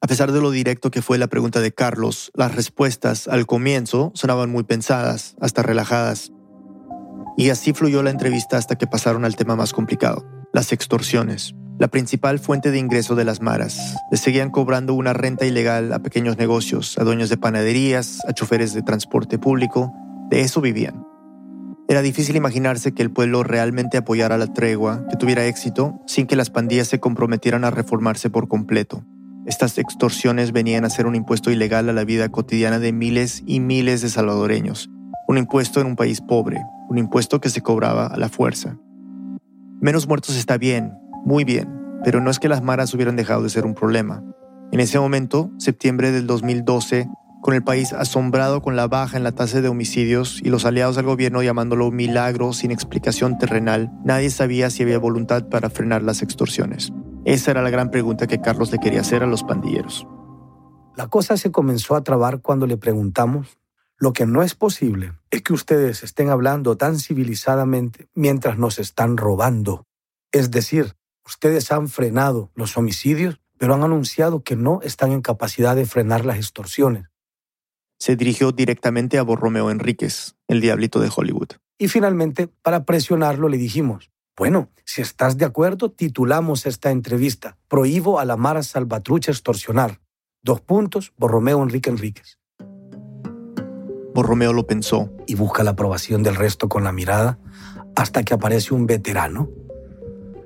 A 0.00 0.06
pesar 0.06 0.32
de 0.32 0.40
lo 0.40 0.50
directo 0.50 0.90
que 0.90 1.02
fue 1.02 1.16
la 1.16 1.28
pregunta 1.28 1.60
de 1.60 1.72
Carlos, 1.72 2.30
las 2.34 2.54
respuestas 2.54 3.28
al 3.28 3.46
comienzo 3.46 4.10
sonaban 4.14 4.50
muy 4.50 4.64
pensadas, 4.64 5.36
hasta 5.40 5.62
relajadas. 5.62 6.32
Y 7.36 7.50
así 7.50 7.72
fluyó 7.72 8.02
la 8.02 8.10
entrevista 8.10 8.56
hasta 8.56 8.76
que 8.76 8.86
pasaron 8.86 9.24
al 9.24 9.36
tema 9.36 9.56
más 9.56 9.72
complicado, 9.72 10.26
las 10.52 10.72
extorsiones. 10.72 11.54
La 11.76 11.88
principal 11.88 12.38
fuente 12.38 12.70
de 12.70 12.78
ingreso 12.78 13.16
de 13.16 13.24
las 13.24 13.40
maras. 13.40 13.96
Le 14.12 14.16
seguían 14.16 14.50
cobrando 14.50 14.94
una 14.94 15.12
renta 15.12 15.44
ilegal 15.44 15.92
a 15.92 15.98
pequeños 15.98 16.38
negocios, 16.38 16.96
a 16.98 17.04
dueños 17.04 17.30
de 17.30 17.36
panaderías, 17.36 18.20
a 18.28 18.32
choferes 18.32 18.74
de 18.74 18.82
transporte 18.82 19.38
público. 19.38 19.92
De 20.30 20.42
eso 20.42 20.60
vivían. 20.60 21.04
Era 21.88 22.00
difícil 22.00 22.36
imaginarse 22.36 22.94
que 22.94 23.02
el 23.02 23.10
pueblo 23.10 23.42
realmente 23.42 23.98
apoyara 23.98 24.38
la 24.38 24.52
tregua, 24.52 25.04
que 25.10 25.16
tuviera 25.16 25.46
éxito, 25.46 26.00
sin 26.06 26.28
que 26.28 26.36
las 26.36 26.48
pandillas 26.48 26.86
se 26.86 27.00
comprometieran 27.00 27.64
a 27.64 27.70
reformarse 27.70 28.30
por 28.30 28.46
completo. 28.46 29.04
Estas 29.44 29.76
extorsiones 29.76 30.52
venían 30.52 30.84
a 30.84 30.90
ser 30.90 31.06
un 31.06 31.16
impuesto 31.16 31.50
ilegal 31.50 31.88
a 31.90 31.92
la 31.92 32.04
vida 32.04 32.28
cotidiana 32.30 32.78
de 32.78 32.92
miles 32.92 33.42
y 33.46 33.58
miles 33.58 34.00
de 34.00 34.10
salvadoreños. 34.10 34.90
Un 35.26 35.38
impuesto 35.38 35.80
en 35.80 35.88
un 35.88 35.96
país 35.96 36.20
pobre, 36.20 36.62
un 36.88 36.98
impuesto 36.98 37.40
que 37.40 37.50
se 37.50 37.62
cobraba 37.62 38.06
a 38.06 38.16
la 38.16 38.28
fuerza. 38.28 38.78
Menos 39.80 40.08
muertos 40.08 40.36
está 40.36 40.56
bien, 40.56 40.96
muy 41.24 41.44
bien, 41.44 41.68
pero 42.04 42.20
no 42.20 42.30
es 42.30 42.38
que 42.38 42.48
las 42.48 42.62
maras 42.62 42.92
hubieran 42.94 43.16
dejado 43.16 43.42
de 43.42 43.50
ser 43.50 43.64
un 43.64 43.74
problema. 43.74 44.22
En 44.72 44.80
ese 44.80 44.98
momento, 44.98 45.50
septiembre 45.58 46.12
del 46.12 46.26
2012, 46.26 47.08
con 47.42 47.54
el 47.54 47.62
país 47.62 47.92
asombrado 47.92 48.62
con 48.62 48.74
la 48.74 48.88
baja 48.88 49.16
en 49.16 49.22
la 49.22 49.32
tasa 49.32 49.60
de 49.60 49.68
homicidios 49.68 50.40
y 50.42 50.48
los 50.48 50.64
aliados 50.64 50.96
del 50.96 51.04
gobierno 51.04 51.42
llamándolo 51.42 51.90
milagro 51.90 52.52
sin 52.52 52.70
explicación 52.70 53.38
terrenal, 53.38 53.92
nadie 54.04 54.30
sabía 54.30 54.70
si 54.70 54.82
había 54.82 54.98
voluntad 54.98 55.48
para 55.48 55.70
frenar 55.70 56.02
las 56.02 56.22
extorsiones. 56.22 56.92
Esa 57.24 57.50
era 57.50 57.62
la 57.62 57.70
gran 57.70 57.90
pregunta 57.90 58.26
que 58.26 58.40
Carlos 58.40 58.72
le 58.72 58.78
quería 58.78 59.02
hacer 59.02 59.22
a 59.22 59.26
los 59.26 59.44
pandilleros. 59.44 60.06
La 60.96 61.08
cosa 61.08 61.36
se 61.36 61.50
comenzó 61.50 61.96
a 61.96 62.02
trabar 62.02 62.40
cuando 62.40 62.66
le 62.66 62.76
preguntamos, 62.76 63.58
lo 63.96 64.12
que 64.12 64.26
no 64.26 64.42
es 64.42 64.54
posible 64.54 65.12
es 65.30 65.42
que 65.42 65.52
ustedes 65.52 66.02
estén 66.02 66.30
hablando 66.30 66.76
tan 66.76 66.98
civilizadamente 66.98 68.08
mientras 68.14 68.58
nos 68.58 68.78
están 68.78 69.16
robando. 69.16 69.86
Es 70.32 70.50
decir, 70.50 70.94
ustedes 71.24 71.72
han 71.72 71.88
frenado 71.88 72.50
los 72.54 72.76
homicidios, 72.76 73.40
pero 73.58 73.74
han 73.74 73.82
anunciado 73.82 74.42
que 74.42 74.56
no 74.56 74.80
están 74.82 75.12
en 75.12 75.22
capacidad 75.22 75.76
de 75.76 75.86
frenar 75.86 76.24
las 76.24 76.36
extorsiones 76.36 77.06
se 78.04 78.16
dirigió 78.16 78.52
directamente 78.52 79.18
a 79.18 79.22
Borromeo 79.22 79.70
Enríquez, 79.70 80.34
el 80.46 80.60
diablito 80.60 81.00
de 81.00 81.10
Hollywood. 81.14 81.48
Y 81.78 81.88
finalmente, 81.88 82.48
para 82.48 82.84
presionarlo, 82.84 83.48
le 83.48 83.56
dijimos, 83.56 84.10
bueno, 84.36 84.68
si 84.84 85.00
estás 85.00 85.38
de 85.38 85.46
acuerdo, 85.46 85.90
titulamos 85.90 86.66
esta 86.66 86.90
entrevista, 86.90 87.56
Prohíbo 87.66 88.20
a 88.20 88.24
la 88.24 88.36
Mara 88.36 88.62
Salvatrucha 88.62 89.32
extorsionar. 89.32 90.00
Dos 90.42 90.60
puntos, 90.60 91.14
Borromeo 91.16 91.62
Enrique 91.62 91.88
Enríquez. 91.88 92.38
Borromeo 94.14 94.52
lo 94.52 94.66
pensó. 94.66 95.10
Y 95.26 95.36
busca 95.36 95.64
la 95.64 95.70
aprobación 95.70 96.22
del 96.22 96.36
resto 96.36 96.68
con 96.68 96.84
la 96.84 96.92
mirada 96.92 97.38
hasta 97.96 98.22
que 98.22 98.34
aparece 98.34 98.74
un 98.74 98.86
veterano 98.86 99.48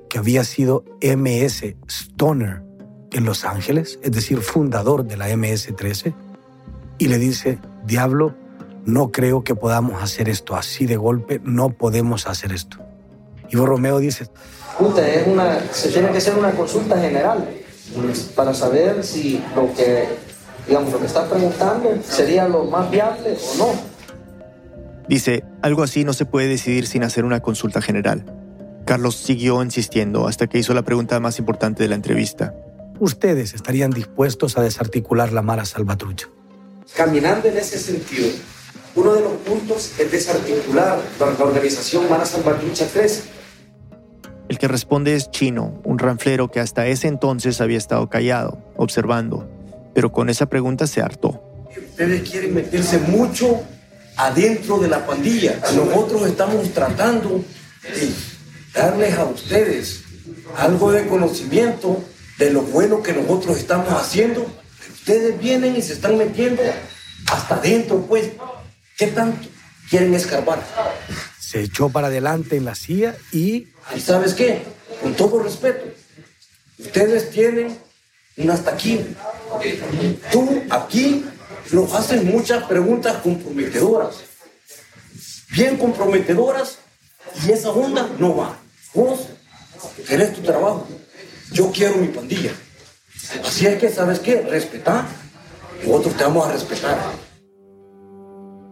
que 0.09 0.17
había 0.17 0.43
sido 0.43 0.83
MS 1.01 1.75
Stoner 1.87 2.63
en 3.11 3.25
Los 3.25 3.45
Ángeles, 3.45 3.99
es 4.01 4.11
decir, 4.11 4.39
fundador 4.39 5.05
de 5.05 5.17
la 5.17 5.29
MS-13, 5.29 6.13
y 6.97 7.07
le 7.07 7.17
dice, 7.17 7.59
diablo, 7.85 8.35
no 8.85 9.11
creo 9.11 9.43
que 9.43 9.55
podamos 9.55 10.01
hacer 10.01 10.29
esto 10.29 10.55
así 10.55 10.85
de 10.85 10.97
golpe, 10.97 11.39
no 11.43 11.69
podemos 11.69 12.27
hacer 12.27 12.51
esto. 12.51 12.79
Y 13.49 13.55
Romeo 13.55 13.99
dice, 13.99 14.27
Usted 14.79 15.21
es 15.21 15.27
una, 15.27 15.59
se 15.71 15.89
tiene 15.89 16.09
que 16.11 16.17
hacer 16.17 16.37
una 16.37 16.51
consulta 16.51 16.99
general 16.99 17.47
para 18.35 18.53
saber 18.53 19.03
si 19.03 19.43
lo 19.55 19.73
que, 19.73 20.07
digamos, 20.67 20.93
lo 20.93 20.99
que 20.99 21.05
está 21.05 21.27
preguntando 21.27 21.97
sería 22.03 22.47
lo 22.47 22.65
más 22.65 22.89
viable 22.89 23.35
o 23.53 23.57
no. 23.57 23.71
Dice, 25.07 25.43
algo 25.61 25.83
así 25.83 26.03
no 26.03 26.13
se 26.13 26.25
puede 26.25 26.47
decidir 26.47 26.85
sin 26.85 27.03
hacer 27.03 27.25
una 27.25 27.41
consulta 27.41 27.81
general. 27.81 28.38
Carlos 28.89 29.17
siguió 29.17 29.61
insistiendo 29.61 30.27
hasta 30.27 30.47
que 30.47 30.57
hizo 30.57 30.73
la 30.73 30.81
pregunta 30.81 31.19
más 31.19 31.37
importante 31.37 31.83
de 31.83 31.89
la 31.89 31.93
entrevista. 31.93 32.55
¿Ustedes 32.99 33.53
estarían 33.53 33.91
dispuestos 33.91 34.57
a 34.57 34.63
desarticular 34.63 35.31
la 35.31 35.43
mala 35.43 35.63
salvatrucha? 35.65 36.27
Caminando 36.95 37.49
en 37.49 37.57
ese 37.59 37.77
sentido, 37.77 38.27
uno 38.95 39.13
de 39.13 39.21
los 39.21 39.33
puntos 39.45 39.91
es 39.99 40.11
desarticular 40.11 40.99
la 41.19 41.27
organización 41.45 42.09
Mara 42.09 42.25
Salvatrucha 42.25 42.87
13. 42.87 43.21
El 44.47 44.57
que 44.57 44.67
responde 44.67 45.13
es 45.13 45.29
Chino, 45.29 45.79
un 45.83 45.99
ranflero 45.99 46.49
que 46.49 46.59
hasta 46.59 46.87
ese 46.87 47.07
entonces 47.07 47.61
había 47.61 47.77
estado 47.77 48.09
callado, 48.09 48.57
observando, 48.75 49.47
pero 49.93 50.11
con 50.11 50.31
esa 50.31 50.47
pregunta 50.47 50.87
se 50.87 50.99
hartó. 51.03 51.39
Ustedes 51.91 52.27
quieren 52.27 52.55
meterse 52.55 52.97
mucho 52.97 53.61
adentro 54.17 54.79
de 54.79 54.87
la 54.87 55.05
pandilla. 55.05 55.61
Nosotros 55.75 56.25
estamos 56.25 56.67
tratando 56.73 57.43
de 57.83 58.38
darles 58.81 59.17
a 59.17 59.25
ustedes 59.25 60.03
algo 60.57 60.91
de 60.91 61.07
conocimiento 61.07 62.03
de 62.37 62.51
lo 62.51 62.61
bueno 62.61 63.03
que 63.03 63.13
nosotros 63.13 63.57
estamos 63.57 63.89
haciendo 63.93 64.49
Ustedes 65.09 65.39
vienen 65.39 65.75
y 65.75 65.81
se 65.81 65.93
están 65.93 66.19
metiendo 66.19 66.61
hasta 67.31 67.55
adentro, 67.55 68.05
pues. 68.07 68.29
¿Qué 68.95 69.07
tanto 69.07 69.47
quieren 69.89 70.13
escarbar? 70.13 70.63
Se 71.39 71.61
echó 71.61 71.89
para 71.89 72.09
adelante 72.09 72.57
en 72.57 72.65
la 72.65 72.75
silla 72.75 73.15
y... 73.31 73.69
¿Y 73.95 73.99
sabes 74.01 74.35
qué? 74.35 74.61
Con 75.01 75.15
todo 75.15 75.41
respeto, 75.41 75.85
ustedes 76.77 77.31
tienen 77.31 77.75
un 78.37 78.51
hasta 78.51 78.69
aquí. 78.69 79.03
Tú 80.31 80.61
aquí 80.69 81.25
nos 81.71 81.91
hacen 81.95 82.27
muchas 82.27 82.65
preguntas 82.65 83.17
comprometedoras. 83.23 84.17
Bien 85.53 85.75
comprometedoras 85.77 86.77
y 87.47 87.51
esa 87.51 87.71
onda 87.71 88.07
no 88.19 88.35
va. 88.35 88.58
Vos 88.93 89.27
tu 90.35 90.41
trabajo. 90.41 90.87
Yo 91.51 91.71
quiero 91.71 91.95
mi 91.97 92.07
pandilla. 92.07 92.51
Así 93.43 93.65
es 93.65 93.79
que, 93.79 93.89
¿sabes 93.89 94.19
qué? 94.19 94.41
Respetar. 94.41 95.05
Nosotros 95.85 96.15
te 96.15 96.23
vamos 96.23 96.47
a 96.47 96.53
respetar. 96.53 96.97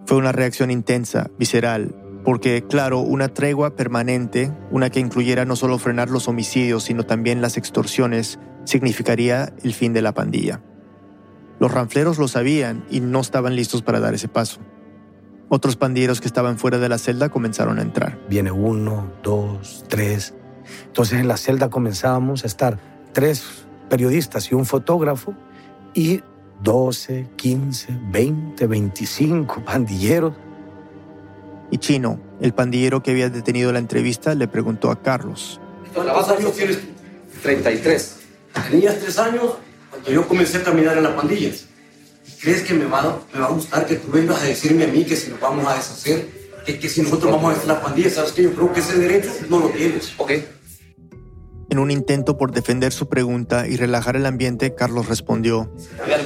Fue 0.06 0.18
una 0.18 0.32
reacción 0.32 0.72
intensa, 0.72 1.30
visceral, 1.38 1.96
porque, 2.24 2.64
claro, 2.68 3.00
una 3.00 3.30
tregua 3.34 3.76
permanente, 3.76 4.52
una 4.72 4.90
que 4.90 5.00
incluyera 5.00 5.46
no 5.46 5.56
solo 5.56 5.78
frenar 5.80 6.10
los 6.10 6.28
homicidios, 6.28 6.84
sino 6.84 7.06
también 7.06 7.42
las 7.42 7.58
extorsiones, 7.58 8.40
significaría 8.66 9.54
el 9.64 9.74
fin 9.74 9.94
de 9.94 10.02
la 10.02 10.14
pandilla. 10.14 10.62
Los 11.60 11.72
ranfleros 11.72 12.18
lo 12.20 12.28
sabían 12.28 12.86
y 12.90 13.00
no 13.00 13.20
estaban 13.20 13.56
listos 13.56 13.82
para 13.82 14.00
dar 14.00 14.14
ese 14.14 14.28
paso. 14.28 14.62
Otros 15.50 15.78
pandilleros 15.78 16.20
que 16.20 16.28
estaban 16.28 16.58
fuera 16.58 16.78
de 16.78 16.90
la 16.90 16.98
celda 16.98 17.30
comenzaron 17.30 17.80
a 17.80 17.82
entrar. 17.82 18.20
Viene 18.30 18.52
uno, 18.52 19.12
dos, 19.24 19.86
tres. 19.88 20.34
Entonces 20.88 21.20
en 21.20 21.28
la 21.28 21.38
celda 21.38 21.70
comenzábamos 21.70 22.44
a 22.44 22.48
estar 22.48 22.80
tres 23.14 23.66
periodistas 23.90 24.52
y 24.52 24.56
un 24.56 24.66
fotógrafo 24.66 25.34
y 25.94 26.22
12, 26.64 27.30
15, 27.36 28.00
20, 28.12 28.68
25 28.68 29.64
pandilleros. 29.64 30.34
Y 31.72 31.78
Chino, 31.78 32.20
el 32.42 32.54
pandillero 32.54 33.02
que 33.02 33.12
había 33.12 33.30
detenido 33.30 33.72
la 33.72 33.80
entrevista, 33.80 34.36
le 34.36 34.48
preguntó 34.48 34.92
a 34.92 35.02
Carlos. 35.02 35.62
¿Cuántos 35.94 36.30
años 36.30 36.54
tienes 36.54 36.82
tú? 36.82 36.88
33. 37.44 38.18
Tenías 38.70 39.00
tres 39.00 39.18
años 39.20 39.54
cuando 39.90 40.12
yo 40.12 40.28
comencé 40.28 40.58
a 40.58 40.64
caminar 40.64 40.98
en 40.98 41.04
las 41.04 41.14
pandillas. 41.14 41.67
¿Crees 42.42 42.62
que 42.62 42.74
me 42.74 42.86
va, 42.86 43.20
me 43.34 43.40
va 43.40 43.48
a 43.48 43.52
gustar 43.52 43.86
que 43.86 43.96
tú 43.96 44.12
vengas 44.12 44.42
a 44.42 44.46
decirme 44.46 44.84
a 44.84 44.88
mí 44.88 45.04
que 45.04 45.16
si 45.16 45.32
nos 45.32 45.40
vamos 45.40 45.66
a 45.68 45.76
deshacer, 45.76 46.28
que, 46.66 46.78
que 46.78 46.90
si 46.90 47.02
nosotros 47.02 47.32
vamos 47.32 47.54
a 47.54 47.58
hacer 47.58 47.68
las 47.68 47.80
pandillas, 47.80 48.14
sabes 48.14 48.32
que 48.32 48.44
yo 48.44 48.54
creo 48.54 48.72
que 48.74 48.80
ese 48.80 48.98
derecho 48.98 49.30
no 49.50 49.60
lo 49.60 49.70
tienes, 49.70 50.14
¿ok? 50.18 50.32
En 51.70 51.80
un 51.80 51.92
intento 51.92 52.38
por 52.38 52.52
defender 52.52 52.94
su 52.94 53.10
pregunta 53.10 53.68
y 53.68 53.76
relajar 53.76 54.16
el 54.16 54.26
ambiente, 54.26 54.74
Carlos 54.74 55.10
respondió. 55.10 55.70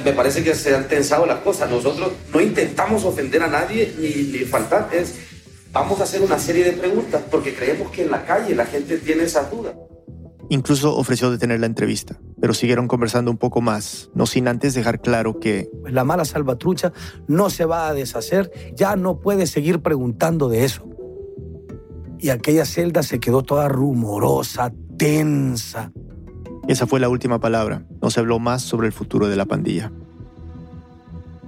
Me 0.04 0.12
parece 0.12 0.44
que 0.44 0.54
se 0.54 0.74
han 0.74 0.86
tensado 0.86 1.26
las 1.26 1.40
cosas. 1.40 1.68
Nosotros 1.68 2.12
no 2.32 2.40
intentamos 2.40 3.04
ofender 3.04 3.42
a 3.42 3.48
nadie 3.48 3.92
ni, 3.98 4.38
faltar. 4.44 4.88
Es, 4.92 5.14
vamos 5.72 5.98
a 6.00 6.04
hacer 6.04 6.22
una 6.22 6.38
serie 6.38 6.64
de 6.64 6.72
preguntas 6.72 7.22
porque 7.28 7.54
creemos 7.54 7.90
que 7.90 8.02
en 8.02 8.12
la 8.12 8.24
calle 8.24 8.54
la 8.54 8.66
gente 8.66 8.98
tiene 8.98 9.24
esas 9.24 9.50
dudas. 9.50 9.74
Incluso 10.52 10.94
ofreció 10.94 11.30
detener 11.30 11.60
la 11.60 11.66
entrevista, 11.66 12.20
pero 12.38 12.52
siguieron 12.52 12.86
conversando 12.86 13.30
un 13.30 13.38
poco 13.38 13.62
más, 13.62 14.10
no 14.14 14.26
sin 14.26 14.48
antes 14.48 14.74
dejar 14.74 15.00
claro 15.00 15.40
que... 15.40 15.70
La 15.86 16.04
mala 16.04 16.26
salvatrucha 16.26 16.92
no 17.26 17.48
se 17.48 17.64
va 17.64 17.88
a 17.88 17.94
deshacer, 17.94 18.52
ya 18.76 18.94
no 18.96 19.18
puede 19.18 19.46
seguir 19.46 19.80
preguntando 19.80 20.50
de 20.50 20.66
eso. 20.66 20.86
Y 22.18 22.28
aquella 22.28 22.66
celda 22.66 23.02
se 23.02 23.18
quedó 23.18 23.42
toda 23.42 23.66
rumorosa, 23.70 24.74
tensa. 24.98 25.90
Esa 26.68 26.86
fue 26.86 27.00
la 27.00 27.08
última 27.08 27.40
palabra. 27.40 27.86
No 28.02 28.10
se 28.10 28.20
habló 28.20 28.38
más 28.38 28.60
sobre 28.60 28.88
el 28.88 28.92
futuro 28.92 29.28
de 29.28 29.36
la 29.36 29.46
pandilla. 29.46 29.90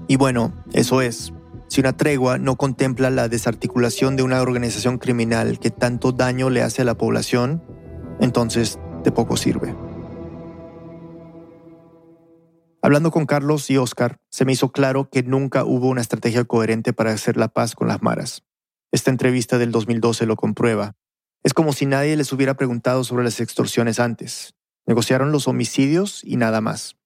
Y 0.09 0.17
bueno, 0.17 0.55
eso 0.73 1.03
es. 1.03 1.35
Si 1.69 1.79
una 1.79 1.95
tregua 1.95 2.39
no 2.39 2.57
contempla 2.57 3.11
la 3.11 3.29
desarticulación 3.29 4.17
de 4.17 4.23
una 4.23 4.41
organización 4.41 4.97
criminal 4.97 5.59
que 5.59 5.69
tanto 5.69 6.13
daño 6.13 6.49
le 6.49 6.63
hace 6.63 6.81
a 6.81 6.87
la 6.87 6.97
población, 6.97 7.63
entonces 8.21 8.79
de 9.05 9.13
poco 9.13 9.37
sirve. 9.37 9.75
Hablando 12.83 13.11
con 13.11 13.25
Carlos 13.25 13.71
y 13.71 13.79
Oscar, 13.79 14.19
se 14.29 14.45
me 14.45 14.53
hizo 14.53 14.71
claro 14.71 15.09
que 15.09 15.23
nunca 15.23 15.65
hubo 15.65 15.89
una 15.89 16.03
estrategia 16.03 16.45
coherente 16.45 16.93
para 16.93 17.13
hacer 17.13 17.37
la 17.37 17.49
paz 17.49 17.75
con 17.75 17.89
las 17.89 18.03
maras. 18.03 18.45
Esta 18.93 19.11
entrevista 19.11 19.57
del 19.57 19.73
2012 19.73 20.27
lo 20.27 20.37
comprueba. 20.37 20.95
Es 21.43 21.55
como 21.55 21.73
si 21.73 21.87
nadie 21.87 22.17
les 22.17 22.33
hubiera 22.33 22.55
preguntado 22.55 23.03
sobre 23.05 23.25
las 23.25 23.41
extorsiones 23.41 24.01
antes. 24.01 24.55
Negociaron 24.87 25.33
los 25.33 25.49
homicidios 25.49 26.23
y 26.25 26.37
nada 26.37 26.61
más. 26.61 26.97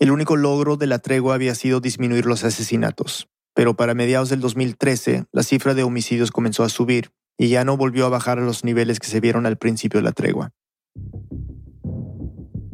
El 0.00 0.10
único 0.10 0.36
logro 0.36 0.76
de 0.76 0.88
la 0.88 0.98
tregua 0.98 1.36
había 1.36 1.54
sido 1.54 1.80
disminuir 1.80 2.26
los 2.26 2.42
asesinatos, 2.42 3.28
pero 3.54 3.76
para 3.76 3.94
mediados 3.94 4.28
del 4.28 4.40
2013 4.40 5.26
la 5.30 5.44
cifra 5.44 5.74
de 5.74 5.84
homicidios 5.84 6.32
comenzó 6.32 6.64
a 6.64 6.68
subir 6.68 7.12
y 7.38 7.48
ya 7.48 7.64
no 7.64 7.76
volvió 7.76 8.06
a 8.06 8.08
bajar 8.08 8.40
a 8.40 8.44
los 8.44 8.64
niveles 8.64 8.98
que 8.98 9.06
se 9.06 9.20
vieron 9.20 9.46
al 9.46 9.56
principio 9.56 10.00
de 10.00 10.04
la 10.04 10.12
tregua. 10.12 10.50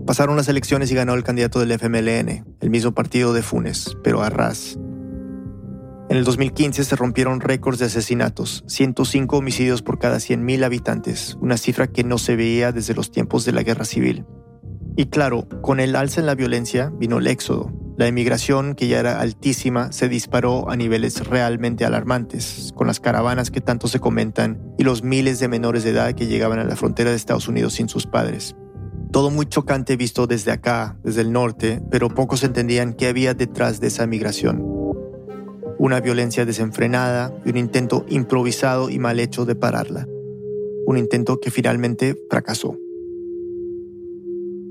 Pasaron 0.09 0.37
las 0.39 0.49
elecciones 0.49 0.91
y 0.91 0.95
ganó 0.95 1.13
el 1.13 1.23
candidato 1.23 1.61
del 1.61 1.71
FMLN, 1.71 2.47
el 2.63 2.71
mismo 2.71 2.93
partido 2.93 3.35
de 3.35 3.43
Funes, 3.43 3.95
pero 4.03 4.23
a 4.23 4.31
ras. 4.31 4.79
En 6.09 6.17
el 6.17 6.25
2015 6.25 6.83
se 6.83 6.97
rompieron 6.97 7.41
récords 7.41 7.79
de 7.79 7.85
asesinatos, 7.85 8.65
105 8.69 9.37
homicidios 9.37 9.83
por 9.83 9.99
cada 9.99 10.17
100.000 10.17 10.65
habitantes, 10.65 11.37
una 11.43 11.59
cifra 11.59 11.89
que 11.89 12.05
no 12.05 12.17
se 12.17 12.37
veía 12.37 12.73
desde 12.73 12.95
los 12.95 13.11
tiempos 13.11 13.45
de 13.45 13.53
la 13.53 13.63
guerra 13.63 13.85
civil. 13.85 14.25
Y 14.97 15.11
claro, 15.11 15.47
con 15.61 15.79
el 15.79 15.95
alza 15.95 16.21
en 16.21 16.27
la 16.27 16.35
violencia 16.35 16.91
vino 16.99 17.19
el 17.19 17.27
éxodo. 17.27 17.71
La 17.99 18.07
emigración, 18.07 18.77
que 18.77 18.89
ya 18.89 19.01
era 19.01 19.21
altísima, 19.21 19.93
se 19.93 20.09
disparó 20.09 20.71
a 20.71 20.77
niveles 20.77 21.27
realmente 21.27 21.85
alarmantes, 21.85 22.73
con 22.75 22.87
las 22.87 22.99
caravanas 22.99 23.51
que 23.51 23.61
tanto 23.61 23.89
se 23.89 24.01
comentan 24.01 24.73
y 24.79 24.85
los 24.85 25.03
miles 25.03 25.39
de 25.39 25.49
menores 25.49 25.85
de 25.85 25.91
edad 25.91 26.15
que 26.15 26.29
llegaban 26.29 26.61
a 26.61 26.65
la 26.65 26.77
frontera 26.77 27.11
de 27.11 27.17
Estados 27.17 27.47
Unidos 27.47 27.75
sin 27.75 27.91
sus 27.91 28.07
padres. 28.07 28.57
Todo 29.13 29.31
muy 29.31 29.47
chocante 29.47 29.97
visto 29.97 30.27
desde 30.27 30.53
acá, 30.53 30.99
desde 31.03 31.23
el 31.23 31.33
norte, 31.33 31.81
pero 31.91 32.11
pocos 32.11 32.45
entendían 32.45 32.93
qué 32.93 33.07
había 33.07 33.33
detrás 33.33 33.81
de 33.81 33.87
esa 33.87 34.07
migración. 34.07 34.63
Una 35.79 36.01
violencia 36.01 36.45
desenfrenada 36.45 37.33
y 37.45 37.51
un 37.51 37.57
intento 37.57 38.05
improvisado 38.11 38.91
y 38.91 38.99
mal 38.99 39.19
hecho 39.19 39.47
de 39.47 39.55
pararla. 39.55 40.07
Un 40.87 40.99
intento 40.99 41.41
que 41.41 41.51
finalmente 41.51 42.17
fracasó. 42.29 42.77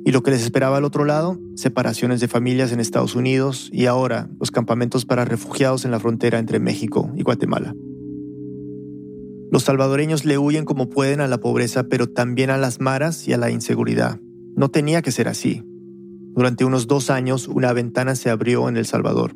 Y 0.05 0.11
lo 0.11 0.21
que 0.21 0.31
les 0.31 0.43
esperaba 0.43 0.77
al 0.77 0.85
otro 0.85 1.03
lado, 1.03 1.39
separaciones 1.55 2.19
de 2.21 2.27
familias 2.27 2.71
en 2.71 2.79
Estados 2.79 3.15
Unidos 3.15 3.69
y 3.73 3.87
ahora 3.87 4.29
los 4.39 4.51
campamentos 4.51 5.05
para 5.05 5.25
refugiados 5.25 5.83
en 5.83 5.91
la 5.91 5.99
frontera 5.99 6.37
entre 6.37 6.59
México 6.59 7.11
y 7.15 7.23
Guatemala. 7.23 7.73
Los 9.49 9.63
salvadoreños 9.63 10.25
le 10.25 10.37
huyen 10.37 10.65
como 10.65 10.89
pueden 10.89 11.21
a 11.21 11.27
la 11.27 11.39
pobreza, 11.39 11.85
pero 11.85 12.07
también 12.07 12.49
a 12.51 12.57
las 12.57 12.79
maras 12.79 13.27
y 13.27 13.33
a 13.33 13.37
la 13.37 13.49
inseguridad. 13.49 14.19
No 14.57 14.69
tenía 14.69 15.03
que 15.03 15.11
ser 15.11 15.27
así. 15.27 15.63
Durante 16.33 16.65
unos 16.65 16.87
dos 16.87 17.11
años 17.11 17.47
una 17.47 17.73
ventana 17.73 18.15
se 18.15 18.31
abrió 18.31 18.67
en 18.69 18.75
El 18.75 18.87
Salvador. 18.87 19.35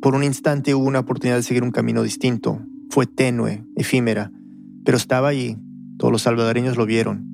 Por 0.00 0.14
un 0.14 0.24
instante 0.24 0.74
hubo 0.74 0.86
una 0.86 1.00
oportunidad 1.00 1.36
de 1.36 1.42
seguir 1.42 1.62
un 1.62 1.70
camino 1.70 2.02
distinto. 2.02 2.62
Fue 2.88 3.04
tenue, 3.06 3.62
efímera, 3.76 4.32
pero 4.82 4.96
estaba 4.96 5.28
allí. 5.28 5.58
Todos 5.98 6.10
los 6.10 6.22
salvadoreños 6.22 6.78
lo 6.78 6.86
vieron. 6.86 7.28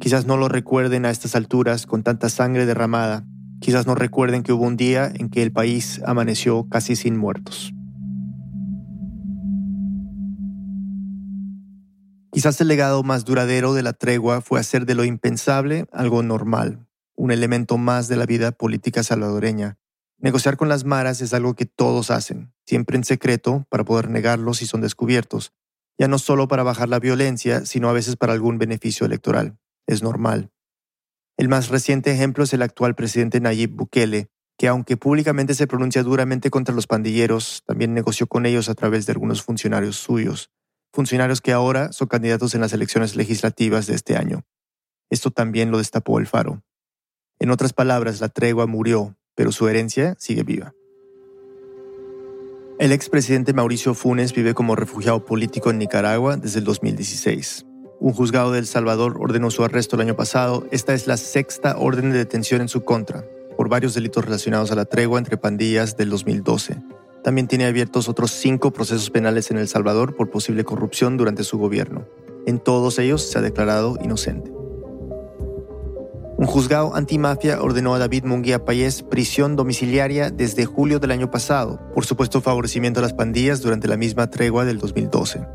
Quizás 0.00 0.24
no 0.24 0.38
lo 0.38 0.48
recuerden 0.48 1.04
a 1.04 1.10
estas 1.10 1.36
alturas 1.36 1.84
con 1.84 2.02
tanta 2.02 2.30
sangre 2.30 2.64
derramada. 2.64 3.26
Quizás 3.60 3.86
no 3.86 3.94
recuerden 3.94 4.42
que 4.42 4.54
hubo 4.54 4.64
un 4.64 4.78
día 4.78 5.12
en 5.14 5.28
que 5.28 5.42
el 5.42 5.52
país 5.52 6.00
amaneció 6.06 6.66
casi 6.70 6.96
sin 6.96 7.18
muertos. 7.18 7.73
Quizás 12.34 12.60
el 12.60 12.66
legado 12.66 13.04
más 13.04 13.24
duradero 13.24 13.74
de 13.74 13.84
la 13.84 13.92
tregua 13.92 14.40
fue 14.40 14.58
hacer 14.58 14.86
de 14.86 14.96
lo 14.96 15.04
impensable 15.04 15.86
algo 15.92 16.20
normal, 16.24 16.84
un 17.14 17.30
elemento 17.30 17.78
más 17.78 18.08
de 18.08 18.16
la 18.16 18.26
vida 18.26 18.50
política 18.50 19.04
salvadoreña. 19.04 19.78
Negociar 20.18 20.56
con 20.56 20.68
las 20.68 20.84
maras 20.84 21.20
es 21.20 21.32
algo 21.32 21.54
que 21.54 21.64
todos 21.64 22.10
hacen, 22.10 22.52
siempre 22.66 22.96
en 22.96 23.04
secreto, 23.04 23.68
para 23.70 23.84
poder 23.84 24.10
negarlos 24.10 24.58
si 24.58 24.66
son 24.66 24.80
descubiertos, 24.80 25.52
ya 25.96 26.08
no 26.08 26.18
solo 26.18 26.48
para 26.48 26.64
bajar 26.64 26.88
la 26.88 26.98
violencia, 26.98 27.64
sino 27.66 27.88
a 27.88 27.92
veces 27.92 28.16
para 28.16 28.32
algún 28.32 28.58
beneficio 28.58 29.06
electoral. 29.06 29.56
Es 29.86 30.02
normal. 30.02 30.50
El 31.36 31.48
más 31.48 31.68
reciente 31.68 32.10
ejemplo 32.10 32.42
es 32.42 32.52
el 32.52 32.62
actual 32.62 32.96
presidente 32.96 33.38
Nayib 33.38 33.76
Bukele, 33.76 34.26
que 34.58 34.66
aunque 34.66 34.96
públicamente 34.96 35.54
se 35.54 35.68
pronuncia 35.68 36.02
duramente 36.02 36.50
contra 36.50 36.74
los 36.74 36.88
pandilleros, 36.88 37.62
también 37.64 37.94
negoció 37.94 38.26
con 38.26 38.44
ellos 38.44 38.68
a 38.68 38.74
través 38.74 39.06
de 39.06 39.12
algunos 39.12 39.40
funcionarios 39.40 39.94
suyos 39.94 40.50
funcionarios 40.94 41.40
que 41.40 41.52
ahora 41.52 41.92
son 41.92 42.06
candidatos 42.06 42.54
en 42.54 42.60
las 42.60 42.72
elecciones 42.72 43.16
legislativas 43.16 43.88
de 43.88 43.94
este 43.94 44.16
año. 44.16 44.44
Esto 45.10 45.32
también 45.32 45.72
lo 45.72 45.78
destapó 45.78 46.20
el 46.20 46.28
faro. 46.28 46.62
En 47.40 47.50
otras 47.50 47.72
palabras, 47.72 48.20
la 48.20 48.28
tregua 48.28 48.66
murió, 48.66 49.16
pero 49.34 49.50
su 49.50 49.66
herencia 49.66 50.14
sigue 50.18 50.44
viva. 50.44 50.72
El 52.78 52.92
expresidente 52.92 53.52
Mauricio 53.52 53.94
Funes 53.94 54.32
vive 54.32 54.54
como 54.54 54.76
refugiado 54.76 55.24
político 55.24 55.70
en 55.70 55.78
Nicaragua 55.78 56.36
desde 56.36 56.60
el 56.60 56.64
2016. 56.64 57.66
Un 57.98 58.12
juzgado 58.12 58.52
de 58.52 58.60
El 58.60 58.66
Salvador 58.66 59.16
ordenó 59.18 59.50
su 59.50 59.64
arresto 59.64 59.96
el 59.96 60.02
año 60.02 60.14
pasado. 60.14 60.66
Esta 60.70 60.94
es 60.94 61.08
la 61.08 61.16
sexta 61.16 61.76
orden 61.76 62.12
de 62.12 62.18
detención 62.18 62.60
en 62.60 62.68
su 62.68 62.84
contra, 62.84 63.24
por 63.56 63.68
varios 63.68 63.94
delitos 63.94 64.24
relacionados 64.24 64.70
a 64.70 64.76
la 64.76 64.84
tregua 64.84 65.18
entre 65.18 65.38
pandillas 65.38 65.96
del 65.96 66.10
2012. 66.10 66.76
También 67.24 67.48
tiene 67.48 67.64
abiertos 67.64 68.10
otros 68.10 68.32
cinco 68.32 68.70
procesos 68.70 69.08
penales 69.08 69.50
en 69.50 69.56
El 69.56 69.66
Salvador 69.66 70.14
por 70.14 70.30
posible 70.30 70.62
corrupción 70.62 71.16
durante 71.16 71.42
su 71.42 71.56
gobierno. 71.56 72.06
En 72.46 72.58
todos 72.58 72.98
ellos 72.98 73.22
se 73.22 73.38
ha 73.38 73.40
declarado 73.40 73.96
inocente. 74.04 74.52
Un 76.36 76.44
juzgado 76.46 76.94
antimafia 76.94 77.62
ordenó 77.62 77.94
a 77.94 77.98
David 77.98 78.24
Munguía 78.24 78.66
Payés 78.66 79.02
prisión 79.02 79.56
domiciliaria 79.56 80.30
desde 80.30 80.66
julio 80.66 80.98
del 80.98 81.12
año 81.12 81.30
pasado 81.30 81.80
por 81.94 82.04
supuesto 82.04 82.42
favorecimiento 82.42 83.00
a 83.00 83.02
las 83.02 83.14
pandillas 83.14 83.62
durante 83.62 83.88
la 83.88 83.96
misma 83.96 84.28
tregua 84.28 84.66
del 84.66 84.76
2012. 84.76 85.46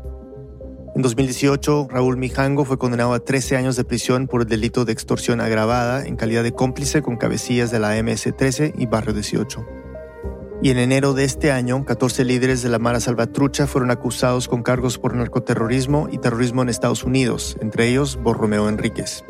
En 0.96 1.02
2018, 1.02 1.86
Raúl 1.88 2.16
Mijango 2.16 2.64
fue 2.64 2.78
condenado 2.78 3.12
a 3.12 3.20
13 3.20 3.56
años 3.56 3.76
de 3.76 3.84
prisión 3.84 4.26
por 4.26 4.40
el 4.40 4.48
delito 4.48 4.84
de 4.84 4.92
extorsión 4.92 5.40
agravada 5.40 6.04
en 6.04 6.16
calidad 6.16 6.42
de 6.42 6.50
cómplice 6.50 7.00
con 7.00 7.16
cabecillas 7.16 7.70
de 7.70 7.78
la 7.78 7.96
MS-13 7.96 8.74
y 8.76 8.86
Barrio 8.86 9.14
18. 9.14 9.79
Y 10.62 10.68
en 10.68 10.76
enero 10.76 11.14
de 11.14 11.24
este 11.24 11.52
año, 11.52 11.86
14 11.86 12.22
líderes 12.22 12.62
de 12.62 12.68
la 12.68 12.78
Mara 12.78 13.00
Salvatrucha 13.00 13.66
fueron 13.66 13.90
acusados 13.90 14.46
con 14.46 14.62
cargos 14.62 14.98
por 14.98 15.14
narcoterrorismo 15.14 16.08
y 16.12 16.18
terrorismo 16.18 16.60
en 16.60 16.68
Estados 16.68 17.02
Unidos, 17.02 17.56
entre 17.62 17.88
ellos 17.88 18.18
Borromeo 18.22 18.68
Enríquez. 18.68 19.24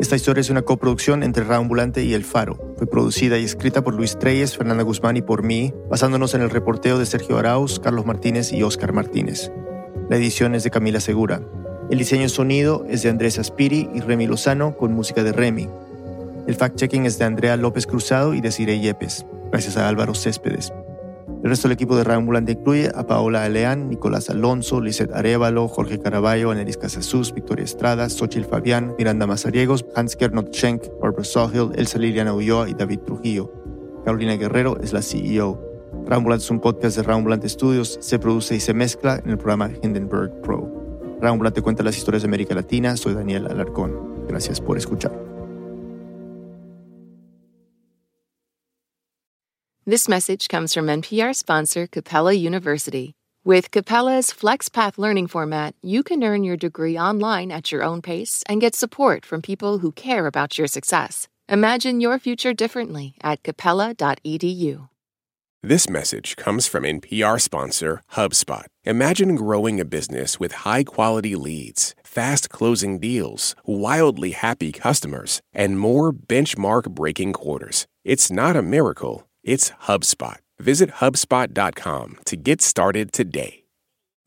Esta 0.00 0.16
historia 0.16 0.40
es 0.40 0.50
una 0.50 0.62
coproducción 0.62 1.22
entre 1.22 1.44
Raambulante 1.44 2.02
y 2.02 2.12
El 2.12 2.24
Faro. 2.24 2.74
Fue 2.76 2.88
producida 2.88 3.38
y 3.38 3.44
escrita 3.44 3.84
por 3.84 3.94
Luis 3.94 4.18
Treyes, 4.18 4.56
Fernanda 4.56 4.82
Guzmán 4.82 5.16
y 5.16 5.22
por 5.22 5.44
mí, 5.44 5.72
basándonos 5.88 6.34
en 6.34 6.42
el 6.42 6.50
reporteo 6.50 6.98
de 6.98 7.06
Sergio 7.06 7.38
Arauz, 7.38 7.78
Carlos 7.78 8.04
Martínez 8.04 8.52
y 8.52 8.64
Oscar 8.64 8.92
Martínez. 8.92 9.52
La 10.10 10.16
edición 10.16 10.56
es 10.56 10.64
de 10.64 10.70
Camila 10.70 10.98
Segura. 10.98 11.40
El 11.88 11.98
diseño 11.98 12.28
sonido 12.28 12.84
es 12.90 13.04
de 13.04 13.10
Andrés 13.10 13.38
Aspiri 13.38 13.88
y 13.94 14.00
Remy 14.00 14.26
Lozano 14.26 14.76
con 14.76 14.92
música 14.92 15.22
de 15.22 15.32
Remy. 15.32 15.68
El 16.48 16.58
fact-checking 16.58 17.06
es 17.06 17.16
de 17.16 17.26
Andrea 17.26 17.56
López 17.56 17.86
Cruzado 17.86 18.34
y 18.34 18.40
de 18.40 18.50
Cire 18.50 18.80
Yepes 18.80 19.24
gracias 19.54 19.76
a 19.76 19.88
Álvaro 19.88 20.16
Céspedes. 20.16 20.72
El 21.44 21.48
resto 21.48 21.68
del 21.68 21.74
equipo 21.74 21.94
de 21.94 22.12
Ambulante 22.12 22.52
incluye 22.52 22.90
a 22.92 23.06
Paola 23.06 23.44
Aleán, 23.44 23.88
Nicolás 23.88 24.28
Alonso, 24.28 24.80
Lizeth 24.80 25.12
Arevalo, 25.12 25.68
Jorge 25.68 26.00
Caraballo, 26.00 26.50
Anelis 26.50 26.76
Casasus, 26.76 27.32
Victoria 27.32 27.64
Estrada, 27.64 28.08
Xochil 28.08 28.46
Fabián, 28.46 28.96
Miranda 28.98 29.28
Mazariegos, 29.28 29.86
Hans 29.94 30.16
Gernot 30.16 30.52
Schenk, 30.52 30.82
Barbara 31.00 31.22
Sawhill, 31.22 31.70
Elsa 31.76 32.00
Liliana 32.00 32.34
Ulloa 32.34 32.68
y 32.68 32.74
David 32.74 32.98
Trujillo. 33.06 33.52
Carolina 34.04 34.34
Guerrero 34.34 34.76
es 34.80 34.92
la 34.92 35.02
CEO. 35.02 35.62
Ambulante 36.10 36.42
es 36.42 36.50
un 36.50 36.58
podcast 36.58 36.98
de 36.98 37.12
Ambulante 37.12 37.48
Studios, 37.48 37.96
se 38.00 38.18
produce 38.18 38.56
y 38.56 38.60
se 38.60 38.74
mezcla 38.74 39.20
en 39.24 39.30
el 39.30 39.36
programa 39.36 39.70
Hindenburg 39.82 40.32
Pro. 40.42 40.68
Ambulante 41.22 41.62
cuenta 41.62 41.84
las 41.84 41.96
historias 41.96 42.22
de 42.22 42.28
América 42.28 42.56
Latina, 42.56 42.96
soy 42.96 43.14
Daniel 43.14 43.46
Alarcón. 43.46 44.26
Gracias 44.26 44.60
por 44.60 44.76
escuchar. 44.76 45.33
This 49.86 50.08
message 50.08 50.48
comes 50.48 50.72
from 50.72 50.86
NPR 50.86 51.36
sponsor 51.36 51.86
Capella 51.86 52.32
University. 52.32 53.12
With 53.44 53.70
Capella's 53.70 54.32
FlexPath 54.32 54.96
learning 54.96 55.26
format, 55.26 55.74
you 55.82 56.02
can 56.02 56.24
earn 56.24 56.42
your 56.42 56.56
degree 56.56 56.98
online 56.98 57.52
at 57.52 57.70
your 57.70 57.84
own 57.84 58.00
pace 58.00 58.42
and 58.46 58.62
get 58.62 58.74
support 58.74 59.26
from 59.26 59.42
people 59.42 59.80
who 59.80 59.92
care 59.92 60.26
about 60.26 60.56
your 60.56 60.68
success. 60.68 61.28
Imagine 61.50 62.00
your 62.00 62.18
future 62.18 62.54
differently 62.54 63.14
at 63.22 63.42
capella.edu. 63.42 64.88
This 65.62 65.90
message 65.90 66.36
comes 66.36 66.66
from 66.66 66.84
NPR 66.84 67.38
sponsor 67.38 68.00
HubSpot. 68.14 68.64
Imagine 68.84 69.34
growing 69.34 69.80
a 69.80 69.84
business 69.84 70.40
with 70.40 70.64
high 70.64 70.84
quality 70.84 71.36
leads, 71.36 71.94
fast 72.02 72.48
closing 72.48 72.98
deals, 73.00 73.54
wildly 73.66 74.30
happy 74.30 74.72
customers, 74.72 75.42
and 75.52 75.78
more 75.78 76.10
benchmark 76.10 76.88
breaking 76.94 77.34
quarters. 77.34 77.86
It's 78.02 78.30
not 78.30 78.56
a 78.56 78.62
miracle 78.62 79.26
it's 79.44 79.70
HubSpot. 79.86 80.38
Visit 80.58 80.90
HubSpot.com 80.90 82.18
to 82.24 82.36
get 82.36 82.62
started 82.62 83.12
today. 83.12 83.64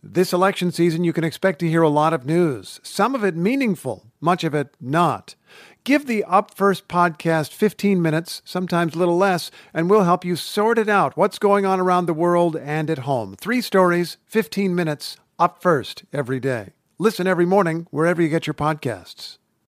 This 0.03 0.31
election 0.31 0.71
season, 0.71 1.03
you 1.03 1.11
can 1.11 1.23
expect 1.23 1.59
to 1.59 1.69
hear 1.69 1.81
a 1.81 1.89
lot 1.89 2.13
of 2.13 2.25
news, 2.25 2.79
some 2.83 3.15
of 3.15 3.25
it 3.25 3.35
meaningful, 3.35 4.05
much 4.21 4.43
of 4.43 4.53
it 4.53 4.75
not. 4.79 5.35
Give 5.83 6.05
the 6.05 6.23
Up 6.23 6.53
First 6.53 6.87
podcast 6.87 7.51
15 7.51 8.01
minutes, 8.01 8.41
sometimes 8.45 8.93
a 8.93 8.99
little 8.99 9.17
less, 9.17 9.49
and 9.73 9.89
we'll 9.89 10.03
help 10.03 10.23
you 10.23 10.35
sort 10.35 10.77
it 10.77 10.87
out 10.87 11.17
what's 11.17 11.39
going 11.39 11.65
on 11.65 11.79
around 11.79 12.05
the 12.05 12.13
world 12.13 12.55
and 12.55 12.89
at 12.89 12.99
home. 12.99 13.35
Three 13.35 13.59
stories, 13.59 14.17
15 14.27 14.75
minutes, 14.75 15.17
Up 15.39 15.61
First 15.61 16.03
every 16.13 16.39
day. 16.39 16.73
Listen 16.99 17.25
every 17.25 17.45
morning 17.45 17.87
wherever 17.89 18.21
you 18.21 18.29
get 18.29 18.47
your 18.47 18.53
podcasts. 18.53 19.39